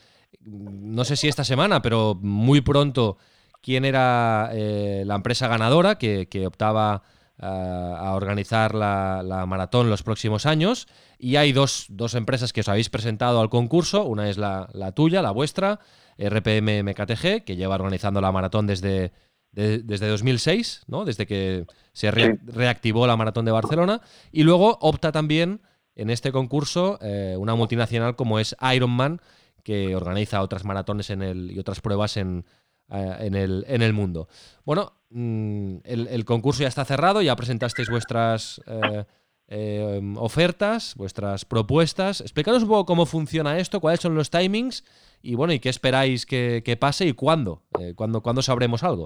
no 0.44 1.04
sé 1.04 1.16
si 1.16 1.28
esta 1.28 1.44
semana, 1.44 1.82
pero 1.82 2.18
muy 2.20 2.60
pronto, 2.60 3.18
quién 3.60 3.84
era 3.84 4.50
la 4.52 5.14
empresa 5.14 5.48
ganadora 5.48 5.98
que, 5.98 6.28
que 6.28 6.46
optaba 6.46 7.02
a 7.42 8.14
organizar 8.14 8.74
la, 8.74 9.44
maratón 9.46 9.90
los 9.90 10.02
próximos 10.02 10.46
años. 10.46 10.86
Y 11.18 11.36
hay 11.36 11.52
dos, 11.52 11.88
empresas 12.14 12.52
que 12.52 12.60
os 12.60 12.68
habéis 12.68 12.88
presentado 12.88 13.40
al 13.40 13.50
concurso. 13.50 14.04
Una 14.04 14.28
es 14.28 14.38
la, 14.38 14.92
tuya, 14.94 15.22
la 15.22 15.32
vuestra, 15.32 15.80
RPM 16.18 16.82
MKTG, 16.82 17.44
que 17.44 17.56
lleva 17.56 17.74
organizando 17.74 18.20
la 18.20 18.32
maratón 18.32 18.66
desde, 18.66 19.12
desde 19.52 20.08
2006, 20.08 20.84
¿no? 20.86 21.04
desde 21.04 21.26
que 21.26 21.66
se 21.92 22.10
reactivó 22.10 23.06
la 23.06 23.16
maratón 23.16 23.44
de 23.44 23.52
Barcelona. 23.52 24.00
Y 24.30 24.42
luego 24.42 24.78
opta 24.80 25.12
también 25.12 25.60
en 25.94 26.10
este 26.10 26.32
concurso 26.32 26.98
eh, 27.02 27.36
una 27.38 27.54
multinacional 27.54 28.16
como 28.16 28.38
es 28.38 28.56
Ironman, 28.74 29.20
que 29.62 29.94
organiza 29.94 30.42
otras 30.42 30.64
maratones 30.64 31.10
en 31.10 31.22
el, 31.22 31.50
y 31.50 31.58
otras 31.58 31.80
pruebas 31.80 32.16
en, 32.16 32.44
eh, 32.88 33.16
en, 33.20 33.34
el, 33.34 33.64
en 33.68 33.82
el 33.82 33.92
mundo. 33.92 34.28
Bueno, 34.64 34.94
Mm, 35.14 35.80
el, 35.84 36.24
concurso 36.24 36.62
ya 36.62 36.68
está 36.68 36.86
cerrado, 36.86 37.20
ya 37.20 37.36
presentasteis 37.36 37.90
vuestras 37.90 38.62
eh, 38.66 39.04
eh, 39.48 40.00
ofertas, 40.16 40.94
vuestras 40.96 41.44
propuestas. 41.44 42.22
Explícanos 42.22 42.62
un 42.62 42.70
poco 42.70 42.86
cómo 42.86 43.04
funciona 43.04 43.58
esto, 43.58 43.80
cuáles 43.80 44.00
son 44.00 44.14
los 44.14 44.30
timings 44.30 44.84
y 45.22 45.34
bueno, 45.34 45.52
y 45.52 45.60
qué 45.60 45.68
esperáis 45.68 46.26
que, 46.26 46.76
pase 46.78 47.06
y 47.06 47.12
cuándo, 47.12 47.62
eh, 47.78 47.94
cuándo, 47.94 48.42
sabremos 48.42 48.82
algo. 48.82 49.04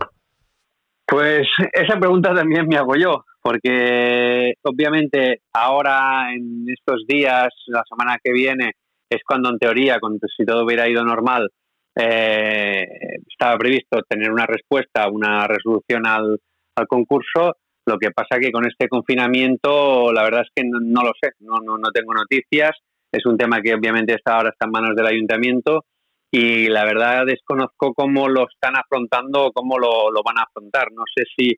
Pues 1.06 1.46
esa 1.72 1.98
pregunta 1.98 2.34
también 2.34 2.66
me 2.66 2.76
hago 2.76 2.96
yo, 2.96 3.24
porque 3.40 4.54
obviamente 4.62 5.42
ahora 5.52 6.32
en 6.34 6.64
estos 6.68 7.06
días, 7.06 7.48
la 7.66 7.82
semana 7.88 8.18
que 8.22 8.32
viene, 8.32 8.72
es 9.08 9.20
cuando 9.24 9.50
en 9.50 9.58
teoría, 9.58 9.98
si 10.36 10.44
todo 10.44 10.64
hubiera 10.64 10.88
ido 10.88 11.04
normal, 11.04 11.48
eh, 11.94 12.86
estaba 13.28 13.56
previsto 13.56 14.02
tener 14.08 14.30
una 14.30 14.46
respuesta, 14.46 15.08
una 15.08 15.46
resolución 15.46 16.06
al, 16.06 16.38
al, 16.76 16.86
concurso. 16.86 17.56
Lo 17.86 17.98
que 17.98 18.10
pasa 18.10 18.40
que 18.40 18.50
con 18.50 18.66
este 18.66 18.88
confinamiento, 18.88 20.12
la 20.12 20.24
verdad 20.24 20.42
es 20.42 20.50
que 20.54 20.64
no, 20.68 21.02
lo 21.02 21.12
sé, 21.20 21.30
no, 21.40 21.58
no, 21.64 21.78
no, 21.78 21.90
tengo 21.92 22.12
noticias. 22.12 22.72
Es 23.12 23.24
un 23.24 23.38
tema 23.38 23.62
que 23.62 23.74
obviamente 23.74 24.14
está 24.14 24.36
ahora 24.36 24.50
está 24.50 24.66
en 24.66 24.72
manos 24.72 24.96
del 24.96 25.06
ayuntamiento 25.06 25.84
y 26.31 26.68
la 26.68 26.85
verdad 26.85 27.24
desconozco 27.27 27.95
cómo 27.95 28.29
lo 28.29 28.49
están 28.49 28.77
afrontando 28.77 29.47
o 29.47 29.53
cómo 29.53 29.79
lo, 29.79 30.11
lo 30.11 30.22
van 30.22 30.39
a 30.39 30.43
afrontar. 30.43 30.89
No 30.93 31.05
sé 31.14 31.24
si 31.37 31.55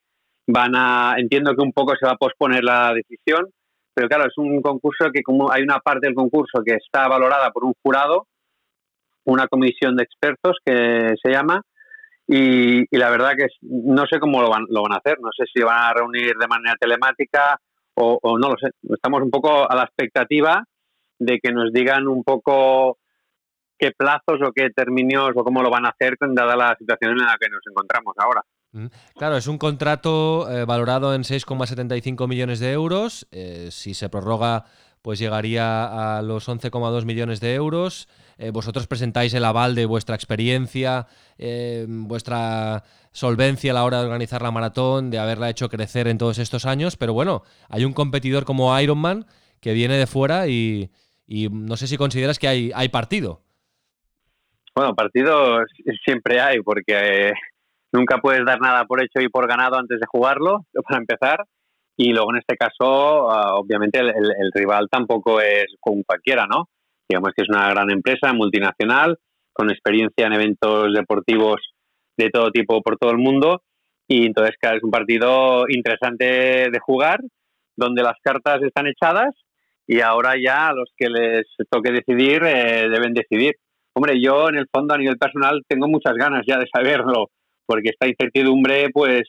van 0.47 0.75
a, 0.77 1.15
entiendo 1.19 1.55
que 1.55 1.63
un 1.63 1.73
poco 1.73 1.95
se 1.97 2.07
va 2.07 2.13
a 2.13 2.17
posponer 2.17 2.65
la 2.65 2.93
decisión, 2.95 3.51
pero 3.95 4.09
claro, 4.09 4.27
es 4.27 4.37
un 4.37 4.63
concurso 4.63 5.11
que 5.13 5.23
como 5.23 5.51
hay 5.51 5.63
una 5.63 5.79
parte 5.81 6.07
del 6.07 6.15
concurso 6.15 6.63
que 6.65 6.75
está 6.75 7.09
valorada 7.09 7.51
por 7.51 7.65
un 7.65 7.75
jurado 7.83 8.27
una 9.29 9.47
comisión 9.47 9.95
de 9.97 10.05
expertos 10.05 10.57
que 10.65 11.15
se 11.23 11.31
llama 11.31 11.61
y, 12.27 12.85
la 12.97 13.11
verdad 13.11 13.33
que 13.37 13.47
no 13.63 14.05
sé 14.07 14.19
cómo 14.19 14.43
lo 14.43 14.51
van, 14.51 14.65
lo 14.69 14.83
van 14.83 14.93
a 14.93 14.97
hacer, 14.97 15.19
no 15.21 15.31
sé 15.37 15.45
si 15.53 15.63
van 15.63 15.85
a 15.85 15.93
reunir 15.95 16.35
de 16.35 16.47
manera 16.47 16.77
telemática 16.79 17.59
o, 17.95 18.39
no 18.39 18.51
lo 18.51 18.57
sé. 18.59 18.71
Estamos 18.95 19.23
un 19.23 19.31
poco 19.31 19.71
a 19.71 19.75
la 19.75 19.85
expectativa 19.85 20.63
de 21.19 21.41
que 21.43 21.53
nos 21.53 21.73
digan 21.73 22.07
un 22.07 22.23
poco 22.23 22.99
qué 23.79 23.93
plazos 23.93 24.41
o 24.45 24.53
qué 24.53 24.71
términos 24.71 25.31
o 25.37 25.45
cómo 25.45 25.63
lo 25.63 25.71
van 25.71 25.87
a 25.87 25.91
hacer 25.91 26.17
dada 26.21 26.57
la 26.57 26.77
situación 26.79 27.13
en 27.13 27.19
la 27.19 27.37
que 27.41 27.49
nos 27.49 27.61
encontramos 27.69 28.15
ahora. 28.19 28.43
Mm. 28.73 28.87
Claro, 29.17 29.37
es 29.37 29.47
un 29.47 29.59
contrato 29.59 30.51
eh, 30.51 30.65
valorado 30.65 31.15
en 31.15 31.23
6,75 31.23 32.29
millones 32.29 32.61
de 32.61 32.73
euros. 32.73 33.27
Eh, 33.31 33.69
si 33.71 33.95
se 33.95 34.09
prorroga, 34.09 34.65
pues 35.03 35.19
llegaría 35.19 36.19
a 36.19 36.23
los 36.23 36.49
11,2 36.49 37.05
millones 37.05 37.41
de 37.41 37.55
euros. 37.55 38.09
Eh, 38.37 38.51
vosotros 38.51 38.87
presentáis 38.87 39.35
el 39.35 39.45
aval 39.45 39.75
de 39.75 39.87
vuestra 39.87 40.15
experiencia, 40.15 41.07
eh, 41.39 41.87
vuestra 41.89 42.85
solvencia 43.13 43.73
a 43.73 43.75
la 43.75 43.85
hora 43.85 43.99
de 43.99 44.05
organizar 44.05 44.43
la 44.43 44.51
maratón, 44.51 45.11
de 45.11 45.19
haberla 45.19 45.51
hecho 45.51 45.69
crecer 45.69 46.09
en 46.09 46.19
todos 46.19 46.39
estos 46.39 46.67
años, 46.67 46.97
pero 46.97 47.13
bueno, 47.15 47.43
hay 47.69 47.85
un 47.85 47.93
competidor 47.93 48.45
como 48.45 48.79
Ironman 48.79 49.27
que 49.61 49.73
viene 49.73 49.97
de 49.97 50.07
fuera 50.07 50.47
y, 50.47 50.91
no 51.27 51.77
sé 51.77 51.89
si 51.89 51.97
consideras 51.97 52.39
que 52.39 52.49
hay 52.49 52.89
partido. 52.91 53.43
Bueno, 54.79 54.95
partido 54.95 55.65
siempre 56.05 56.41
hay, 56.41 56.61
porque 56.61 56.93
eh, 56.93 57.33
nunca 57.93 58.19
puedes 58.19 58.45
dar 58.45 58.61
nada 58.61 58.85
por 58.85 59.03
hecho 59.03 59.21
y 59.21 59.29
por 59.29 59.49
ganado 59.49 59.77
antes 59.77 59.99
de 59.99 60.07
jugarlo, 60.07 60.67
para 60.89 61.01
empezar. 61.01 61.45
Y 61.97 62.13
luego 62.13 62.31
en 62.31 62.39
este 62.39 62.57
caso, 62.57 63.29
ah, 63.29 63.57
obviamente 63.57 63.99
el, 63.99 64.53
rival 64.55 64.87
tampoco 64.89 65.41
es 65.41 65.67
con 65.81 66.05
cualquiera, 66.05 66.47
¿no? 66.47 66.69
Digamos 67.09 67.31
que 67.35 67.43
es 67.43 67.49
una 67.49 67.69
gran 67.71 67.91
empresa 67.91 68.33
multinacional 68.33 69.19
con 69.53 69.69
experiencia 69.69 70.29
en 70.29 70.35
eventos 70.35 70.95
deportivos 70.95 71.57
de 72.17 72.31
todo 72.31 72.53
tipo 72.53 72.81
por 72.81 72.99
todo 72.99 73.11
el 73.11 73.19
mundo 73.19 73.63
y 74.07 74.27
entonces 74.27 74.55
es 74.63 74.83
un 74.85 74.93
partido 74.93 75.65
interesante 75.69 76.71
de 76.71 76.79
jugar 76.81 77.19
donde 77.75 78.05
las 78.05 78.15
cartas 78.23 78.63
están 78.63 78.87
echadas 78.87 79.35
y 79.89 80.03
ahora 80.03 80.35
ya 80.41 80.71
los 80.73 80.93
que 80.97 81.09
les 81.09 81.47
toque 81.69 81.91
decidir 81.91 82.45
eh, 82.45 82.89
deben 82.89 83.13
decidir. 83.13 83.57
Hombre, 83.99 84.23
yo 84.23 84.49
en 84.49 84.59
el 84.59 84.69
fondo 84.73 84.95
a 84.95 84.97
nivel 84.97 85.19
personal 85.19 85.61
tengo 85.67 85.89
muchas 85.89 86.15
ganas 86.15 86.45
ya 86.47 86.57
de 86.57 86.69
saberlo 86.73 87.31
porque 87.67 87.89
esta 87.89 88.07
incertidumbre 88.07 88.91
pues 88.93 89.23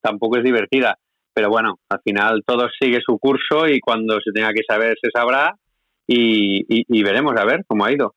tampoco 0.00 0.38
es 0.38 0.42
divertida. 0.42 0.96
Pero 1.34 1.50
bueno, 1.50 1.74
al 1.90 2.00
final 2.02 2.40
todo 2.46 2.66
sigue 2.80 3.00
su 3.04 3.18
curso 3.18 3.68
y 3.68 3.78
cuando 3.78 4.18
se 4.24 4.32
tenga 4.32 4.54
que 4.54 4.62
saber 4.66 4.96
se 5.02 5.10
sabrá 5.14 5.54
y, 6.06 7.02
veremos 7.02 7.34
a 7.36 7.44
ver 7.44 7.62
cómo 7.66 7.84
ha 7.84 7.92
ido. 7.92 8.14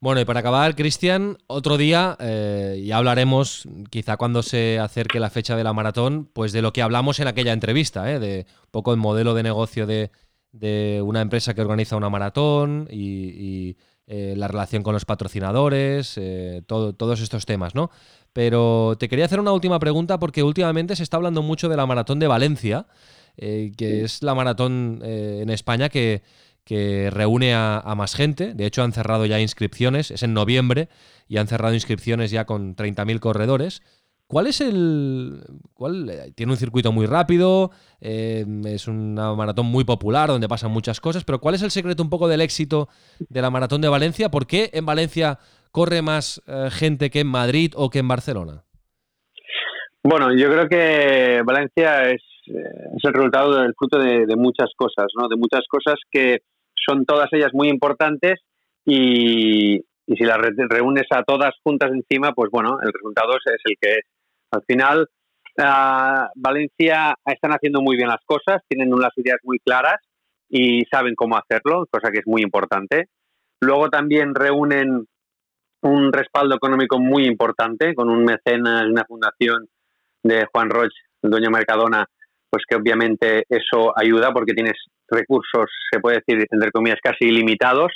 Bueno, 0.00 0.22
y 0.22 0.24
para 0.24 0.40
acabar, 0.40 0.74
Cristian, 0.74 1.36
otro 1.46 1.76
día 1.76 2.16
eh, 2.18 2.82
ya 2.82 2.96
hablaremos, 2.96 3.68
quizá 3.90 4.16
cuando 4.16 4.42
se 4.42 4.78
acerque 4.78 5.20
la 5.20 5.28
fecha 5.28 5.58
de 5.58 5.64
la 5.64 5.74
maratón, 5.74 6.24
pues 6.32 6.52
de 6.52 6.62
lo 6.62 6.72
que 6.72 6.80
hablamos 6.80 7.20
en 7.20 7.28
aquella 7.28 7.52
entrevista, 7.52 8.10
¿eh? 8.10 8.18
de 8.18 8.46
un 8.64 8.70
poco 8.70 8.92
el 8.92 8.98
modelo 8.98 9.34
de 9.34 9.42
negocio 9.42 9.86
de, 9.86 10.10
una 11.02 11.20
empresa 11.20 11.52
que 11.52 11.60
organiza 11.60 11.98
una 11.98 12.08
maratón 12.08 12.88
y, 12.90 13.76
eh, 14.14 14.34
la 14.36 14.46
relación 14.46 14.82
con 14.82 14.92
los 14.92 15.04
patrocinadores, 15.04 16.20
todos 16.66 17.20
estos 17.20 17.46
temas, 17.46 17.74
¿no? 17.74 17.90
Pero 18.32 18.96
te 18.98 19.08
quería 19.08 19.24
hacer 19.24 19.40
una 19.40 19.52
última 19.52 19.78
pregunta 19.78 20.18
porque 20.18 20.42
últimamente 20.42 20.96
se 20.96 21.02
está 21.02 21.16
hablando 21.16 21.42
mucho 21.42 21.68
de 21.68 21.76
la 21.76 21.86
maratón 21.86 22.18
de 22.18 22.26
Valencia, 22.26 22.86
que 23.36 24.02
es 24.04 24.22
la 24.22 24.34
maratón 24.34 25.00
en 25.02 25.50
España 25.50 25.88
que 25.88 26.22
que 26.64 27.10
reúne 27.10 27.54
a, 27.54 27.82
más 27.96 28.14
gente. 28.14 28.54
De 28.54 28.66
hecho, 28.66 28.82
han 28.82 28.92
cerrado 28.92 29.26
ya 29.26 29.40
inscripciones. 29.40 30.10
Es 30.10 30.22
en 30.22 30.34
noviembre 30.34 30.88
y 31.28 31.38
han 31.38 31.48
cerrado 31.48 31.74
inscripciones 31.74 32.30
ya 32.30 32.44
con 32.44 32.76
30.000 32.76 33.18
corredores. 33.20 33.82
¿Cuál 34.32 34.46
es 34.46 34.62
el...? 34.62 35.42
Cuál, 35.74 36.08
eh, 36.08 36.32
tiene 36.34 36.52
un 36.52 36.56
circuito 36.56 36.90
muy 36.90 37.04
rápido, 37.04 37.70
eh, 38.00 38.46
es 38.64 38.88
una 38.88 39.34
maratón 39.34 39.66
muy 39.66 39.84
popular 39.84 40.30
donde 40.30 40.48
pasan 40.48 40.70
muchas 40.70 41.02
cosas, 41.02 41.22
pero 41.22 41.38
¿cuál 41.38 41.54
es 41.54 41.62
el 41.62 41.70
secreto 41.70 42.02
un 42.02 42.08
poco 42.08 42.28
del 42.28 42.40
éxito 42.40 42.88
de 43.18 43.42
la 43.42 43.50
maratón 43.50 43.82
de 43.82 43.90
Valencia? 43.90 44.30
¿Por 44.30 44.46
qué 44.46 44.70
en 44.72 44.86
Valencia 44.86 45.38
corre 45.70 46.00
más 46.00 46.40
eh, 46.46 46.70
gente 46.70 47.10
que 47.10 47.20
en 47.20 47.26
Madrid 47.26 47.74
o 47.76 47.90
que 47.90 47.98
en 47.98 48.08
Barcelona? 48.08 48.64
Bueno, 50.02 50.34
yo 50.34 50.50
creo 50.50 50.66
que 50.66 51.42
Valencia 51.44 52.08
es, 52.08 52.22
el 52.46 53.12
resultado 53.12 53.60
del 53.60 53.74
fruto 53.76 53.98
de, 53.98 54.24
de 54.24 54.36
muchas 54.36 54.70
cosas, 54.74 55.08
¿no? 55.14 55.28
De 55.28 55.36
muchas 55.36 55.66
cosas 55.68 55.96
que 56.10 56.38
son 56.74 57.04
todas 57.04 57.28
ellas 57.34 57.50
muy 57.52 57.68
importantes 57.68 58.40
y 58.86 59.84
si 60.16 60.24
las 60.24 60.38
reúnes 60.38 61.04
a 61.10 61.22
todas 61.22 61.54
juntas 61.62 61.90
encima, 61.92 62.32
pues 62.32 62.50
bueno, 62.50 62.78
el 62.82 62.92
resultado 62.92 63.34
es, 63.36 63.60
el 63.64 63.76
que 63.80 63.90
es. 63.92 64.04
Al 64.52 64.62
final, 64.66 65.08
uh, 65.58 66.26
Valencia 66.34 67.14
están 67.24 67.52
haciendo 67.52 67.80
muy 67.80 67.96
bien 67.96 68.08
las 68.08 68.22
cosas, 68.24 68.62
tienen 68.68 68.92
unas 68.92 69.10
ideas 69.16 69.38
muy 69.42 69.58
claras 69.58 70.00
y 70.48 70.84
saben 70.90 71.14
cómo 71.14 71.36
hacerlo, 71.36 71.86
cosa 71.90 72.10
que 72.12 72.18
es 72.18 72.26
muy 72.26 72.42
importante. 72.42 73.08
Luego 73.60 73.88
también 73.88 74.34
reúnen 74.34 75.06
un 75.82 76.12
respaldo 76.12 76.54
económico 76.54 76.98
muy 76.98 77.24
importante 77.24 77.94
con 77.94 78.10
un 78.10 78.24
mecenas, 78.24 78.84
una 78.84 79.04
fundación 79.04 79.68
de 80.22 80.46
Juan 80.52 80.70
Roch, 80.70 80.92
el 81.22 81.30
dueño 81.30 81.50
Mercadona, 81.50 82.04
pues 82.50 82.64
que 82.68 82.76
obviamente 82.76 83.44
eso 83.48 83.92
ayuda 83.98 84.32
porque 84.32 84.52
tienes 84.52 84.74
recursos, 85.08 85.70
se 85.90 86.00
puede 86.00 86.20
decir, 86.24 86.46
entre 86.50 86.70
comillas, 86.70 86.98
casi 87.02 87.24
ilimitados 87.24 87.92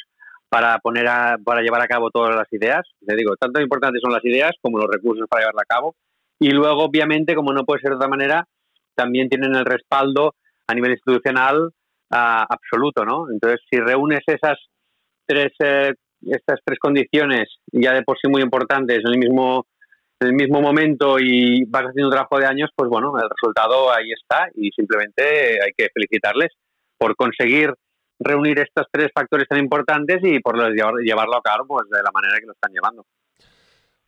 para 0.49 0.79
poner 0.79 1.07
a, 1.09 1.37
para 1.45 1.61
llevar 1.61 1.83
a 1.83 1.87
cabo 1.87 2.11
todas 2.11 2.35
las 2.35 2.51
ideas. 2.53 2.83
Le 3.01 3.17
digo, 3.17 3.37
tanto 3.37 3.61
importantes 3.61 4.01
son 4.03 4.13
las 4.13 4.25
ideas 4.25 4.53
como 4.63 4.79
los 4.79 4.89
recursos 4.91 5.27
para 5.29 5.43
llevarla 5.43 5.63
a 5.63 5.75
cabo. 5.75 5.95
Y 6.39 6.51
luego, 6.51 6.85
obviamente, 6.85 7.35
como 7.35 7.53
no 7.53 7.65
puede 7.65 7.81
ser 7.81 7.91
de 7.91 7.97
otra 7.97 8.09
manera, 8.09 8.47
también 8.95 9.29
tienen 9.29 9.55
el 9.55 9.65
respaldo 9.65 10.35
a 10.67 10.75
nivel 10.75 10.93
institucional 10.93 11.67
uh, 11.67 12.45
absoluto, 12.49 13.05
¿no? 13.05 13.27
Entonces, 13.31 13.61
si 13.71 13.79
reúnes 13.79 14.21
esas 14.27 14.59
tres, 15.27 15.53
eh, 15.61 15.95
estas 16.23 16.61
tres 16.65 16.79
condiciones 16.79 17.49
ya 17.73 17.93
de 17.93 18.03
por 18.03 18.19
sí 18.19 18.29
muy 18.29 18.43
importantes 18.43 19.01
en 19.05 19.13
el 19.13 19.19
mismo 19.19 19.67
en 20.19 20.29
el 20.29 20.35
mismo 20.35 20.63
momento 20.63 21.19
y 21.19 21.65
vas 21.67 21.85
haciendo 21.85 22.09
un 22.09 22.13
trabajo 22.13 22.39
de 22.39 22.47
años, 22.47 22.71
pues 22.75 22.89
bueno, 22.89 23.13
el 23.19 23.29
resultado 23.29 23.93
ahí 23.93 24.11
está 24.13 24.49
y 24.55 24.71
simplemente 24.71 25.23
hay 25.63 25.73
que 25.77 25.89
felicitarles 25.93 26.53
por 26.97 27.15
conseguir 27.17 27.75
reunir 28.19 28.59
estos 28.61 28.87
tres 28.91 29.11
factores 29.15 29.47
tan 29.47 29.59
importantes 29.59 30.21
y 30.23 30.41
por 30.41 30.57
llevarlo 31.03 31.37
a 31.37 31.43
cabo 31.43 31.67
pues, 31.67 31.91
de 31.91 32.03
la 32.03 32.11
manera 32.15 32.39
que 32.41 32.47
lo 32.47 32.53
están 32.53 32.73
llevando. 32.73 33.05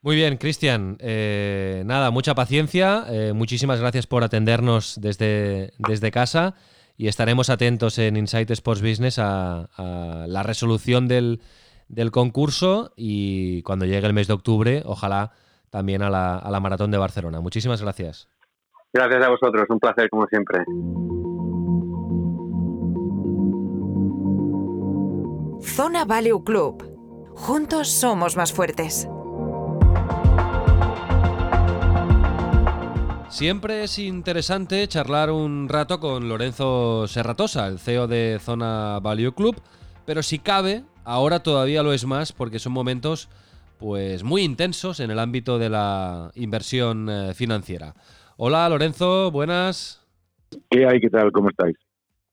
Muy 0.09 0.17
bien, 0.17 0.39
Cristian. 0.39 0.97
Eh, 1.01 1.83
nada, 1.85 2.11
mucha 2.11 2.35
paciencia. 2.35 3.05
Eh, 3.11 3.35
muchísimas 3.35 3.79
gracias 3.79 4.07
por 4.07 4.25
atendernos 4.25 4.99
desde, 4.99 5.75
desde 5.77 6.11
casa 6.11 6.55
y 6.97 7.09
estaremos 7.09 7.51
atentos 7.51 7.99
en 7.99 8.17
Insight 8.17 8.51
Sports 8.53 8.81
Business 8.81 9.19
a, 9.19 9.69
a 9.77 10.27
la 10.27 10.43
resolución 10.43 11.09
del, 11.09 11.43
del, 11.89 12.11
concurso 12.11 12.95
y 12.97 13.61
cuando 13.65 13.85
llegue 13.85 14.07
el 14.07 14.15
mes 14.15 14.29
de 14.29 14.33
octubre, 14.33 14.83
ojalá 14.87 15.33
también 15.69 16.01
a 16.01 16.09
la, 16.09 16.39
a 16.39 16.51
la 16.51 16.59
Maratón 16.59 16.91
de 16.91 16.97
Barcelona. 16.97 17.43
Muchísimas 17.43 17.83
gracias. 17.83 18.31
Gracias 18.95 19.23
a 19.23 19.29
vosotros, 19.29 19.67
un 19.69 19.79
placer 19.79 20.09
como 20.09 20.27
siempre. 20.27 20.65
Zona 25.61 26.07
Value 26.07 26.43
Club. 26.45 26.83
Juntos 27.35 27.89
somos 27.91 28.39
más 28.39 28.55
fuertes. 28.55 29.07
Siempre 33.39 33.85
es 33.85 34.01
interesante 34.01 34.89
charlar 34.89 35.31
un 35.31 35.69
rato 35.69 36.01
con 36.01 36.29
Lorenzo 36.29 37.07
Serratosa, 37.07 37.69
el 37.69 37.79
CEO 37.79 38.09
de 38.09 38.41
Zona 38.41 38.99
Value 39.01 39.33
Club, 39.33 39.55
pero 40.05 40.25
si 40.25 40.41
cabe, 40.41 40.83
ahora 41.05 41.41
todavía 41.41 41.85
lo 41.85 41.93
es 41.93 42.05
más 42.05 42.33
porque 42.33 42.59
son 42.59 42.73
momentos 42.73 43.29
pues 43.79 44.25
muy 44.25 44.43
intensos 44.43 44.99
en 44.99 45.13
el 45.13 45.21
ámbito 45.21 45.61
de 45.61 45.69
la 45.69 46.33
inversión 46.35 47.09
eh, 47.09 47.33
financiera. 47.33 47.95
Hola 48.39 48.69
Lorenzo, 48.69 49.31
buenas. 49.31 50.05
¿Qué 50.69 50.85
hay? 50.85 50.99
¿Qué 51.01 51.09
tal? 51.09 51.31
¿Cómo 51.31 51.51
estáis? 51.51 51.77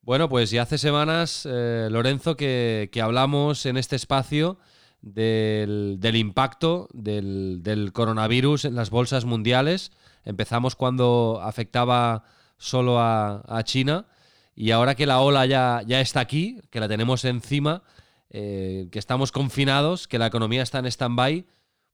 Bueno, 0.02 0.28
pues 0.28 0.50
ya 0.50 0.64
hace 0.64 0.80
semanas, 0.80 1.48
eh, 1.48 1.88
Lorenzo, 1.92 2.36
que, 2.36 2.90
que, 2.92 3.04
hablamos 3.04 3.68
en 3.68 3.78
este 3.78 3.96
espacio 3.96 4.58
del, 5.04 5.98
del 6.00 6.16
impacto 6.16 6.88
del, 6.94 7.62
del, 7.62 7.94
coronavirus 7.94 8.66
en 8.66 8.74
las 8.74 8.90
bolsas 8.90 9.24
mundiales. 9.24 9.92
Empezamos 10.26 10.76
cuando 10.76 11.40
afectaba 11.42 12.24
solo 12.58 13.00
a, 13.00 13.62
China 13.64 14.08
y 14.56 14.72
ahora 14.72 14.96
que 14.96 15.06
la 15.06 15.22
ola 15.22 15.46
ya, 15.46 15.82
ya 15.86 16.02
está 16.02 16.20
aquí, 16.20 16.60
que 16.70 16.80
la 16.80 16.88
tenemos 16.88 17.24
encima, 17.26 17.84
eh, 18.30 18.88
que 18.92 19.00
estamos 19.00 19.32
confinados, 19.32 20.08
que 20.08 20.20
la 20.20 20.28
economía 20.28 20.64
está 20.64 20.80
en 20.80 20.86
stand-by, 20.88 21.46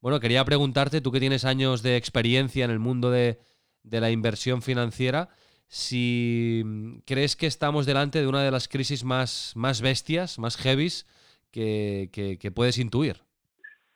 bueno, 0.01 0.19
quería 0.19 0.43
preguntarte, 0.45 1.01
tú 1.01 1.11
que 1.11 1.19
tienes 1.19 1.45
años 1.45 1.83
de 1.83 1.95
experiencia 1.95 2.65
en 2.65 2.71
el 2.71 2.79
mundo 2.79 3.11
de, 3.11 3.39
de 3.83 4.01
la 4.01 4.09
inversión 4.09 4.61
financiera, 4.61 5.29
si 5.67 6.63
mm, 6.65 6.99
crees 7.05 7.35
que 7.35 7.47
estamos 7.47 7.85
delante 7.85 8.19
de 8.19 8.27
una 8.27 8.43
de 8.43 8.51
las 8.51 8.67
crisis 8.67 9.05
más, 9.05 9.53
más 9.55 9.81
bestias, 9.81 10.39
más 10.39 10.57
heavies 10.57 11.05
que, 11.51 12.09
que, 12.11 12.37
que, 12.39 12.51
puedes 12.51 12.79
intuir. 12.79 13.17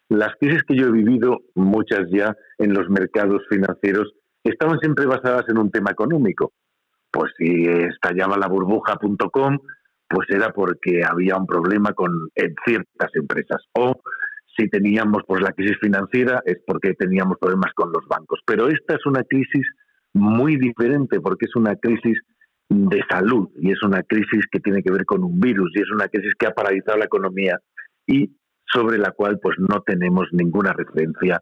Las 0.10 0.36
crisis 0.40 0.62
que 0.68 0.78
yo 0.78 0.88
he 0.88 0.92
vivido, 0.92 1.42
muchas 1.56 2.02
ya 2.12 2.36
en 2.60 2.74
los 2.74 2.88
mercados 2.90 3.42
financieros, 3.50 4.14
estaban 4.50 4.80
siempre 4.80 5.06
basadas 5.06 5.46
en 5.50 5.58
un 5.58 5.72
tema 5.72 5.92
económico. 5.92 6.54
Pues 7.12 7.32
si 7.38 7.66
estallaba 7.66 8.38
la 8.38 8.48
burbuja.com, 8.48 9.60
pues 10.08 10.30
era 10.30 10.52
porque 10.52 11.04
había 11.04 11.38
un 11.38 11.48
problema 11.48 11.94
con 11.94 12.30
ciertas 12.66 13.10
empresas. 13.16 13.64
O 13.74 14.02
si 14.58 14.70
teníamos 14.70 15.24
pues 15.28 15.42
la 15.42 15.52
crisis 15.52 15.78
financiera 15.82 16.42
es 16.46 16.58
porque 16.66 16.94
teníamos 16.94 17.38
problemas 17.40 17.74
con 17.74 17.92
los 17.92 18.06
bancos. 18.08 18.40
Pero 18.46 18.68
esta 18.68 18.96
es 18.96 19.06
una 19.06 19.24
crisis 19.24 19.66
muy 20.14 20.58
diferente 20.58 21.20
porque 21.20 21.46
es 21.46 21.56
una 21.56 21.76
crisis 21.76 22.18
de 22.70 23.02
salud 23.10 23.50
y 23.60 23.72
es 23.72 23.84
una 23.84 24.02
crisis 24.04 24.46
que 24.52 24.60
tiene 24.60 24.82
que 24.82 24.92
ver 24.92 25.06
con 25.06 25.24
un 25.24 25.40
virus 25.40 25.72
y 25.76 25.82
es 25.82 25.92
una 25.92 26.08
crisis 26.08 26.34
que 26.40 26.48
ha 26.48 26.52
paralizado 26.52 26.98
la 26.98 27.06
economía 27.06 27.60
y 28.08 28.32
sobre 28.66 28.98
la 28.98 29.12
cual 29.12 29.40
pues 29.42 29.58
no 29.60 29.82
tenemos 29.82 30.28
ninguna 30.32 30.74
referencia 30.74 31.42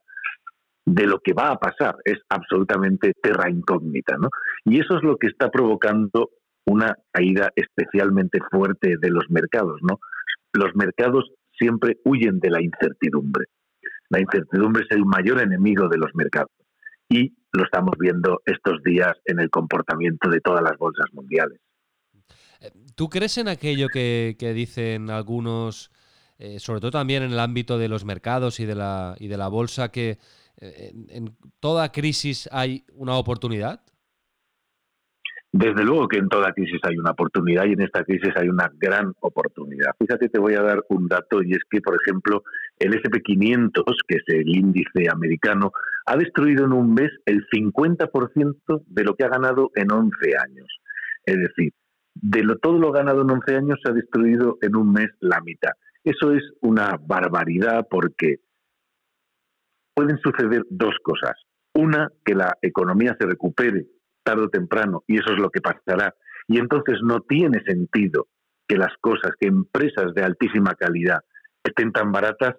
de 0.86 1.08
lo 1.08 1.20
que 1.20 1.34
va 1.34 1.52
a 1.52 1.60
pasar, 1.60 1.96
es 2.04 2.20
absolutamente 2.30 3.14
terra 3.22 3.50
incógnita, 3.50 4.18
¿no? 4.18 4.30
Y 4.66 4.80
eso 4.80 4.98
es 4.98 5.04
lo 5.04 5.18
que 5.18 5.28
está 5.28 5.50
provocando 5.50 6.32
una 6.66 6.98
caída 7.12 7.52
especialmente 7.56 8.40
fuerte 8.52 8.98
de 9.00 9.10
los 9.10 9.30
mercados, 9.30 9.80
¿no? 9.82 10.00
Los 10.54 10.76
mercados 10.76 11.32
siempre 11.58 12.00
huyen 12.04 12.40
de 12.40 12.50
la 12.50 12.62
incertidumbre. 12.62 13.46
La 14.10 14.20
incertidumbre 14.20 14.84
es 14.84 14.96
el 14.96 15.06
mayor 15.06 15.42
enemigo 15.42 15.88
de 15.88 15.98
los 15.98 16.14
mercados 16.14 16.52
y 17.10 17.34
lo 17.52 17.64
estamos 17.64 17.94
viendo 18.00 18.42
estos 18.46 18.82
días 18.84 19.14
en 19.26 19.40
el 19.40 19.50
comportamiento 19.50 20.30
de 20.30 20.42
todas 20.42 20.64
las 20.64 20.78
bolsas 20.78 21.06
mundiales. 21.14 21.60
Eh, 22.60 22.72
¿Tú 22.96 23.10
crees 23.10 23.38
en 23.38 23.48
aquello 23.48 23.88
que, 23.88 24.36
dicen 24.56 25.10
algunos, 25.10 25.92
eh, 26.38 26.60
sobre 26.60 26.82
todo 26.82 26.92
también 26.92 27.24
en 27.24 27.32
el 27.32 27.40
ámbito 27.40 27.78
de 27.78 27.90
los 27.90 28.06
mercados 28.06 28.60
y 28.60 28.66
de 28.66 28.76
la, 28.76 29.16
y 29.20 29.28
de 29.28 29.38
la 29.38 29.48
bolsa, 29.48 29.90
que 29.90 30.18
en, 30.64 31.08
en 31.10 31.38
toda 31.60 31.92
crisis 31.92 32.50
hay 32.52 32.84
una 32.94 33.18
oportunidad? 33.18 33.82
Desde 35.56 35.84
luego 35.84 36.08
que 36.08 36.18
en 36.18 36.30
toda 36.30 36.52
crisis 36.52 36.80
hay 36.82 36.98
una 36.98 37.12
oportunidad 37.12 37.66
y 37.66 37.74
en 37.74 37.82
esta 37.82 38.04
crisis 38.04 38.32
hay 38.36 38.50
una 38.50 38.72
gran 38.76 39.14
oportunidad. 39.20 39.92
Fíjate, 40.00 40.28
te 40.28 40.40
voy 40.40 40.56
a 40.56 40.64
dar 40.64 40.84
un 40.90 41.08
dato 41.08 41.44
y 41.44 41.52
es 41.52 41.60
que, 41.70 41.80
por 41.80 41.96
ejemplo, 42.02 42.44
el 42.80 43.00
SP500, 43.00 43.84
que 44.08 44.16
es 44.16 44.24
el 44.30 44.50
índice 44.50 45.08
americano, 45.12 45.72
ha 46.08 46.18
destruido 46.18 46.66
en 46.66 46.74
un 46.74 46.96
mes 46.96 47.12
el 47.28 47.46
50% 47.50 48.84
de 48.88 49.04
lo 49.04 49.16
que 49.16 49.26
ha 49.26 49.30
ganado 49.30 49.70
en 49.76 49.92
11 49.92 50.16
años. 50.44 50.80
Es 51.24 51.38
decir, 51.38 51.72
de 52.16 52.44
todo 52.60 52.80
lo 52.80 52.92
ganado 52.92 53.22
en 53.22 53.30
11 53.30 53.56
años 53.56 53.80
se 53.84 53.92
ha 53.92 53.94
destruido 53.94 54.58
en 54.64 54.76
un 54.76 54.92
mes 54.92 55.10
la 55.20 55.40
mitad. 55.42 55.74
Eso 56.04 56.32
es 56.32 56.42
una 56.62 56.98
barbaridad 57.00 57.88
porque 57.92 58.38
pueden 59.94 60.18
suceder 60.20 60.64
dos 60.70 60.96
cosas. 61.04 61.34
Una, 61.74 62.10
que 62.24 62.36
la 62.36 62.56
economía 62.62 63.16
se 63.20 63.26
recupere 63.26 63.86
tarde 64.24 64.44
o 64.44 64.50
temprano, 64.50 65.04
y 65.08 65.20
eso 65.20 65.34
es 65.34 65.40
lo 65.40 65.50
que 65.50 65.62
pasará. 65.62 66.14
Y 66.48 66.60
entonces 66.60 67.00
no 67.04 67.22
tiene 67.22 67.62
sentido 67.66 68.28
que 68.68 68.78
las 68.78 68.94
cosas, 69.02 69.32
que 69.40 69.48
empresas 69.48 70.14
de 70.14 70.24
altísima 70.24 70.76
calidad 70.76 71.20
estén 71.64 71.92
tan 71.92 72.12
baratas, 72.12 72.56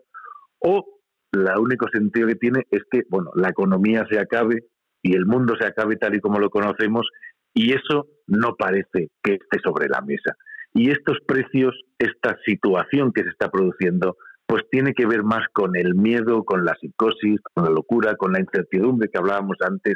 o 0.59 0.85
el 1.32 1.49
único 1.59 1.89
sentido 1.93 2.28
que 2.28 2.37
tiene 2.37 2.66
es 2.70 2.82
que, 2.91 3.03
bueno, 3.09 3.30
la 3.35 3.49
economía 3.49 4.07
se 4.11 4.18
acabe 4.18 4.64
y 5.03 5.14
el 5.14 5.26
mundo 5.26 5.55
se 5.59 5.66
acabe 5.66 5.97
tal 5.97 6.14
y 6.14 6.20
como 6.20 6.39
lo 6.39 6.51
conocemos, 6.51 7.09
y 7.53 7.72
eso 7.72 8.07
no 8.26 8.57
parece 8.57 9.11
que 9.22 9.35
esté 9.35 9.59
sobre 9.62 9.89
la 9.89 10.01
mesa. 10.01 10.37
Y 10.72 10.91
estos 10.91 11.18
precios, 11.26 11.74
esta 11.99 12.37
situación 12.45 13.12
que 13.12 13.22
se 13.22 13.28
está 13.28 13.51
produciendo, 13.51 14.16
pues 14.47 14.62
tiene 14.70 14.92
que 14.95 15.07
ver 15.07 15.22
más 15.22 15.47
con 15.53 15.76
el 15.76 15.95
miedo, 15.95 16.45
con 16.45 16.64
la 16.64 16.74
psicosis, 16.80 17.40
con 17.55 17.64
la 17.64 17.70
locura, 17.70 18.16
con 18.16 18.32
la 18.32 18.40
incertidumbre 18.40 19.09
que 19.09 19.18
hablábamos 19.18 19.57
antes, 19.61 19.95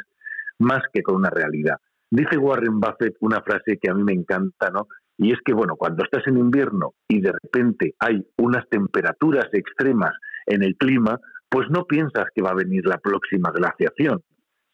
más 0.59 0.81
que 0.91 1.03
con 1.03 1.15
una 1.15 1.29
realidad. 1.29 1.77
Dice 2.11 2.37
Warren 2.37 2.79
Buffett 2.79 3.15
una 3.19 3.41
frase 3.41 3.77
que 3.79 3.89
a 3.89 3.93
mí 3.93 4.03
me 4.03 4.13
encanta, 4.13 4.71
¿no? 4.71 4.87
Y 5.17 5.31
es 5.31 5.39
que, 5.45 5.53
bueno, 5.53 5.75
cuando 5.75 6.03
estás 6.03 6.25
en 6.27 6.37
invierno 6.37 6.93
y 7.07 7.21
de 7.21 7.31
repente 7.31 7.93
hay 7.99 8.25
unas 8.37 8.67
temperaturas 8.69 9.47
extremas 9.53 10.13
en 10.45 10.63
el 10.63 10.75
clima, 10.77 11.19
pues 11.49 11.67
no 11.69 11.85
piensas 11.85 12.25
que 12.33 12.41
va 12.41 12.51
a 12.51 12.55
venir 12.55 12.85
la 12.85 12.97
próxima 12.97 13.51
glaciación. 13.51 14.21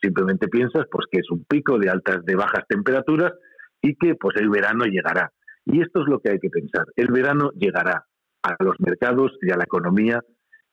Simplemente 0.02 0.48
piensas 0.48 0.86
pues 0.92 1.08
que 1.12 1.20
es 1.20 1.32
un 1.32 1.44
pico 1.46 1.80
de 1.80 1.90
altas, 1.90 2.24
de 2.26 2.36
bajas 2.36 2.64
temperaturas 2.70 3.34
y 3.82 3.96
que 3.96 4.16
pues 4.16 4.36
el 4.38 4.50
verano 4.50 4.86
llegará. 4.86 5.32
Y 5.66 5.82
esto 5.82 6.02
es 6.02 6.08
lo 6.08 6.20
que 6.20 6.32
hay 6.32 6.40
que 6.40 6.50
pensar. 6.50 6.86
El 6.96 7.08
verano 7.08 7.52
llegará 7.58 8.06
a 8.46 8.56
los 8.64 8.76
mercados 8.80 9.32
y 9.42 9.52
a 9.52 9.58
la 9.58 9.64
economía 9.64 10.22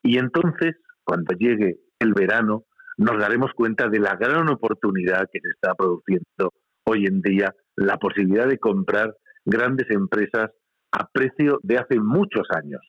y 0.02 0.18
entonces, 0.18 0.76
cuando 1.04 1.34
llegue 1.36 1.78
el 1.98 2.12
verano, 2.12 2.64
nos 2.98 3.18
daremos 3.18 3.52
cuenta 3.54 3.88
de 3.88 4.00
la 4.00 4.16
gran 4.16 4.48
oportunidad 4.48 5.28
que 5.32 5.40
se 5.40 5.50
está 5.50 5.74
produciendo 5.74 6.52
hoy 6.84 7.06
en 7.06 7.22
día, 7.22 7.54
la 7.76 7.96
posibilidad 7.96 8.48
de 8.48 8.58
comprar 8.58 9.14
grandes 9.44 9.88
empresas 9.90 10.50
a 10.92 11.08
precio 11.10 11.58
de 11.62 11.78
hace 11.78 11.98
muchos 12.00 12.46
años. 12.50 12.80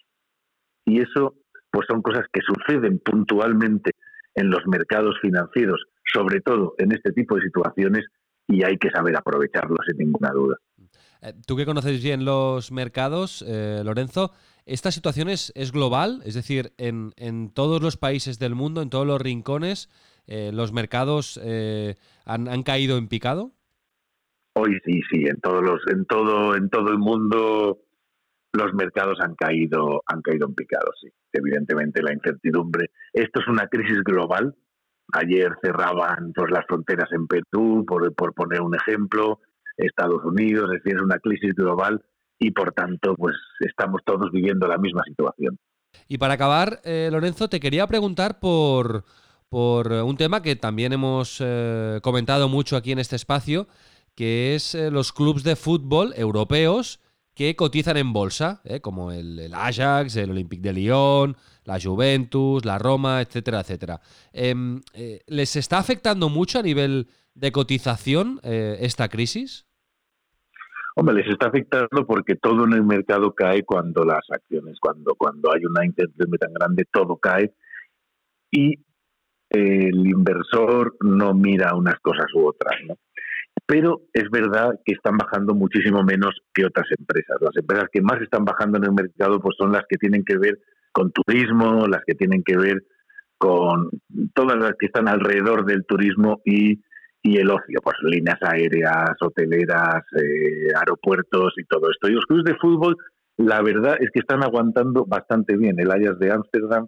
Y 0.86 1.02
eso 1.02 1.36
pues 1.72 1.88
son 1.90 2.02
cosas 2.02 2.26
que 2.32 2.42
suceden 2.42 3.00
puntualmente 3.00 3.92
en 4.36 4.50
los 4.50 4.66
mercados 4.68 5.16
financieros, 5.22 5.86
sobre 6.12 6.42
todo 6.42 6.76
en 6.78 6.92
este 6.92 7.12
tipo 7.12 7.36
de 7.36 7.44
situaciones, 7.44 8.06
y 8.48 8.64
hay 8.64 8.78
que 8.78 8.90
saber 8.90 9.16
aprovecharlo 9.16 9.78
sin 9.88 9.98
ninguna 9.98 10.30
duda. 10.32 10.58
Eh, 11.24 11.34
tú 11.48 11.56
que 11.56 11.66
conoces 11.66 12.04
bien 12.04 12.26
los 12.26 12.72
mercados, 12.72 13.44
eh, 13.48 13.82
Lorenzo, 13.84 14.32
¿esta 14.66 14.92
situación 14.92 15.30
es, 15.30 15.54
global? 15.72 16.22
Es 16.26 16.36
decir, 16.36 16.74
en, 16.78 17.14
en, 17.16 17.50
todos 17.50 17.82
los 17.82 17.96
países 17.96 18.40
del 18.40 18.56
mundo, 18.56 18.82
en 18.82 18.90
todos 18.90 19.08
los 19.08 19.22
rincones, 19.22 19.90
eh, 20.28 20.52
los 20.54 20.74
mercados 20.74 21.40
han, 22.26 22.48
han, 22.48 22.64
caído 22.64 22.98
en 22.98 23.08
picado? 23.08 23.52
Hoy 24.56 24.78
sí, 24.86 25.02
sí, 25.12 25.26
en 25.26 25.40
todos 25.42 25.64
los, 25.64 25.82
en 25.88 26.06
todo, 26.06 26.56
en 26.56 26.70
todo 26.70 26.90
el 26.90 27.00
mundo 27.00 27.80
los 28.54 28.74
mercados 28.74 29.20
han 29.20 29.36
caído, 29.36 30.04
han 30.06 30.22
caído 30.22 30.48
en 30.48 30.54
picado, 30.54 30.92
sí. 31.02 31.08
Evidentemente 31.32 32.04
la 32.04 32.14
incertidumbre. 32.14 32.92
Esto 33.12 33.42
es 33.42 33.48
una 33.48 33.68
crisis 33.68 34.04
global. 34.04 34.56
Ayer 35.14 35.52
cerraban 35.62 36.32
pues, 36.34 36.52
las 36.52 36.66
fronteras 36.68 37.12
en 37.12 37.28
Perú, 37.28 37.84
por, 37.88 38.14
por 38.14 38.34
poner 38.34 38.62
un 38.62 38.76
ejemplo, 38.76 39.40
Estados 39.78 40.24
Unidos, 40.24 40.70
es 40.72 40.84
decir, 40.84 40.98
es 40.98 41.04
una 41.04 41.20
crisis 41.20 41.54
global 41.56 42.04
y 42.40 42.52
por 42.52 42.74
tanto, 42.74 43.16
pues 43.16 43.36
estamos 43.60 44.02
todos 44.06 44.32
viviendo 44.32 44.68
la 44.68 44.78
misma 44.78 45.04
situación. 45.06 45.58
Y 46.08 46.18
para 46.18 46.34
acabar, 46.34 46.82
eh, 46.84 47.10
Lorenzo, 47.12 47.48
te 47.48 47.60
quería 47.60 47.88
preguntar 47.88 48.40
por, 48.40 49.06
por 49.50 49.92
un 49.92 50.18
tema 50.18 50.42
que 50.42 50.56
también 50.56 50.94
hemos 50.94 51.38
eh, 51.40 52.00
comentado 52.02 52.50
mucho 52.50 52.76
aquí 52.76 52.92
en 52.92 53.00
este 53.00 53.16
espacio, 53.16 53.68
que 54.16 54.56
es 54.56 54.76
eh, 54.76 54.92
los 54.92 55.14
clubes 55.14 55.44
de 55.44 55.56
fútbol 55.56 56.14
europeos 56.16 57.00
que 57.36 57.56
cotizan 57.56 57.98
en 57.98 58.14
bolsa, 58.14 58.62
¿eh? 58.64 58.80
como 58.80 59.12
el, 59.12 59.52
Ajax, 59.54 60.16
el 60.18 60.32
Olympique 60.32 60.62
de 60.62 60.74
Lyon, 60.74 61.36
la 61.64 61.80
Juventus, 61.82 62.66
la 62.66 62.78
Roma, 62.78 63.22
etcétera, 63.22 63.62
etcétera. 63.62 64.02
Em, 64.32 64.82
eh, 64.94 65.22
¿Les 65.28 65.56
está 65.56 65.80
afectando 65.80 66.30
mucho 66.30 66.60
a 66.60 66.64
nivel 66.64 67.08
de 67.34 67.52
cotización 67.52 68.40
esta 68.44 69.10
crisis? 69.10 69.66
Hombre, 70.96 71.16
les 71.16 71.28
está 71.28 71.48
afectando 71.48 72.06
porque 72.06 72.36
todo 72.36 72.66
en 72.66 72.74
el 72.74 72.84
mercado 72.84 73.34
cae 73.34 73.64
cuando 73.64 74.04
las 74.04 74.22
acciones, 74.30 74.78
cuando, 74.80 75.16
cuando 75.16 75.52
hay 75.52 75.66
una 75.66 75.86
incertidumbre 75.86 76.38
tan 76.38 76.54
grande, 76.54 76.86
todo 76.92 77.18
cae 77.18 77.52
y 78.52 78.76
el 79.50 80.08
inversor 80.08 80.96
no 81.02 81.34
mira 81.34 81.76
unas 81.76 82.00
cosas 82.00 82.28
u 82.36 82.46
otras, 82.46 82.80
¿no? 82.88 82.96
Pero 83.66 84.02
es 84.14 84.30
verdad 84.30 84.72
que 84.86 84.94
están 84.94 85.18
bajando 85.18 85.54
muchísimo 85.54 86.04
menos 86.04 86.36
que 86.54 86.66
otras 86.66 86.88
empresas. 86.98 87.38
Las 87.40 87.56
empresas 87.56 87.88
que 87.92 88.02
más 88.02 88.22
están 88.22 88.46
bajando 88.46 88.78
en 88.78 88.86
el 88.86 88.92
mercado 88.92 89.40
pues 89.40 89.56
son 89.58 89.72
las 89.72 89.84
que 89.88 89.98
tienen 89.98 90.24
que 90.26 90.38
ver 90.38 90.60
con 90.92 91.12
turismo, 91.12 91.88
las 91.88 92.02
que 92.06 92.14
tienen 92.14 92.44
que 92.44 92.58
ver 92.58 92.84
con 93.38 93.90
todas 94.34 94.58
las 94.58 94.74
que 94.80 94.86
están 94.86 95.08
alrededor 95.08 95.66
del 95.66 95.86
turismo 95.86 96.42
y, 96.46 96.80
el 97.24 97.50
ocio, 97.50 97.80
pues 97.82 97.96
líneas 98.04 98.38
aéreas, 98.42 99.12
hoteleras, 99.22 100.04
eh, 100.18 100.74
aeropuertos 100.76 101.54
y 101.58 101.64
todo 101.66 101.90
esto. 101.90 102.10
Y 102.10 102.14
los 102.14 102.26
clubes 102.26 102.44
de 102.44 102.56
fútbol, 102.56 102.98
la 103.38 103.62
verdad 103.62 103.96
es 104.00 104.10
que 104.14 104.20
están 104.20 104.44
aguantando 104.44 105.06
bastante 105.06 105.56
bien. 105.56 105.80
El 105.80 105.90
Ajax 105.90 106.20
de 106.20 106.32
Ámsterdam 106.32 106.88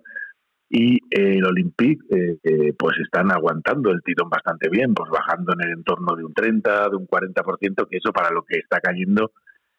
y 0.69 0.99
el 1.11 1.45
Olympique 1.45 2.03
eh, 2.43 2.73
pues 2.77 2.97
están 2.97 3.31
aguantando 3.31 3.91
el 3.91 4.01
tirón 4.01 4.29
bastante 4.29 4.69
bien, 4.69 4.93
pues 4.93 5.09
bajando 5.11 5.53
en 5.53 5.61
el 5.61 5.77
entorno 5.77 6.15
de 6.15 6.25
un 6.25 6.33
30, 6.33 6.89
de 6.89 6.95
un 6.95 7.07
40%, 7.07 7.87
que 7.87 7.97
eso 7.97 8.11
para 8.11 8.31
lo 8.31 8.43
que 8.43 8.57
está 8.59 8.79
cayendo 8.79 9.31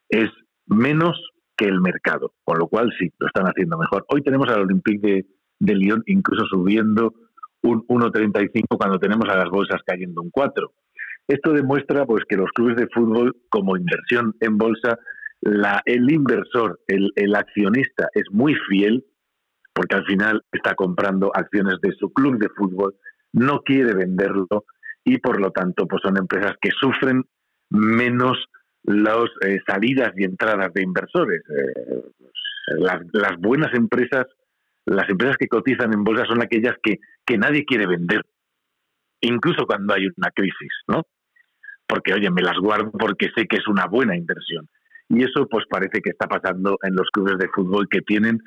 es 0.08 0.30
menos 0.66 1.20
que 1.56 1.66
el 1.66 1.80
mercado, 1.80 2.34
con 2.44 2.58
lo 2.58 2.68
cual 2.68 2.92
sí, 2.98 3.12
lo 3.18 3.26
están 3.26 3.46
haciendo 3.46 3.78
mejor. 3.78 4.04
Hoy 4.08 4.22
tenemos 4.22 4.48
al 4.48 4.62
Olympique 4.62 5.26
de, 5.58 5.74
Lyon 5.74 6.02
incluso 6.06 6.44
subiendo 6.46 7.14
un 7.62 7.84
1,35 7.88 8.76
cuando 8.78 8.98
tenemos 8.98 9.28
a 9.28 9.36
las 9.36 9.48
bolsas 9.48 9.80
cayendo 9.84 10.22
un 10.22 10.30
4. 10.30 10.72
Esto 11.26 11.52
demuestra 11.52 12.06
pues 12.06 12.24
que 12.28 12.36
los 12.36 12.50
clubes 12.52 12.76
de 12.76 12.86
fútbol 12.88 13.36
como 13.48 13.76
inversión 13.76 14.34
en 14.40 14.56
bolsa, 14.56 14.98
la, 15.40 15.82
el 15.84 16.08
inversor, 16.12 16.78
el 16.86 17.34
accionista 17.34 18.08
es 18.14 18.24
muy 18.30 18.54
fiel 18.68 19.04
porque 19.76 19.94
al 19.94 20.06
final 20.06 20.42
está 20.50 20.74
comprando 20.74 21.30
acciones 21.34 21.74
de 21.82 21.92
su 21.92 22.10
club 22.10 22.38
de 22.38 22.48
fútbol, 22.48 22.94
no 23.34 23.60
quiere 23.60 23.92
venderlo 23.92 24.64
y 25.04 25.18
por 25.18 25.38
lo 25.38 25.50
tanto 25.50 25.86
pues 25.86 26.00
son 26.02 26.16
empresas 26.16 26.54
que 26.62 26.70
sufren 26.70 27.22
menos 27.68 28.42
las 28.84 29.26
eh, 29.42 29.58
salidas 29.66 30.12
y 30.16 30.24
entradas 30.24 30.72
de 30.72 30.82
inversores. 30.82 31.42
Eh, 31.50 32.02
las, 32.78 33.02
las, 33.12 33.36
buenas 33.38 33.74
empresas, 33.74 34.24
las 34.86 35.08
empresas 35.10 35.36
que 35.36 35.46
cotizan 35.46 35.92
en 35.92 36.04
bolsa 36.04 36.24
son 36.24 36.42
aquellas 36.42 36.76
que, 36.82 36.98
que 37.26 37.36
nadie 37.36 37.66
quiere 37.66 37.86
vender, 37.86 38.22
incluso 39.20 39.66
cuando 39.66 39.92
hay 39.92 40.06
una 40.16 40.30
crisis, 40.30 40.72
¿no? 40.88 41.02
Porque, 41.86 42.14
oye, 42.14 42.30
me 42.30 42.42
las 42.42 42.56
guardo 42.58 42.90
porque 42.92 43.28
sé 43.36 43.46
que 43.46 43.58
es 43.58 43.68
una 43.68 43.86
buena 43.86 44.16
inversión. 44.16 44.68
Y 45.10 45.22
eso 45.22 45.46
pues 45.48 45.66
parece 45.68 46.00
que 46.00 46.10
está 46.10 46.26
pasando 46.26 46.78
en 46.82 46.96
los 46.96 47.10
clubes 47.12 47.36
de 47.38 47.48
fútbol 47.48 47.86
que 47.90 48.00
tienen 48.00 48.40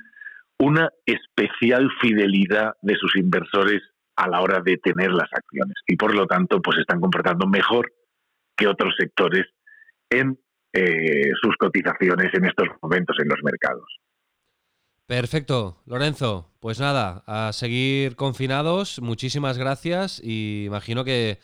una 0.59 0.89
especial 1.05 1.89
fidelidad 2.01 2.73
de 2.81 2.95
sus 2.95 3.15
inversores 3.15 3.81
a 4.15 4.27
la 4.27 4.41
hora 4.41 4.59
de 4.59 4.77
tener 4.77 5.11
las 5.11 5.29
acciones 5.31 5.75
y 5.87 5.95
por 5.95 6.13
lo 6.13 6.27
tanto 6.27 6.61
pues 6.61 6.77
están 6.77 6.99
comportando 6.99 7.47
mejor 7.47 7.91
que 8.57 8.67
otros 8.67 8.93
sectores 8.97 9.45
en 10.09 10.37
eh, 10.73 11.31
sus 11.41 11.55
cotizaciones 11.57 12.33
en 12.33 12.45
estos 12.45 12.67
momentos 12.81 13.15
en 13.21 13.29
los 13.29 13.39
mercados. 13.41 13.85
Perfecto, 15.07 15.81
Lorenzo. 15.85 16.51
Pues 16.59 16.79
nada, 16.79 17.23
a 17.25 17.53
seguir 17.53 18.15
confinados. 18.15 19.01
Muchísimas 19.01 19.57
gracias 19.57 20.21
y 20.23 20.65
imagino 20.65 21.03
que, 21.03 21.39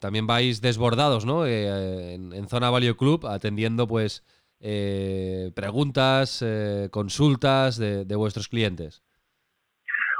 también 0.00 0.26
vais 0.26 0.60
desbordados, 0.60 1.24
¿no? 1.24 1.46
Eh, 1.46 2.14
en, 2.14 2.32
en, 2.34 2.46
Zona 2.48 2.70
Value 2.70 2.96
Club, 2.96 3.26
atendiendo 3.26 3.88
pues 3.88 4.22
eh, 4.60 5.50
preguntas, 5.54 6.42
eh, 6.42 6.88
consultas 6.90 7.78
de, 7.78 8.04
vuestros 8.16 8.48
clientes? 8.48 9.02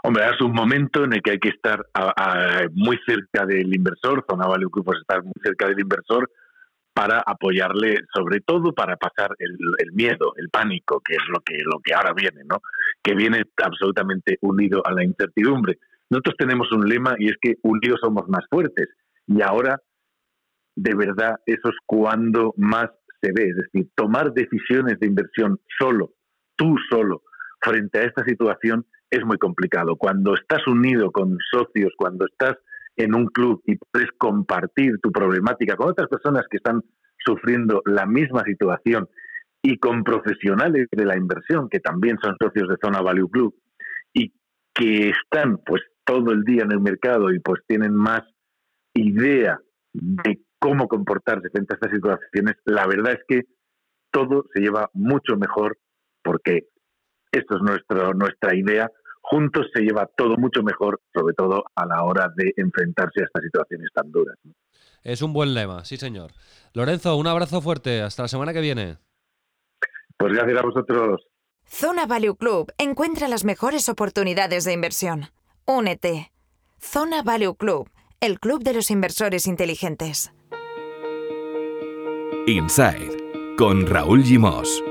Hombre, 0.03 0.24
es 0.32 0.41
un 0.41 0.53
momento 0.53 1.05
en 1.05 1.12
el 1.12 1.22
que 1.22 1.32
hay 1.32 1.38
que 1.38 1.51
estar 1.51 1.86
muy 2.72 2.99
cerca 3.07 3.45
del 3.45 3.74
inversor, 3.74 4.24
Zona 4.28 4.47
Value 4.47 4.70
Group 4.70 4.86
pues 4.86 5.01
estar 5.01 5.22
muy 5.22 5.34
cerca 5.43 5.68
del 5.68 5.78
inversor 5.78 6.30
para 6.93 7.22
apoyarle, 7.24 8.01
sobre 8.12 8.41
todo 8.41 8.72
para 8.72 8.97
pasar 8.97 9.34
el, 9.38 9.57
miedo, 9.93 10.32
el 10.36 10.49
pánico, 10.51 11.01
que 11.01 11.14
es 11.14 11.22
lo 11.28 11.41
que, 11.41 11.57
lo 11.64 11.80
que 11.82 11.95
ahora 11.95 12.12
viene, 12.12 12.43
¿no? 12.45 12.61
Que 13.03 13.14
viene 13.14 13.45
absolutamente 13.62 14.38
unido 14.43 14.82
a 14.84 14.93
la 14.93 15.05
incertidumbre. 15.05 15.78
Nosotros 16.11 16.34
tenemos 16.38 16.70
un 16.72 16.88
lema 16.88 17.14
y 17.18 17.28
es 17.28 17.36
que 17.41 17.55
unidos 17.62 18.01
somos 18.03 18.28
más 18.28 18.45
fuertes. 18.51 18.88
Y 19.26 19.41
ahora, 19.43 19.80
de 20.76 20.95
verdad, 20.95 21.36
eso 21.47 21.68
es 21.68 21.76
cuando 21.86 22.53
más 22.57 22.91
se 23.21 23.33
ve. 23.33 23.51
Es 23.51 23.57
decir, 23.57 23.89
tomar 23.95 24.33
decisiones 24.33 24.99
de 25.01 25.07
inversión 25.07 25.59
solo, 25.79 26.14
tú 26.57 26.77
solo, 26.91 27.23
frente 27.61 27.99
a 27.99 28.03
esta 28.03 28.25
situación 28.25 28.87
es 29.11 29.25
muy 29.25 29.39
complicado. 29.39 29.97
Cuando 29.97 30.35
estás 30.35 30.66
unido 30.66 31.11
con 31.11 31.37
socios, 31.51 31.93
cuando 31.97 32.27
estás 32.27 32.57
en 32.97 33.14
un 33.14 33.27
club 33.27 33.62
y 33.66 33.77
puedes 33.77 34.11
compartir 34.18 34.99
tu 35.03 35.11
problemática 35.11 35.77
con 35.77 35.91
otras 35.91 36.09
personas 36.09 36.45
que 36.51 36.59
están 36.59 36.83
sufriendo 37.25 37.83
la 37.87 38.07
misma 38.07 38.43
situación 38.45 39.09
y 39.62 39.79
con 39.79 40.05
profesionales 40.05 40.87
de 40.91 41.05
la 41.05 41.16
inversión 41.16 41.68
que 41.68 41.81
también 41.81 42.18
son 42.23 42.37
socios 42.41 42.68
de 42.68 42.77
Zona 42.83 43.03
Value 43.03 43.29
Club 43.29 43.55
y 44.12 44.33
que 44.75 45.11
están 45.11 45.59
pues 45.64 45.83
todo 46.05 46.33
el 46.33 46.45
día 46.45 46.62
en 46.62 46.73
el 46.73 46.81
mercado 46.81 47.33
y 47.33 47.41
pues 47.41 47.61
tienen 47.66 47.95
más 47.95 48.23
idea 48.95 49.59
de 49.93 50.41
cómo 50.61 50.87
comportarse 50.87 51.51
frente 51.51 51.75
a 51.75 51.77
estas 51.77 51.93
situaciones, 51.93 52.55
la 52.65 52.87
verdad 52.87 53.15
es 53.15 53.21
que 53.27 53.43
todo 54.13 54.45
se 54.55 54.61
lleva 54.61 54.91
mucho 54.93 55.37
mejor 55.37 55.79
porque 56.23 56.69
Esto 57.33 57.57
es 57.57 57.63
nuestro, 57.63 58.13
nuestra 58.15 58.57
idea. 58.57 58.91
Juntos 59.23 59.67
se 59.73 59.83
lleva 59.83 60.09
todo 60.17 60.37
mucho 60.37 60.63
mejor, 60.63 61.01
sobre 61.15 61.35
todo 61.35 61.65
a 61.75 61.87
la 61.87 62.03
hora 62.03 62.29
de 62.35 62.53
enfrentarse 62.57 63.21
a 63.21 63.25
estas 63.25 63.45
situaciones 63.45 63.89
tan 63.95 64.11
duras. 64.11 64.37
Es 65.03 65.23
un 65.23 65.33
buen 65.33 65.55
lema, 65.55 65.85
sí 65.85 65.97
señor. 65.97 66.33
Lorenzo, 66.75 67.17
un 67.17 67.27
abrazo 67.27 67.61
fuerte. 67.61 68.03
Hasta 68.03 68.23
la 68.23 68.29
semana 68.29 68.53
que 68.53 68.61
viene. 68.61 68.99
Pues 70.19 70.33
gracias 70.33 70.59
a 70.59 70.63
vosotros. 70.63 71.27
Zona 71.65 72.07
Value 72.07 72.37
Club 72.37 72.73
encuentra 72.79 73.29
las 73.29 73.45
mejores 73.45 73.89
oportunidades 73.89 74.65
de 74.65 74.73
inversión. 74.73 75.27
Únete. 75.67 76.33
Zona 76.81 77.23
Value 77.23 77.55
Club, 77.55 77.89
el 78.21 78.41
club 78.41 78.65
de 78.65 78.75
los 78.75 78.91
inversores 78.91 79.47
inteligentes. 79.47 80.33
Inside 82.47 83.57
con 83.57 83.87
Raúl 83.87 84.24
Gimos. 84.24 84.83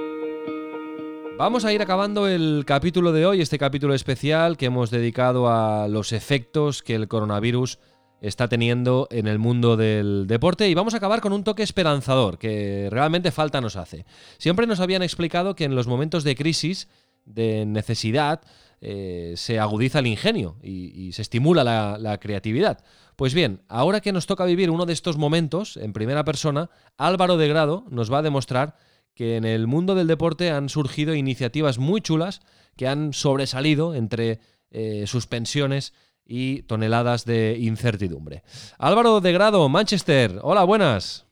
Vamos 1.38 1.66
a 1.66 1.74
ir 1.74 1.82
acabando 1.82 2.28
el 2.28 2.64
capítulo 2.66 3.12
de 3.12 3.26
hoy, 3.26 3.42
este 3.42 3.58
capítulo 3.58 3.94
especial 3.94 4.58
que 4.58 4.68
hemos 4.68 4.92
dedicado 4.92 5.50
a 5.50 5.88
los 5.88 6.12
efectos 6.12 6.84
que 6.84 6.96
el 6.96 7.08
coronavirus 7.08 7.80
está 8.22 8.48
teniendo 8.48 9.08
en 9.12 9.28
el 9.28 9.40
mundo 9.40 9.78
del 9.78 10.26
deporte 10.28 10.70
y 10.70 10.74
vamos 10.74 10.94
a 10.94 10.98
acabar 10.98 11.22
con 11.22 11.34
un 11.34 11.44
toque 11.44 11.64
esperanzador 11.64 12.38
que 12.38 12.90
realmente 12.92 13.32
falta 13.32 13.62
nos 13.62 13.76
hace. 13.76 14.06
Siempre 14.38 14.68
nos 14.68 14.80
habían 14.80 15.02
explicado 15.02 15.56
que 15.56 15.64
en 15.64 15.76
los 15.76 15.88
momentos 15.88 16.24
de 16.24 16.36
crisis, 16.36 16.88
de 17.26 17.66
necesidad, 17.66 18.42
eh, 18.82 19.34
se 19.36 19.60
agudiza 19.60 20.00
el 20.00 20.08
ingenio 20.08 20.56
y, 20.64 21.12
se 21.14 21.22
estimula 21.22 21.64
la, 21.64 22.18
creatividad. 22.20 22.84
Pues 23.16 23.34
bien, 23.34 23.62
ahora 23.68 24.00
que 24.00 24.14
nos 24.14 24.26
toca 24.26 24.46
vivir 24.46 24.70
uno 24.70 24.86
de 24.86 24.94
estos 24.94 25.18
momentos 25.18 25.76
en 25.78 25.92
primera 25.92 26.24
persona, 26.24 26.70
Álvaro 26.98 27.38
de 27.38 27.48
Grado 27.48 27.86
nos 27.90 28.12
va 28.12 28.20
a 28.20 28.24
demostrar 28.24 28.76
que 29.14 29.36
en 29.36 29.44
el 29.44 29.68
mundo 29.68 29.96
del 29.96 30.08
deporte 30.08 30.52
han 30.52 30.70
surgido 30.70 31.14
iniciativas 31.14 31.78
muy 31.78 32.00
chulas 32.00 32.42
que 32.78 32.88
han 32.88 33.12
sobresalido 33.12 33.94
entre 33.96 34.40
eh, 34.72 35.06
suspensiones 35.08 35.94
y 36.26 36.62
toneladas 36.62 37.26
de 37.26 37.58
incertidumbre. 37.60 38.44
Álvaro 38.78 39.20
de 39.20 39.34
Grado, 39.34 39.68
Manchester. 39.68 40.40
Hola, 40.42 40.64
buenas. 40.64 41.29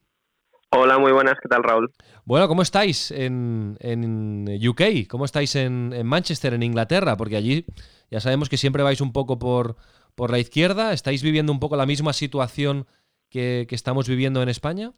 Hola, 0.70 0.98
muy 0.98 1.12
buenas. 1.12 1.36
¿Qué 1.42 1.48
tal, 1.48 1.64
Raúl? 1.64 1.92
Bueno, 2.26 2.48
¿cómo 2.48 2.62
estáis 2.62 3.12
en, 3.12 3.78
UK? 4.68 5.08
¿Cómo 5.10 5.26
estáis 5.26 5.56
en, 5.56 6.06
Manchester, 6.06 6.54
en 6.54 6.64
Inglaterra? 6.64 7.16
Porque 7.16 7.38
allí 7.38 7.66
ya 8.12 8.20
sabemos 8.20 8.50
que 8.50 8.58
siempre 8.58 8.84
vais 8.84 9.00
un 9.00 9.14
poco 9.14 9.40
por, 9.40 9.78
por 10.16 10.30
la 10.30 10.40
izquierda. 10.40 10.92
¿Estáis 10.92 11.24
viviendo 11.24 11.54
un 11.54 11.60
poco 11.60 11.78
la 11.78 11.86
misma 11.86 12.12
situación 12.12 12.86
que, 13.30 13.66
que 13.70 13.76
estamos 13.76 14.10
viviendo 14.10 14.42
en 14.42 14.50
España? 14.50 14.92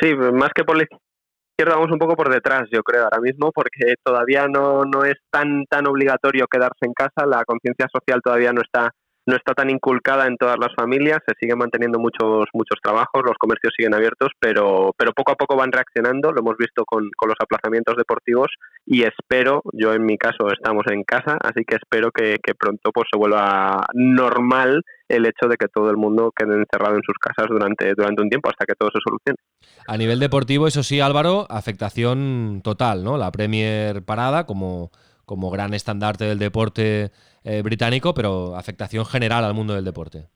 Sí, 0.00 0.14
más 0.14 0.50
que 0.54 0.64
por 0.64 0.76
la 0.76 0.84
izquierda 0.84 1.76
vamos 1.76 1.92
un 1.92 1.98
poco 1.98 2.16
por 2.16 2.32
detrás, 2.32 2.68
yo 2.70 2.82
creo, 2.82 3.04
ahora 3.04 3.20
mismo, 3.20 3.50
porque 3.52 3.94
todavía 4.02 4.46
no, 4.46 4.84
no 4.84 5.04
es 5.04 5.16
tan, 5.30 5.64
tan 5.66 5.86
obligatorio 5.86 6.46
quedarse 6.50 6.84
en 6.84 6.92
casa, 6.92 7.26
la 7.26 7.44
conciencia 7.44 7.86
social 7.92 8.20
todavía 8.22 8.52
no 8.52 8.60
está 8.60 8.90
no 9.26 9.36
está 9.36 9.54
tan 9.54 9.70
inculcada 9.70 10.26
en 10.26 10.36
todas 10.36 10.56
las 10.58 10.74
familias, 10.74 11.18
se 11.26 11.34
siguen 11.38 11.58
manteniendo 11.58 11.98
muchos 11.98 12.46
muchos 12.52 12.78
trabajos, 12.82 13.22
los 13.24 13.36
comercios 13.38 13.74
siguen 13.76 13.94
abiertos, 13.94 14.30
pero, 14.38 14.92
pero 14.96 15.12
poco 15.12 15.32
a 15.32 15.34
poco 15.34 15.56
van 15.56 15.72
reaccionando, 15.72 16.30
lo 16.30 16.40
hemos 16.40 16.56
visto 16.56 16.84
con, 16.84 17.10
con 17.16 17.28
los 17.28 17.36
aplazamientos 17.40 17.96
deportivos 17.96 18.48
y 18.86 19.02
espero, 19.02 19.62
yo 19.72 19.92
en 19.94 20.04
mi 20.04 20.16
caso 20.16 20.46
estamos 20.52 20.84
en 20.90 21.02
casa, 21.02 21.38
así 21.42 21.64
que 21.66 21.76
espero 21.76 22.10
que, 22.12 22.38
que 22.42 22.54
pronto 22.54 22.92
pues 22.92 23.06
se 23.12 23.18
vuelva 23.18 23.84
normal 23.94 24.82
el 25.08 25.26
hecho 25.26 25.48
de 25.48 25.56
que 25.56 25.68
todo 25.68 25.90
el 25.90 25.96
mundo 25.96 26.32
quede 26.34 26.54
encerrado 26.54 26.96
en 26.96 27.02
sus 27.02 27.16
casas 27.18 27.48
durante, 27.48 27.94
durante 27.94 28.22
un 28.22 28.28
tiempo 28.28 28.48
hasta 28.48 28.64
que 28.64 28.74
todo 28.78 28.90
se 28.92 29.00
solucione. 29.04 29.38
A 29.86 29.96
nivel 29.96 30.18
deportivo, 30.20 30.66
eso 30.66 30.82
sí, 30.82 31.00
Álvaro, 31.00 31.46
afectación 31.48 32.60
total, 32.62 33.04
¿no? 33.04 33.16
La 33.16 33.30
Premier 33.30 34.02
parada 34.02 34.46
como, 34.46 34.90
como 35.26 35.50
gran 35.50 35.74
estandarte 35.74 36.24
del 36.24 36.38
deporte 36.38 37.10
eh, 37.44 37.62
británico, 37.62 38.14
pero 38.14 38.56
afectación 38.56 39.04
general 39.04 39.44
al 39.44 39.54
mundo 39.54 39.74
del 39.74 39.84
deporte. 39.84 40.28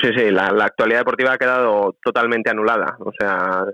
Sí, 0.00 0.10
sí, 0.16 0.30
la, 0.30 0.46
actualidad 0.46 1.00
deportiva 1.00 1.32
ha 1.32 1.38
quedado 1.38 1.96
totalmente 2.04 2.50
anulada. 2.50 2.96
O 3.00 3.10
sea, 3.18 3.64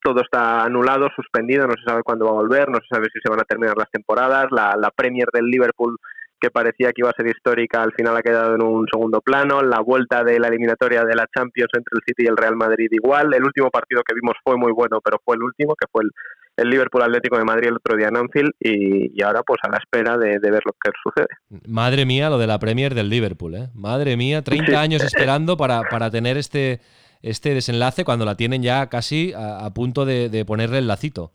todo 0.00 0.20
está 0.22 0.62
anulado, 0.62 1.08
suspendido, 1.16 1.66
no 1.66 1.74
se 1.74 1.90
sabe 1.90 2.04
cuándo 2.04 2.26
va 2.26 2.30
a 2.30 2.34
volver, 2.34 2.68
no 2.68 2.78
se 2.78 2.86
sabe 2.88 3.08
si 3.12 3.18
se 3.20 3.28
van 3.28 3.40
a 3.40 3.44
terminar 3.44 3.76
las 3.76 3.90
temporadas. 3.90 4.46
La, 4.52 4.76
la 4.80 4.90
Premier 4.90 5.26
del 5.32 5.46
Liverpool, 5.46 5.96
que 6.40 6.52
parecía 6.52 6.92
que 6.92 7.00
iba 7.00 7.10
a 7.10 7.16
ser 7.16 7.26
histórica, 7.26 7.82
al 7.82 7.92
final 7.94 8.16
ha 8.16 8.22
quedado 8.22 8.54
en 8.54 8.62
un 8.62 8.86
segundo 8.92 9.20
plano. 9.20 9.60
La 9.62 9.80
vuelta 9.80 10.22
de 10.22 10.38
la 10.38 10.46
eliminatoria 10.46 11.04
de 11.04 11.16
la 11.16 11.26
Champions 11.34 11.70
entre 11.74 11.96
el 11.96 12.02
City 12.06 12.22
y 12.24 12.28
el 12.28 12.36
Real 12.36 12.54
Madrid 12.54 12.88
igual. 12.92 13.34
El 13.34 13.42
último 13.42 13.70
partido 13.70 14.02
que 14.06 14.14
vimos 14.14 14.36
fue 14.44 14.56
muy 14.56 14.70
bueno, 14.70 15.00
pero 15.02 15.18
fue 15.24 15.34
el 15.34 15.42
último, 15.42 15.74
que 15.74 15.88
fue 15.90 16.04
el, 16.04 16.10
el 16.56 16.68
Liverpool 16.68 17.02
Atlético 17.02 17.38
de 17.38 17.44
Madrid 17.44 17.68
el 17.68 17.76
otro 17.76 17.96
día 17.96 18.08
en 18.08 18.16
Anfield 18.16 18.50
y, 18.60 19.22
ahora 19.22 19.42
pues 19.42 19.58
a 19.62 19.70
la 19.70 19.78
espera 19.78 20.18
de, 20.18 20.38
ver 20.38 20.62
lo 20.64 20.72
que 20.72 20.90
sucede. 21.02 21.28
Madre 21.66 22.04
mía 22.04 22.28
lo 22.28 22.38
de 22.38 22.46
la 22.46 22.58
Premier 22.58 22.94
del 22.94 23.08
Liverpool, 23.08 23.54
¿eh? 23.54 23.68
Madre 23.74 24.16
mía, 24.16 24.42
30 24.42 24.80
años 24.80 25.02
esperando 25.04 25.56
para, 25.56 25.82
para 25.82 26.10
tener 26.10 26.36
este, 26.36 26.80
este 27.22 27.54
desenlace 27.54 28.04
cuando 28.04 28.24
la 28.24 28.36
tienen 28.36 28.62
ya 28.62 28.88
casi 28.88 29.32
a, 29.36 29.68
punto 29.74 30.04
de, 30.04 30.44
ponerle 30.46 30.78
el 30.78 30.86
lacito. 30.86 31.32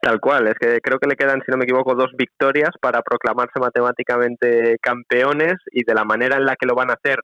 Tal 0.00 0.18
cual, 0.18 0.46
es 0.46 0.54
que 0.58 0.80
creo 0.80 0.98
que 0.98 1.08
le 1.08 1.16
quedan, 1.16 1.42
si 1.44 1.50
no 1.50 1.58
me 1.58 1.64
equivoco, 1.64 1.94
dos 1.94 2.10
victorias 2.16 2.70
para 2.80 3.02
proclamarse 3.02 3.60
matemáticamente 3.60 4.78
campeones 4.80 5.54
y 5.72 5.84
de 5.84 5.94
la 5.94 6.04
manera 6.04 6.36
en 6.36 6.46
la 6.46 6.56
que 6.56 6.66
lo 6.66 6.74
van 6.74 6.90
a 6.90 6.94
hacer 6.94 7.18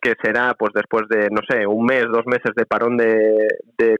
que 0.00 0.14
será 0.22 0.54
pues 0.54 0.72
después 0.74 1.08
de, 1.08 1.28
no 1.30 1.40
sé, 1.48 1.66
un 1.66 1.84
mes, 1.84 2.04
dos 2.10 2.26
meses 2.26 2.52
de 2.56 2.66
parón 2.66 2.96
de, 2.96 3.48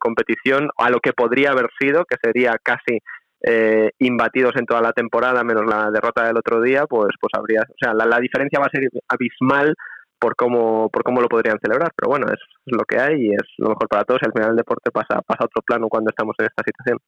competición, 0.01 0.69
a 0.77 0.91
lo 0.91 1.01
que 1.01 1.13
podría 1.13 1.51
haber 1.51 1.69
sido, 1.79 2.05
que 2.05 2.17
sería 2.23 2.57
casi 2.63 3.01
eh, 3.43 3.91
imbatidos 3.99 4.55
en 4.57 4.67
toda 4.67 4.81
la 4.81 4.93
temporada, 4.93 5.45
menos 5.45 5.65
la 5.67 5.91
derrota 5.91 6.27
del 6.27 6.37
otro 6.37 6.61
día, 6.61 6.87
pues, 6.87 7.11
pues 7.21 7.31
habría, 7.37 7.63
o 7.63 7.77
sea, 7.81 7.95
la, 7.95 8.19
diferencia 8.21 8.61
va 8.61 8.67
a 8.67 8.71
ser 8.71 8.89
abismal 9.09 9.75
por 10.19 10.35
cómo, 10.35 10.89
por 10.91 11.05
cómo 11.05 11.21
lo 11.21 11.29
podrían 11.29 11.59
celebrar, 11.61 11.93
pero 11.97 12.11
bueno, 12.11 12.27
es, 12.27 12.41
lo 12.67 12.85
que 12.85 12.99
hay 12.99 13.27
y 13.27 13.29
es 13.31 13.43
lo 13.59 13.71
mejor 13.71 13.89
para 13.89 14.05
todos 14.05 14.21
y 14.23 14.27
al 14.27 14.33
final 14.33 14.51
el 14.51 14.57
deporte 14.57 14.91
pasa, 14.91 15.23
pasa 15.23 15.45
a 15.45 15.47
otro 15.47 15.63
plano 15.65 15.89
cuando 15.89 16.11
estamos 16.11 16.35
en 16.39 16.47
esta 16.47 16.63
situación. 16.65 16.99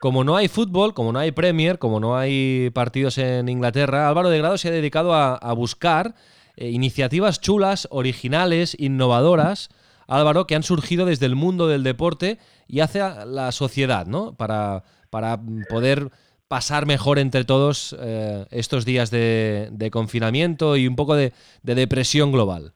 Como 0.00 0.24
no 0.24 0.36
hay 0.36 0.48
fútbol, 0.48 0.92
como 0.92 1.12
no 1.12 1.20
hay 1.20 1.32
Premier, 1.32 1.78
como 1.78 2.00
no 2.00 2.16
hay 2.16 2.70
partidos 2.70 3.18
en 3.18 3.48
Inglaterra, 3.48 4.08
Álvaro 4.08 4.30
de 4.30 4.38
Grado 4.38 4.58
se 4.58 4.68
ha 4.68 4.72
dedicado 4.72 5.14
a, 5.14 5.36
a 5.36 5.52
buscar 5.52 6.14
eh, 6.56 6.68
iniciativas 6.68 7.40
chulas, 7.40 7.88
originales, 7.90 8.76
innovadoras, 8.78 9.68
Álvaro, 10.08 10.46
que 10.46 10.54
han 10.54 10.62
surgido 10.62 11.06
desde 11.06 11.26
el 11.26 11.34
mundo 11.34 11.68
del 11.68 11.82
deporte 11.82 12.38
y 12.68 12.80
hacia 12.80 13.24
la 13.24 13.52
sociedad, 13.52 14.06
¿no? 14.06 14.36
Para, 14.36 14.84
para 15.10 15.38
poder 15.68 16.10
pasar 16.48 16.86
mejor 16.86 17.18
entre 17.18 17.44
todos 17.44 17.96
eh, 18.00 18.46
estos 18.50 18.84
días 18.84 19.10
de, 19.10 19.88
confinamiento 19.92 20.76
y 20.76 20.86
un 20.86 20.96
poco 20.96 21.16
de, 21.16 21.32
depresión 21.62 22.32
global. 22.32 22.72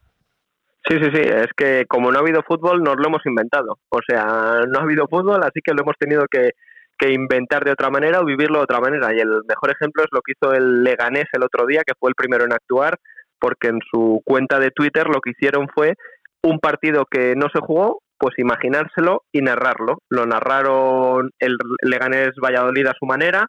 Sí, 0.88 0.96
sí, 0.98 1.10
sí, 1.12 1.20
es 1.20 1.48
que 1.56 1.84
como 1.86 2.10
no 2.10 2.18
ha 2.18 2.22
habido 2.22 2.42
fútbol, 2.42 2.82
nos 2.82 2.96
lo 2.96 3.06
hemos 3.06 3.24
inventado. 3.26 3.78
O 3.90 4.00
sea, 4.06 4.62
no 4.66 4.78
ha 4.78 4.82
habido 4.82 5.06
fútbol, 5.08 5.40
así 5.42 5.60
que 5.62 5.72
lo 5.72 5.82
hemos 5.82 5.96
tenido 5.98 6.24
que, 6.30 6.52
que 6.98 7.12
inventar 7.12 7.64
de 7.64 7.72
otra 7.72 7.90
manera 7.90 8.20
o 8.20 8.24
vivirlo 8.24 8.58
de 8.58 8.64
otra 8.64 8.80
manera. 8.80 9.14
Y 9.14 9.20
el 9.20 9.42
mejor 9.46 9.70
ejemplo 9.70 10.02
es 10.02 10.08
lo 10.10 10.20
que 10.22 10.32
hizo 10.32 10.52
el 10.52 10.82
Leganés 10.82 11.26
el 11.32 11.44
otro 11.44 11.66
día, 11.66 11.82
que 11.86 11.94
fue 11.98 12.10
el 12.10 12.14
primero 12.14 12.44
en 12.44 12.52
actuar, 12.52 12.98
porque 13.40 13.68
en 13.68 13.80
su 13.90 14.20
cuenta 14.24 14.58
de 14.58 14.70
Twitter 14.70 15.06
lo 15.06 15.20
que 15.20 15.30
hicieron 15.30 15.68
fue 15.74 15.94
un 16.42 16.58
partido 16.58 17.04
que 17.10 17.34
no 17.36 17.46
se 17.52 17.60
jugó, 17.60 18.00
pues 18.18 18.34
imaginárselo 18.38 19.22
y 19.32 19.40
narrarlo. 19.40 19.98
Lo 20.08 20.26
narraron 20.26 21.30
el 21.38 21.56
Leganés 21.82 22.32
Valladolid 22.42 22.86
a 22.86 22.94
su 22.98 23.06
manera, 23.06 23.46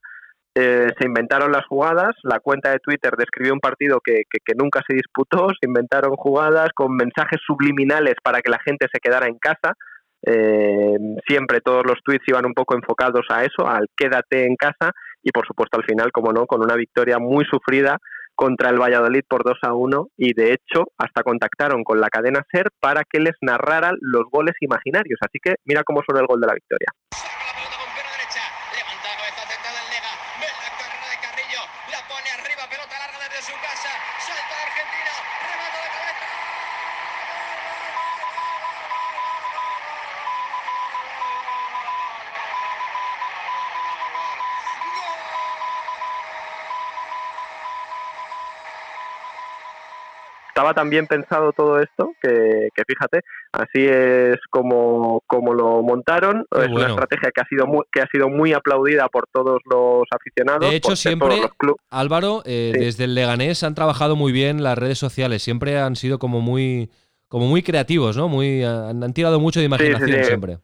eh, 0.53 0.87
se 0.99 1.07
inventaron 1.07 1.53
las 1.53 1.65
jugadas, 1.65 2.13
la 2.23 2.39
cuenta 2.39 2.71
de 2.71 2.79
Twitter 2.79 3.13
describió 3.17 3.53
un 3.53 3.61
partido 3.61 4.01
que, 4.03 4.23
que, 4.29 4.53
nunca 4.55 4.81
se 4.85 4.95
disputó, 4.95 5.47
se 5.59 5.67
inventaron 5.67 6.15
jugadas 6.15 6.69
con 6.75 6.95
mensajes 6.95 7.39
subliminales 7.45 8.15
para 8.21 8.41
que 8.41 8.51
la 8.51 8.59
gente 8.65 8.87
se 8.91 8.99
quedara 8.99 9.27
en 9.27 9.37
casa. 9.37 9.73
Eh, 10.23 10.97
siempre 11.25 11.61
todos 11.61 11.83
los 11.85 11.97
tweets 12.03 12.27
iban 12.27 12.45
un 12.45 12.53
poco 12.53 12.75
enfocados 12.75 13.25
a 13.29 13.43
eso, 13.43 13.67
al 13.67 13.87
quédate 13.97 14.45
en 14.45 14.55
casa 14.55 14.91
y 15.23 15.31
por 15.31 15.47
supuesto 15.47 15.79
al 15.79 15.85
final, 15.85 16.11
como 16.11 16.31
no, 16.31 16.45
con 16.45 16.61
una 16.61 16.75
victoria 16.75 17.17
muy 17.17 17.43
sufrida 17.45 17.97
contra 18.36 18.69
el 18.69 18.79
Valladolid 18.79 19.23
por 19.27 19.43
2 19.43 19.57
a 19.63 19.73
1 19.73 20.07
y 20.17 20.34
de 20.34 20.53
hecho 20.53 20.86
hasta 20.97 21.23
contactaron 21.23 21.84
con 21.84 21.99
la 21.99 22.09
cadena 22.09 22.43
SER 22.51 22.69
para 22.79 23.03
que 23.03 23.19
les 23.19 23.36
narraran 23.41 23.95
los 24.01 24.23
goles 24.32 24.55
imaginarios. 24.61 25.19
Así 25.21 25.39
que 25.41 25.55
mira 25.65 25.84
cómo 25.84 26.01
suena 26.05 26.21
el 26.21 26.27
gol 26.27 26.41
de 26.41 26.47
la 26.47 26.53
victoria. 26.53 26.88
Estaba 50.72 50.74
tan 50.74 50.89
bien 50.89 51.07
pensado 51.07 51.51
todo 51.51 51.80
esto 51.80 52.13
que, 52.22 52.69
que 52.74 52.84
fíjate, 52.88 53.22
así 53.51 53.86
es 53.86 54.38
como, 54.49 55.22
como 55.28 55.53
lo 55.53 55.82
montaron. 55.84 56.45
Es 56.51 56.69
una 56.69 56.88
estrategia 56.88 57.32
que 57.34 57.41
ha 57.41 57.45
sido 57.47 57.67
muy, 57.67 57.84
que 57.91 58.01
ha 58.01 58.07
sido 58.07 58.30
muy 58.30 58.53
aplaudida 58.53 59.07
por 59.09 59.26
todos 59.32 59.59
los 59.69 60.03
aficionados. 60.11 60.69
De 60.69 60.76
hecho, 60.76 60.95
siempre, 60.95 61.36
los. 61.61 61.76
Álvaro, 61.89 62.41
eh, 62.45 62.72
Sí. 62.74 62.80
desde 62.86 63.03
el 63.05 63.15
Leganés 63.15 63.63
han 63.63 63.76
trabajado 63.76 64.15
muy 64.15 64.32
bien 64.32 64.63
las 64.63 64.78
redes 64.78 64.97
sociales. 64.97 65.43
Siempre 65.43 65.80
han 65.80 65.95
sido 65.95 66.19
como 66.19 66.41
muy, 66.41 66.89
como 67.28 67.47
muy 67.47 67.63
creativos, 67.63 68.15
¿no? 68.15 68.28
Muy, 68.30 68.63
han, 68.63 69.03
han 69.03 69.13
tirado 69.13 69.39
mucho 69.39 69.59
de 69.59 69.65
sí, 69.65 69.67
imaginación 69.67 70.09
sí. 70.09 70.24
siempre. 70.26 70.57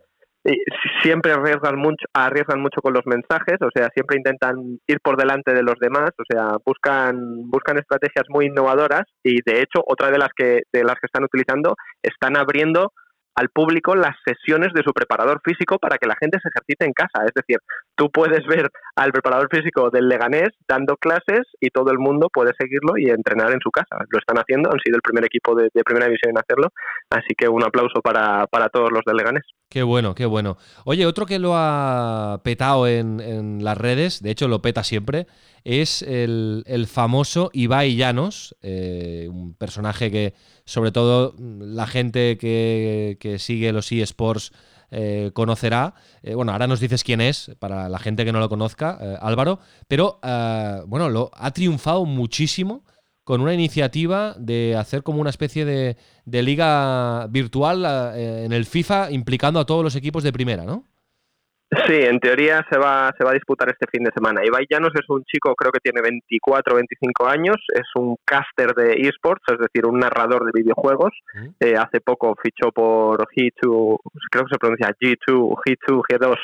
Siempre 1.04 1.34
arriesgan 1.34 1.78
mucho, 1.78 2.06
arriesgan 2.14 2.62
mucho 2.62 2.82
con 2.82 2.93
los 2.93 3.06
mensajes, 3.06 3.58
o 3.62 3.70
sea, 3.74 3.89
siempre 3.93 4.18
intentan 4.18 4.80
ir 4.88 5.00
por 5.02 5.18
delante 5.18 5.54
de 5.54 5.62
los 5.62 5.76
demás, 5.80 6.12
o 6.18 6.24
sea, 6.30 6.58
buscan 6.66 7.50
buscan 7.50 7.78
estrategias 7.78 8.26
muy 8.30 8.45
innovadoras 8.45 9.04
y 9.24 9.41
de 9.45 9.60
hecho 9.60 9.84
otra 9.86 10.10
de 10.10 10.18
las 10.18 10.30
que 10.36 10.62
de 10.72 10.84
las 10.84 10.95
que 10.95 11.08
están 11.08 11.26
utilizando 11.26 11.76
están 12.02 12.38
abriendo 12.38 12.93
al 13.38 13.50
público 13.50 13.96
las 13.96 14.16
sesiones 14.26 14.74
de 14.74 14.82
su 14.84 14.92
preparador 14.94 15.42
físico 15.46 15.78
para 15.78 16.00
que 16.00 16.08
la 16.08 16.16
gente 16.20 16.40
se 16.42 16.50
ejercite 16.50 16.86
en 16.86 16.94
casa. 16.94 17.24
Es 17.24 17.34
decir, 17.36 17.60
tú 17.96 18.10
puedes 18.10 18.46
ver 18.48 18.72
al 18.96 19.12
preparador 19.12 19.48
físico 19.52 19.92
del 19.92 20.10
Leganés 20.10 20.50
dando 20.68 20.98
clases 20.98 21.46
y 21.62 21.70
todo 21.70 21.92
el 21.92 22.00
mundo 22.00 22.30
puede 22.34 22.54
seguirlo 22.58 22.98
y 22.98 23.12
entrenar 23.12 23.54
en 23.54 23.60
su 23.62 23.70
casa. 23.70 24.04
Lo 24.10 24.18
están 24.18 24.38
haciendo, 24.38 24.72
han 24.72 24.80
sido 24.84 24.96
el 24.96 25.04
primer 25.04 25.24
equipo 25.24 25.54
de, 25.54 25.70
primera 25.86 26.08
división 26.08 26.32
en 26.32 26.40
hacerlo, 26.40 26.70
así 27.12 27.36
que 27.38 27.48
un 27.48 27.64
aplauso 27.64 28.02
para, 28.02 28.48
para 28.48 28.70
todos 28.70 28.90
los 28.92 29.04
del 29.06 29.18
Leganés. 29.18 29.44
Qué 29.70 29.84
bueno, 29.84 30.16
qué 30.16 30.26
bueno. 30.26 30.58
Oye, 30.86 31.06
otro 31.06 31.28
que 31.28 31.38
lo 31.38 31.52
ha 31.56 32.42
petado 32.44 32.88
en, 32.88 33.20
en 33.20 33.64
las 33.64 33.78
redes, 33.78 34.24
de 34.24 34.32
hecho 34.32 34.48
lo 34.48 34.64
peta 34.64 34.84
siempre, 34.84 35.28
es 35.68 36.02
el, 36.02 36.64
el 36.66 36.88
famoso 36.88 37.50
Ibai 37.52 37.98
Llanos, 37.98 38.56
eh, 38.62 39.28
un 39.30 39.54
personaje 39.54 40.10
que 40.10 40.34
sobre 40.68 40.91
todo 40.91 41.34
mm, 41.38 41.61
la 41.74 41.88
gente 41.88 42.38
que, 42.38 43.18
que 43.20 43.39
sigue 43.39 43.74
los 43.74 43.91
eSports 43.91 44.51
eh, 44.91 45.32
conocerá. 45.34 45.95
Eh, 46.24 46.36
bueno, 46.36 46.51
ahora 46.51 46.68
nos 46.68 46.80
dices 46.80 47.03
quién 47.03 47.22
es, 47.22 47.51
para 47.59 47.89
la 47.89 47.99
gente 47.99 48.26
que 48.26 48.32
no 48.32 48.39
lo 48.39 48.49
conozca, 48.49 48.97
eh, 49.01 49.18
Álvaro, 49.22 49.59
pero 49.88 50.20
eh, 50.24 50.82
bueno, 50.88 51.09
lo, 51.09 51.32
ha 51.34 51.51
triunfado 51.51 52.05
muchísimo 52.05 52.84
con 53.24 53.41
una 53.41 53.53
iniciativa 53.53 54.36
de 54.38 54.78
hacer 54.78 55.03
como 55.03 55.20
una 55.20 55.30
especie 55.30 55.65
de, 55.65 55.97
liga 56.26 57.28
virtual 57.28 57.86
en 58.15 58.53
el 58.53 58.65
FIFA 58.65 59.11
implicando 59.11 59.59
a 59.59 59.65
todos 59.65 59.84
los 59.84 59.95
equipos 59.97 60.24
de 60.24 60.32
primera, 60.32 60.63
¿no? 60.63 60.86
Sí, 61.86 61.95
en 61.95 62.20
teoría 62.20 62.65
se 62.72 62.78
va, 62.78 63.13
se 63.18 63.26
va 63.26 63.32
a 63.32 63.34
disputar 63.34 63.68
este 63.68 63.88
fin 63.91 64.03
de 64.03 64.11
semana. 64.15 64.41
Ibai 64.45 64.65
Llanos 64.70 64.93
es 64.95 65.09
un 65.09 65.24
chico, 65.26 65.53
creo 65.53 65.72
que 65.72 65.82
tiene 65.82 66.01
24 66.01 66.74
o 66.74 66.78
25 66.78 67.28
años, 67.28 67.57
es 67.74 67.88
un 67.95 68.15
caster 68.24 68.74
de 68.74 68.93
esports, 69.07 69.43
es 69.51 69.59
decir, 69.59 69.86
un 69.86 69.99
narrador 69.99 70.45
de 70.45 70.51
videojuegos. 70.53 71.11
Eh, 71.59 71.76
hace 71.76 71.99
poco 71.99 72.36
fichó 72.41 72.72
por 72.72 73.20
G2, 73.20 73.97
creo 74.32 74.45
que 74.45 74.53
se 74.53 74.59
pronuncia 74.59 74.95
G2, 74.97 75.55
G2, 75.65 76.01
G2, 76.09 76.36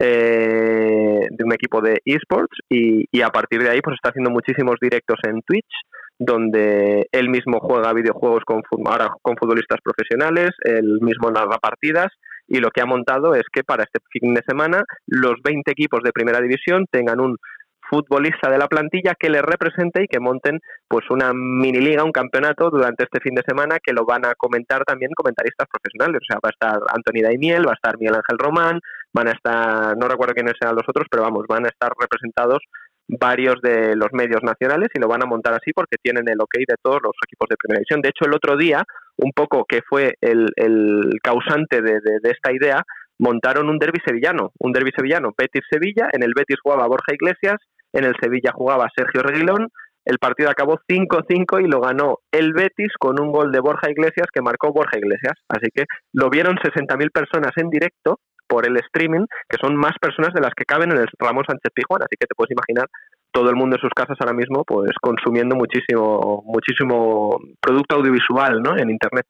eh, 0.00 1.26
de 1.30 1.44
un 1.44 1.52
equipo 1.52 1.82
de 1.82 2.00
esports 2.06 2.56
y, 2.70 3.04
y 3.12 3.20
a 3.20 3.28
partir 3.28 3.62
de 3.62 3.68
ahí 3.68 3.82
pues 3.82 3.96
está 3.96 4.08
haciendo 4.08 4.30
muchísimos 4.30 4.76
directos 4.80 5.18
en 5.24 5.42
Twitch 5.42 5.70
donde 6.18 7.08
él 7.12 7.28
mismo 7.28 7.58
juega 7.60 7.92
videojuegos 7.92 8.42
con, 8.44 8.62
ahora 8.86 9.12
con 9.20 9.36
futbolistas 9.36 9.80
profesionales, 9.82 10.50
él 10.64 10.98
mismo 11.00 11.30
narra 11.30 11.58
partidas 11.58 12.08
y 12.48 12.58
lo 12.58 12.70
que 12.70 12.80
ha 12.80 12.86
montado 12.86 13.34
es 13.34 13.44
que 13.52 13.64
para 13.64 13.84
este 13.84 13.98
fin 14.10 14.34
de 14.34 14.42
semana 14.46 14.84
los 15.06 15.34
20 15.42 15.70
equipos 15.70 16.00
de 16.02 16.12
primera 16.12 16.40
división 16.40 16.86
tengan 16.90 17.20
un 17.20 17.36
futbolista 17.92 18.50
de 18.50 18.56
la 18.56 18.68
plantilla 18.68 19.14
que 19.18 19.28
les 19.28 19.42
represente 19.42 20.02
y 20.02 20.06
que 20.06 20.18
monten 20.18 20.60
pues 20.88 21.04
una 21.10 21.32
mini 21.34 21.78
liga, 21.78 22.04
un 22.04 22.12
campeonato 22.12 22.70
durante 22.70 23.04
este 23.04 23.20
fin 23.20 23.34
de 23.34 23.42
semana 23.46 23.76
que 23.82 23.92
lo 23.92 24.06
van 24.06 24.24
a 24.24 24.34
comentar 24.34 24.82
también 24.84 25.12
comentaristas 25.14 25.68
profesionales. 25.68 26.22
O 26.22 26.26
sea, 26.26 26.40
va 26.42 26.48
a 26.48 26.56
estar 26.56 26.80
Anthony 26.88 27.22
Daimiel, 27.22 27.66
va 27.66 27.72
a 27.72 27.74
estar 27.74 27.98
Miguel 27.98 28.16
Ángel 28.16 28.38
Román, 28.38 28.80
van 29.12 29.28
a 29.28 29.32
estar, 29.32 29.96
no 29.98 30.08
recuerdo 30.08 30.32
quiénes 30.32 30.54
sean 30.58 30.74
los 30.74 30.88
otros, 30.88 31.06
pero 31.10 31.22
vamos, 31.22 31.44
van 31.46 31.66
a 31.66 31.68
estar 31.68 31.92
representados 32.00 32.62
varios 33.08 33.56
de 33.62 33.94
los 33.96 34.08
medios 34.12 34.42
nacionales 34.42 34.88
y 34.94 35.00
lo 35.00 35.08
van 35.08 35.22
a 35.22 35.26
montar 35.26 35.52
así 35.54 35.72
porque 35.74 35.96
tienen 36.02 36.24
el 36.28 36.40
ok 36.40 36.54
de 36.66 36.76
todos 36.82 37.00
los 37.02 37.12
equipos 37.26 37.48
de 37.48 37.56
primera 37.56 37.78
división. 37.80 38.00
De 38.00 38.08
hecho, 38.10 38.24
el 38.26 38.34
otro 38.34 38.56
día, 38.56 38.82
un 39.16 39.32
poco 39.34 39.64
que 39.68 39.80
fue 39.88 40.14
el, 40.20 40.48
el 40.56 41.10
causante 41.22 41.82
de, 41.82 41.94
de- 42.00 42.20
de 42.22 42.30
esta 42.30 42.52
idea, 42.52 42.82
montaron 43.18 43.68
un 43.68 43.78
derby 43.78 44.00
sevillano, 44.04 44.52
un 44.58 44.72
derby 44.72 44.90
sevillano, 44.96 45.32
Betis-Sevilla, 45.36 46.08
en 46.12 46.22
el 46.22 46.32
Betis 46.34 46.56
jugaba 46.62 46.86
Borja 46.86 47.12
Iglesias, 47.12 47.56
en 47.92 48.04
el 48.04 48.14
Sevilla 48.20 48.52
jugaba 48.54 48.88
Sergio 48.96 49.22
Reguilón, 49.22 49.68
el 50.04 50.18
partido 50.18 50.50
acabó 50.50 50.78
5-5 50.88 51.60
y 51.64 51.68
lo 51.68 51.80
ganó 51.80 52.18
el 52.32 52.52
Betis 52.54 52.92
con 52.98 53.20
un 53.20 53.30
gol 53.30 53.52
de 53.52 53.60
Borja 53.60 53.88
Iglesias 53.90 54.26
que 54.32 54.42
marcó 54.42 54.72
Borja 54.72 54.98
Iglesias. 54.98 55.34
Así 55.48 55.68
que 55.72 55.84
lo 56.12 56.28
vieron 56.28 56.56
60.000 56.56 57.10
personas 57.12 57.52
en 57.56 57.68
directo 57.70 58.18
por 58.52 58.68
el 58.68 58.76
streaming, 58.76 59.24
que 59.48 59.56
son 59.58 59.74
más 59.76 59.92
personas 59.98 60.34
de 60.34 60.42
las 60.42 60.52
que 60.54 60.66
caben 60.66 60.92
en 60.92 60.98
el 60.98 61.08
Ramón 61.18 61.44
Sánchez 61.48 61.72
Pizjuán. 61.74 62.02
Así 62.02 62.16
que 62.20 62.26
te 62.26 62.34
puedes 62.36 62.50
imaginar 62.50 62.86
todo 63.32 63.48
el 63.48 63.56
mundo 63.56 63.76
en 63.76 63.80
sus 63.80 63.88
casas 63.96 64.18
ahora 64.20 64.34
mismo 64.34 64.62
pues 64.66 64.90
consumiendo 65.00 65.56
muchísimo 65.56 66.42
muchísimo 66.44 67.40
producto 67.58 67.96
audiovisual 67.96 68.60
¿no? 68.62 68.76
en 68.76 68.90
Internet. 68.90 69.24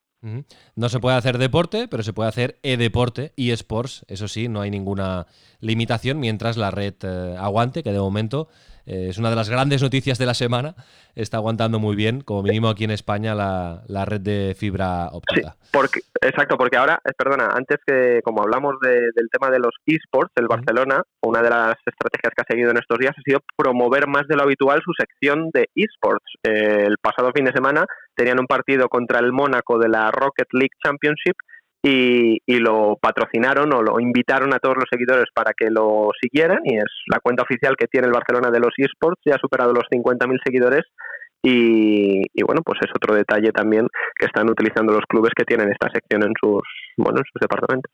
No 0.75 0.89
se 0.89 0.99
puede 0.99 1.16
hacer 1.16 1.39
deporte, 1.39 1.87
pero 1.89 2.03
se 2.03 2.12
puede 2.12 2.29
hacer 2.29 2.59
e-deporte, 2.62 3.33
e-sports, 3.37 4.05
eso 4.09 4.29
sí, 4.29 4.49
no 4.49 4.61
hay 4.61 4.70
ninguna 4.70 5.27
limitación 5.61 6.20
mientras 6.20 6.57
la 6.57 6.70
red 6.70 6.95
eh, 7.03 7.37
aguante, 7.39 7.83
que 7.83 7.91
de 7.91 7.99
momento 7.99 8.49
eh, 8.87 9.07
es 9.11 9.18
una 9.18 9.30
de 9.30 9.37
las 9.37 9.49
grandes 9.49 9.83
noticias 9.83 10.18
de 10.18 10.26
la 10.26 10.35
semana, 10.35 10.74
está 11.14 11.37
aguantando 11.39 11.78
muy 11.78 11.97
bien, 11.97 12.20
como 12.22 12.43
mínimo 12.43 12.68
aquí 12.68 12.85
en 12.85 12.91
España, 12.91 13.35
la, 13.35 13.83
la 13.89 14.05
red 14.05 14.20
de 14.20 14.55
fibra 14.59 15.09
óptica. 15.12 15.57
Porque, 15.72 16.01
exacto, 16.20 16.57
porque 16.57 16.76
ahora, 16.76 17.01
eh, 17.05 17.12
perdona, 17.16 17.49
antes 17.55 17.78
que 17.87 18.20
como 18.22 18.43
hablamos 18.43 18.74
de- 18.83 19.11
del 19.14 19.28
tema 19.30 19.51
de 19.51 19.59
los 19.59 19.72
esports, 19.87 20.33
el 20.37 20.47
Barcelona, 20.47 21.03
una 21.22 21.43
de 21.43 21.51
las 21.51 21.74
estrategias 21.87 22.33
que 22.37 22.43
ha 22.43 22.47
seguido 22.49 22.70
en 22.70 22.76
estos 22.78 22.99
días 22.99 23.14
ha 23.16 23.22
sido 23.22 23.41
promover 23.57 24.07
más 24.07 24.26
de 24.28 24.37
lo 24.37 24.43
habitual 24.43 24.80
su 24.85 24.93
sección 24.99 25.51
de 25.55 25.68
esports. 25.74 26.24
Eh, 26.45 26.85
el 26.87 26.97
pasado 27.01 27.30
fin 27.35 27.45
de 27.47 27.53
semana 27.53 27.85
tenían 28.14 28.39
un 28.41 28.47
partido 28.47 28.89
contra 28.89 29.18
el 29.20 29.33
Mónaco 29.33 29.78
de 29.78 29.89
la 29.89 30.11
Rocket 30.11 30.49
League 30.53 30.76
Championship 30.85 31.37
y, 31.83 32.39
y 32.47 32.57
lo 32.59 32.97
patrocinaron 33.01 33.72
o 33.74 33.83
lo 33.83 33.99
invitaron 33.99 34.55
a 34.55 34.59
todos 34.59 34.76
los 34.76 34.85
seguidores 34.91 35.26
para 35.35 35.53
que 35.53 35.68
lo 35.70 36.11
siguieran 36.20 36.61
y 36.64 36.76
es 36.76 36.85
la 37.09 37.18
cuenta 37.20 37.43
oficial 37.43 37.76
que 37.76 37.89
tiene 37.89 38.07
el 38.07 38.12
Barcelona 38.12 38.51
de 38.51 38.61
los 38.61 38.70
esports, 38.76 39.20
ya 39.24 39.35
ha 39.35 39.39
superado 39.39 39.72
los 39.72 39.85
50.000 39.91 40.39
seguidores 40.45 40.83
y, 41.43 42.22
y, 42.33 42.43
bueno, 42.45 42.62
pues 42.64 42.78
es 42.85 42.91
otro 42.95 43.16
detalle 43.16 43.51
también 43.51 43.89
que 44.16 44.26
están 44.26 44.49
utilizando 44.49 44.93
los 44.93 45.03
clubes 45.09 45.33
que 45.37 45.45
tienen 45.45 45.70
esta 45.72 45.91
sección 45.93 46.22
en 46.22 46.33
sus, 46.41 46.62
bueno, 46.97 47.18
en 47.18 47.24
sus 47.24 47.41
departamentos. 47.41 47.91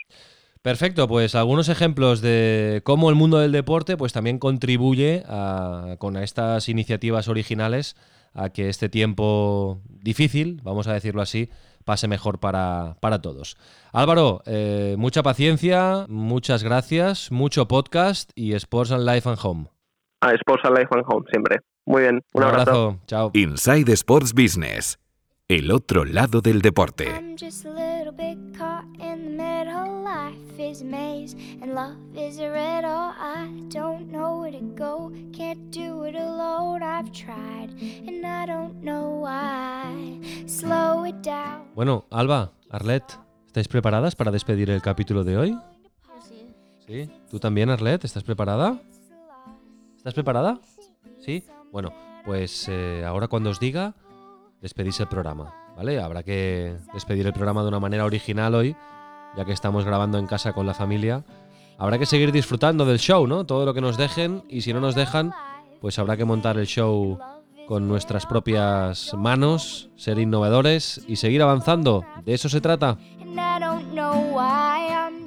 Perfecto, 0.61 1.09
pues 1.09 1.35
algunos 1.35 1.71
ejemplos 1.71 2.21
de 2.21 2.83
cómo 2.85 3.09
el 3.09 3.17
mundo 3.17 3.39
del 3.39 3.53
deporte 3.53 3.97
pues 3.97 4.13
también 4.13 4.39
contribuye 4.39 5.23
a- 5.27 5.97
con 5.99 6.17
estas 6.17 6.69
iniciativas 6.69 7.29
originales 7.29 7.97
a 8.39 8.51
que 8.51 8.69
este 8.69 8.89
tiempo 8.89 9.81
difícil, 9.87 10.61
vamos 10.63 10.87
a 10.87 10.93
decirlo 10.93 11.23
así, 11.23 11.51
pase 11.85 12.07
mejor 12.07 12.39
para, 12.39 12.97
para 13.01 13.21
todos. 13.21 13.57
Álvaro, 13.93 14.43
eh, 14.47 14.95
mucha 14.99 15.23
paciencia, 15.23 16.07
muchas 16.09 16.63
gracias, 16.63 17.33
mucho 17.33 17.67
podcast 17.67 18.31
y 18.35 18.53
Sports 18.55 18.93
and 18.93 19.05
Life 19.05 19.29
and 19.29 19.39
Home. 19.43 19.67
A 20.21 20.33
Sports 20.35 20.65
and 20.65 20.79
Life 20.79 20.89
and 20.93 21.05
Home, 21.09 21.27
siempre. 21.31 21.61
Muy 21.85 22.03
bien, 22.03 22.23
un, 22.35 22.43
abrazo. 22.43 22.99
Chao. 23.07 23.31
Inside 23.35 23.91
Sports 23.93 24.33
Business. 24.33 24.99
El 25.51 25.73
otro 25.73 26.05
lado 26.05 26.43
del 26.43 26.61
deporte. 26.61 27.07
Bueno, 41.75 42.05
Alba, 42.11 42.53
Arlet, 42.69 43.05
¿estáis 43.47 43.69
preparadas 43.69 44.15
para 44.15 44.31
despedir 44.31 44.69
el 44.69 44.83
capítulo 44.83 45.25
de 45.25 45.39
hoy? 45.39 45.59
Sí. 46.87 47.11
¿Tú 47.31 47.39
también, 47.39 47.71
Arlet? 47.71 48.05
¿Estás 48.05 48.23
preparada? 48.23 48.79
¿Estás 49.97 50.13
preparada? 50.13 50.61
Sí. 51.21 51.43
Bueno, 51.73 51.95
pues 52.27 52.69
eh, 52.69 53.03
ahora 53.07 53.29
cuando 53.29 53.49
os 53.49 53.59
diga, 53.59 53.95
despedís 54.61 55.01
el 55.01 55.09
programa, 55.09 55.55
¿vale? 55.77 56.01
Habrá 56.01 56.23
que 56.23 56.77
despedir 56.93 57.27
el 57.27 57.33
programa 57.33 57.63
de 57.63 57.69
una 57.69 57.81
manera 57.81 58.05
original 58.05 58.55
hoy, 58.55 58.77
ya 59.37 59.45
que 59.45 59.53
estamos 59.53 59.85
grabando 59.85 60.19
en 60.19 60.27
casa 60.27 60.53
con 60.53 60.67
la 60.67 60.75
familia. 60.75 61.25
Habrá 61.79 61.99
que 61.99 62.07
seguir 62.07 62.33
disfrutando 62.33 62.85
del 62.85 62.99
show, 62.99 63.27
¿no? 63.27 63.45
Todo 63.45 63.65
lo 63.65 63.75
que 63.75 63.81
nos 63.81 63.97
dejen 63.97 64.43
y 64.49 64.63
si 64.63 64.73
no 64.73 64.81
nos 64.81 64.95
dejan, 64.95 65.33
pues 65.81 65.99
habrá 65.99 66.17
que 66.17 66.25
montar 66.25 66.59
el 66.59 66.67
show 66.67 67.19
con 67.69 67.87
nuestras 67.87 68.27
propias 68.27 69.15
manos, 69.15 69.91
ser 69.97 70.19
innovadores 70.19 71.05
y 71.07 71.17
seguir 71.17 71.43
avanzando. 71.43 72.05
De 72.25 72.35
eso 72.35 72.49
se 72.49 72.61
trata. 72.61 72.97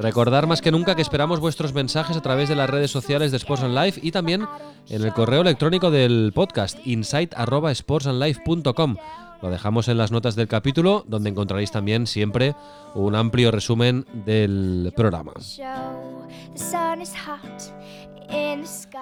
Recordar 0.01 0.47
más 0.47 0.61
que 0.61 0.71
nunca 0.71 0.95
que 0.95 1.03
esperamos 1.03 1.39
vuestros 1.39 1.75
mensajes 1.75 2.17
a 2.17 2.21
través 2.21 2.49
de 2.49 2.55
las 2.55 2.67
redes 2.67 2.89
sociales 2.89 3.29
de 3.29 3.37
Sports 3.37 3.61
and 3.63 3.77
Life 3.77 3.99
y 4.03 4.09
también 4.11 4.47
en 4.89 5.03
el 5.03 5.13
correo 5.13 5.41
electrónico 5.41 5.91
del 5.91 6.31
podcast 6.33 6.79
insight@sportsandlife.com. 6.85 8.95
Lo 9.43 9.51
dejamos 9.51 9.87
en 9.89 9.99
las 9.99 10.11
notas 10.11 10.35
del 10.35 10.47
capítulo, 10.47 11.05
donde 11.07 11.29
encontraréis 11.29 11.69
también 11.71 12.07
siempre 12.07 12.55
un 12.95 13.13
amplio 13.15 13.51
resumen 13.51 14.07
del 14.25 14.91
programa. 14.95 15.33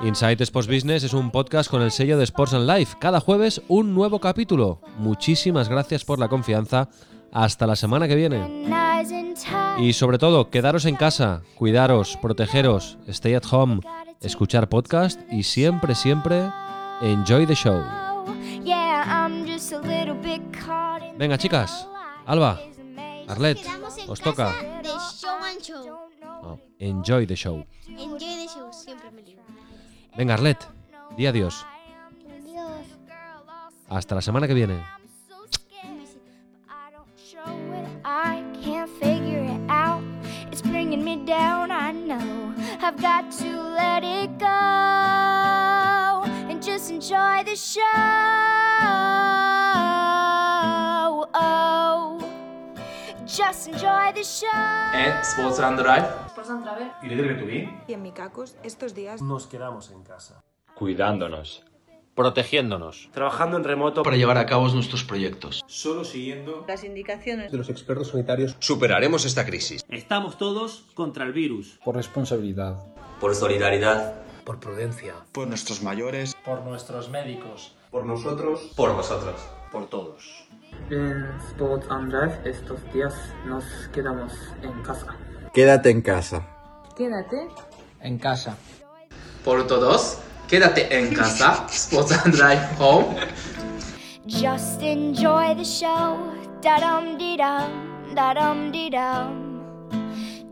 Inside 0.01 0.43
Sports 0.43 0.67
Business 0.67 1.03
es 1.03 1.13
un 1.13 1.31
podcast 1.31 1.69
con 1.69 1.81
el 1.81 1.91
sello 1.91 2.17
de 2.17 2.25
Sports 2.25 2.53
and 2.53 2.69
Life. 2.69 2.97
Cada 2.99 3.21
jueves 3.21 3.61
un 3.69 3.95
nuevo 3.95 4.19
capítulo. 4.19 4.81
Muchísimas 4.97 5.69
gracias 5.69 6.03
por 6.03 6.19
la 6.19 6.27
confianza. 6.27 6.89
Hasta 7.31 7.67
la 7.67 7.75
semana 7.75 8.07
que 8.07 8.15
viene. 8.15 8.65
Y 9.79 9.93
sobre 9.93 10.17
todo, 10.17 10.49
quedaros 10.49 10.85
en 10.85 10.95
casa, 10.95 11.41
cuidaros, 11.55 12.17
protegeros, 12.17 12.97
stay 13.07 13.35
at 13.35 13.43
home, 13.49 13.81
escuchar 14.21 14.67
podcast 14.67 15.19
y 15.31 15.43
siempre, 15.43 15.95
siempre, 15.95 16.49
enjoy 17.01 17.45
the 17.45 17.55
show. 17.55 17.81
Venga, 21.17 21.37
chicas. 21.37 21.87
Alba, 22.25 22.59
Arlet, 23.27 23.59
os 24.07 24.19
toca. 24.19 24.53
Oh, 26.43 26.59
enjoy 26.79 27.25
the 27.25 27.35
show. 27.35 27.65
Enjoy 27.87 28.19
the 28.19 28.47
show, 28.47 28.71
siempre 28.73 29.11
me 29.11 29.21
libro. 29.21 29.43
Venga, 30.17 30.33
Arlet, 30.33 30.57
di 31.15 31.27
adiós. 31.27 31.65
Hasta 33.87 34.15
la 34.15 34.21
semana 34.21 34.47
que 34.47 34.53
viene. 34.53 34.98
Figure 38.99 39.43
it 39.43 39.61
out. 39.69 40.01
It's 40.51 40.61
bringing 40.61 41.03
me 41.03 41.17
down, 41.25 41.71
I 41.71 41.91
know. 41.91 42.53
I've 42.81 42.97
got 43.01 43.31
to 43.39 43.61
let 43.61 44.03
it 44.03 44.37
go 44.39 46.23
and 46.49 46.61
just 46.61 46.89
enjoy 46.91 47.43
the 47.43 47.55
show. 47.55 47.83
Oh, 51.33 52.19
just 53.25 53.67
enjoy 53.67 54.11
the 54.13 54.23
show. 54.23 54.47
Eh, 54.93 55.21
Sports 55.21 55.59
and 55.59 55.77
Drive. 55.77 56.07
Sports 56.27 56.49
and 56.49 56.63
Travel. 56.63 56.91
¿Y 57.03 57.07
Y 57.87 57.93
en 57.93 58.01
mi 58.01 58.11
cacos, 58.11 58.55
estos 58.63 58.93
días 58.93 59.21
nos 59.21 59.47
quedamos 59.47 59.91
en 59.91 60.03
casa. 60.03 60.43
Cuidándonos. 60.75 61.63
Protegiéndonos. 62.19 63.07
Trabajando 63.13 63.55
en 63.55 63.63
remoto 63.63 64.03
para 64.03 64.17
llevar 64.17 64.37
a 64.37 64.45
cabo 64.45 64.67
nuestros 64.67 65.05
proyectos. 65.05 65.63
Solo 65.67 66.03
siguiendo 66.03 66.65
las 66.67 66.83
indicaciones 66.83 67.49
de 67.49 67.57
los 67.57 67.69
expertos 67.69 68.09
sanitarios. 68.09 68.57
Superaremos 68.59 69.23
esta 69.23 69.45
crisis. 69.45 69.85
Estamos 69.87 70.37
todos 70.37 70.83
contra 70.95 71.23
el 71.23 71.31
virus. 71.31 71.79
Por 71.81 71.95
responsabilidad. 71.95 72.75
Por 73.21 73.33
solidaridad. 73.35 74.15
Por 74.43 74.59
prudencia. 74.59 75.13
Por 75.31 75.47
nuestros 75.47 75.81
mayores. 75.81 76.35
Por 76.43 76.61
nuestros 76.63 77.09
médicos. 77.09 77.73
Por 77.89 78.05
nosotros. 78.05 78.73
Por 78.75 78.93
vosotros. 78.93 79.39
Por 79.71 79.87
todos. 79.87 80.43
En 80.89 81.25
Sports 81.51 81.87
and 81.89 82.11
Drive 82.11 82.37
estos 82.43 82.81
días 82.91 83.15
nos 83.45 83.63
quedamos 83.93 84.33
en 84.61 84.73
casa. 84.83 85.15
Quédate 85.53 85.89
en 85.89 86.01
casa. 86.01 86.45
Quédate 86.97 87.47
en 88.01 88.19
casa. 88.19 88.57
Por 89.45 89.65
todos. 89.67 90.19
Quédate 90.49 90.87
en 90.91 91.13
casa, 91.13 91.67
Sports 91.69 92.11
and 92.25 92.31
Drive 92.31 92.59
Home. 92.79 93.15
Just 94.25 94.81
enjoy 94.81 95.53
the 95.53 95.63
show, 95.63 96.17
da 96.59 96.79
dum 96.79 97.19
dee 97.19 97.37
dum, 97.37 98.15
da 98.15 98.33
dum 98.33 98.71
dee 98.71 98.89
dum. 98.89 99.61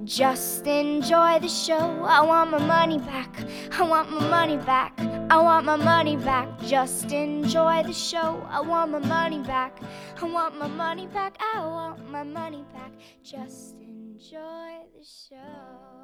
Just 0.03 0.67
enjoy 0.67 1.39
the 1.39 1.49
show. 1.49 2.05
I 2.05 2.21
want 2.21 2.51
my 2.51 2.59
money 2.59 2.99
back. 2.99 3.43
I 3.71 3.81
want 3.81 4.11
my 4.11 4.29
money 4.29 4.57
back. 4.57 4.93
I 5.31 5.37
want 5.41 5.65
my 5.65 5.75
money 5.75 6.15
back. 6.15 6.47
Just 6.61 7.11
enjoy 7.11 7.81
the 7.81 7.91
show. 7.91 8.45
I 8.51 8.61
want 8.61 8.91
my 8.91 8.99
money 8.99 9.39
back. 9.39 9.79
I 10.21 10.25
want 10.25 10.59
my 10.59 10.67
money 10.67 11.07
back. 11.07 11.37
I 11.41 11.59
want 11.65 12.07
my 12.11 12.21
money 12.23 12.63
back. 12.71 12.91
Just 13.23 13.73
enjoy 13.81 14.85
the 14.95 15.03
show. 15.03 15.96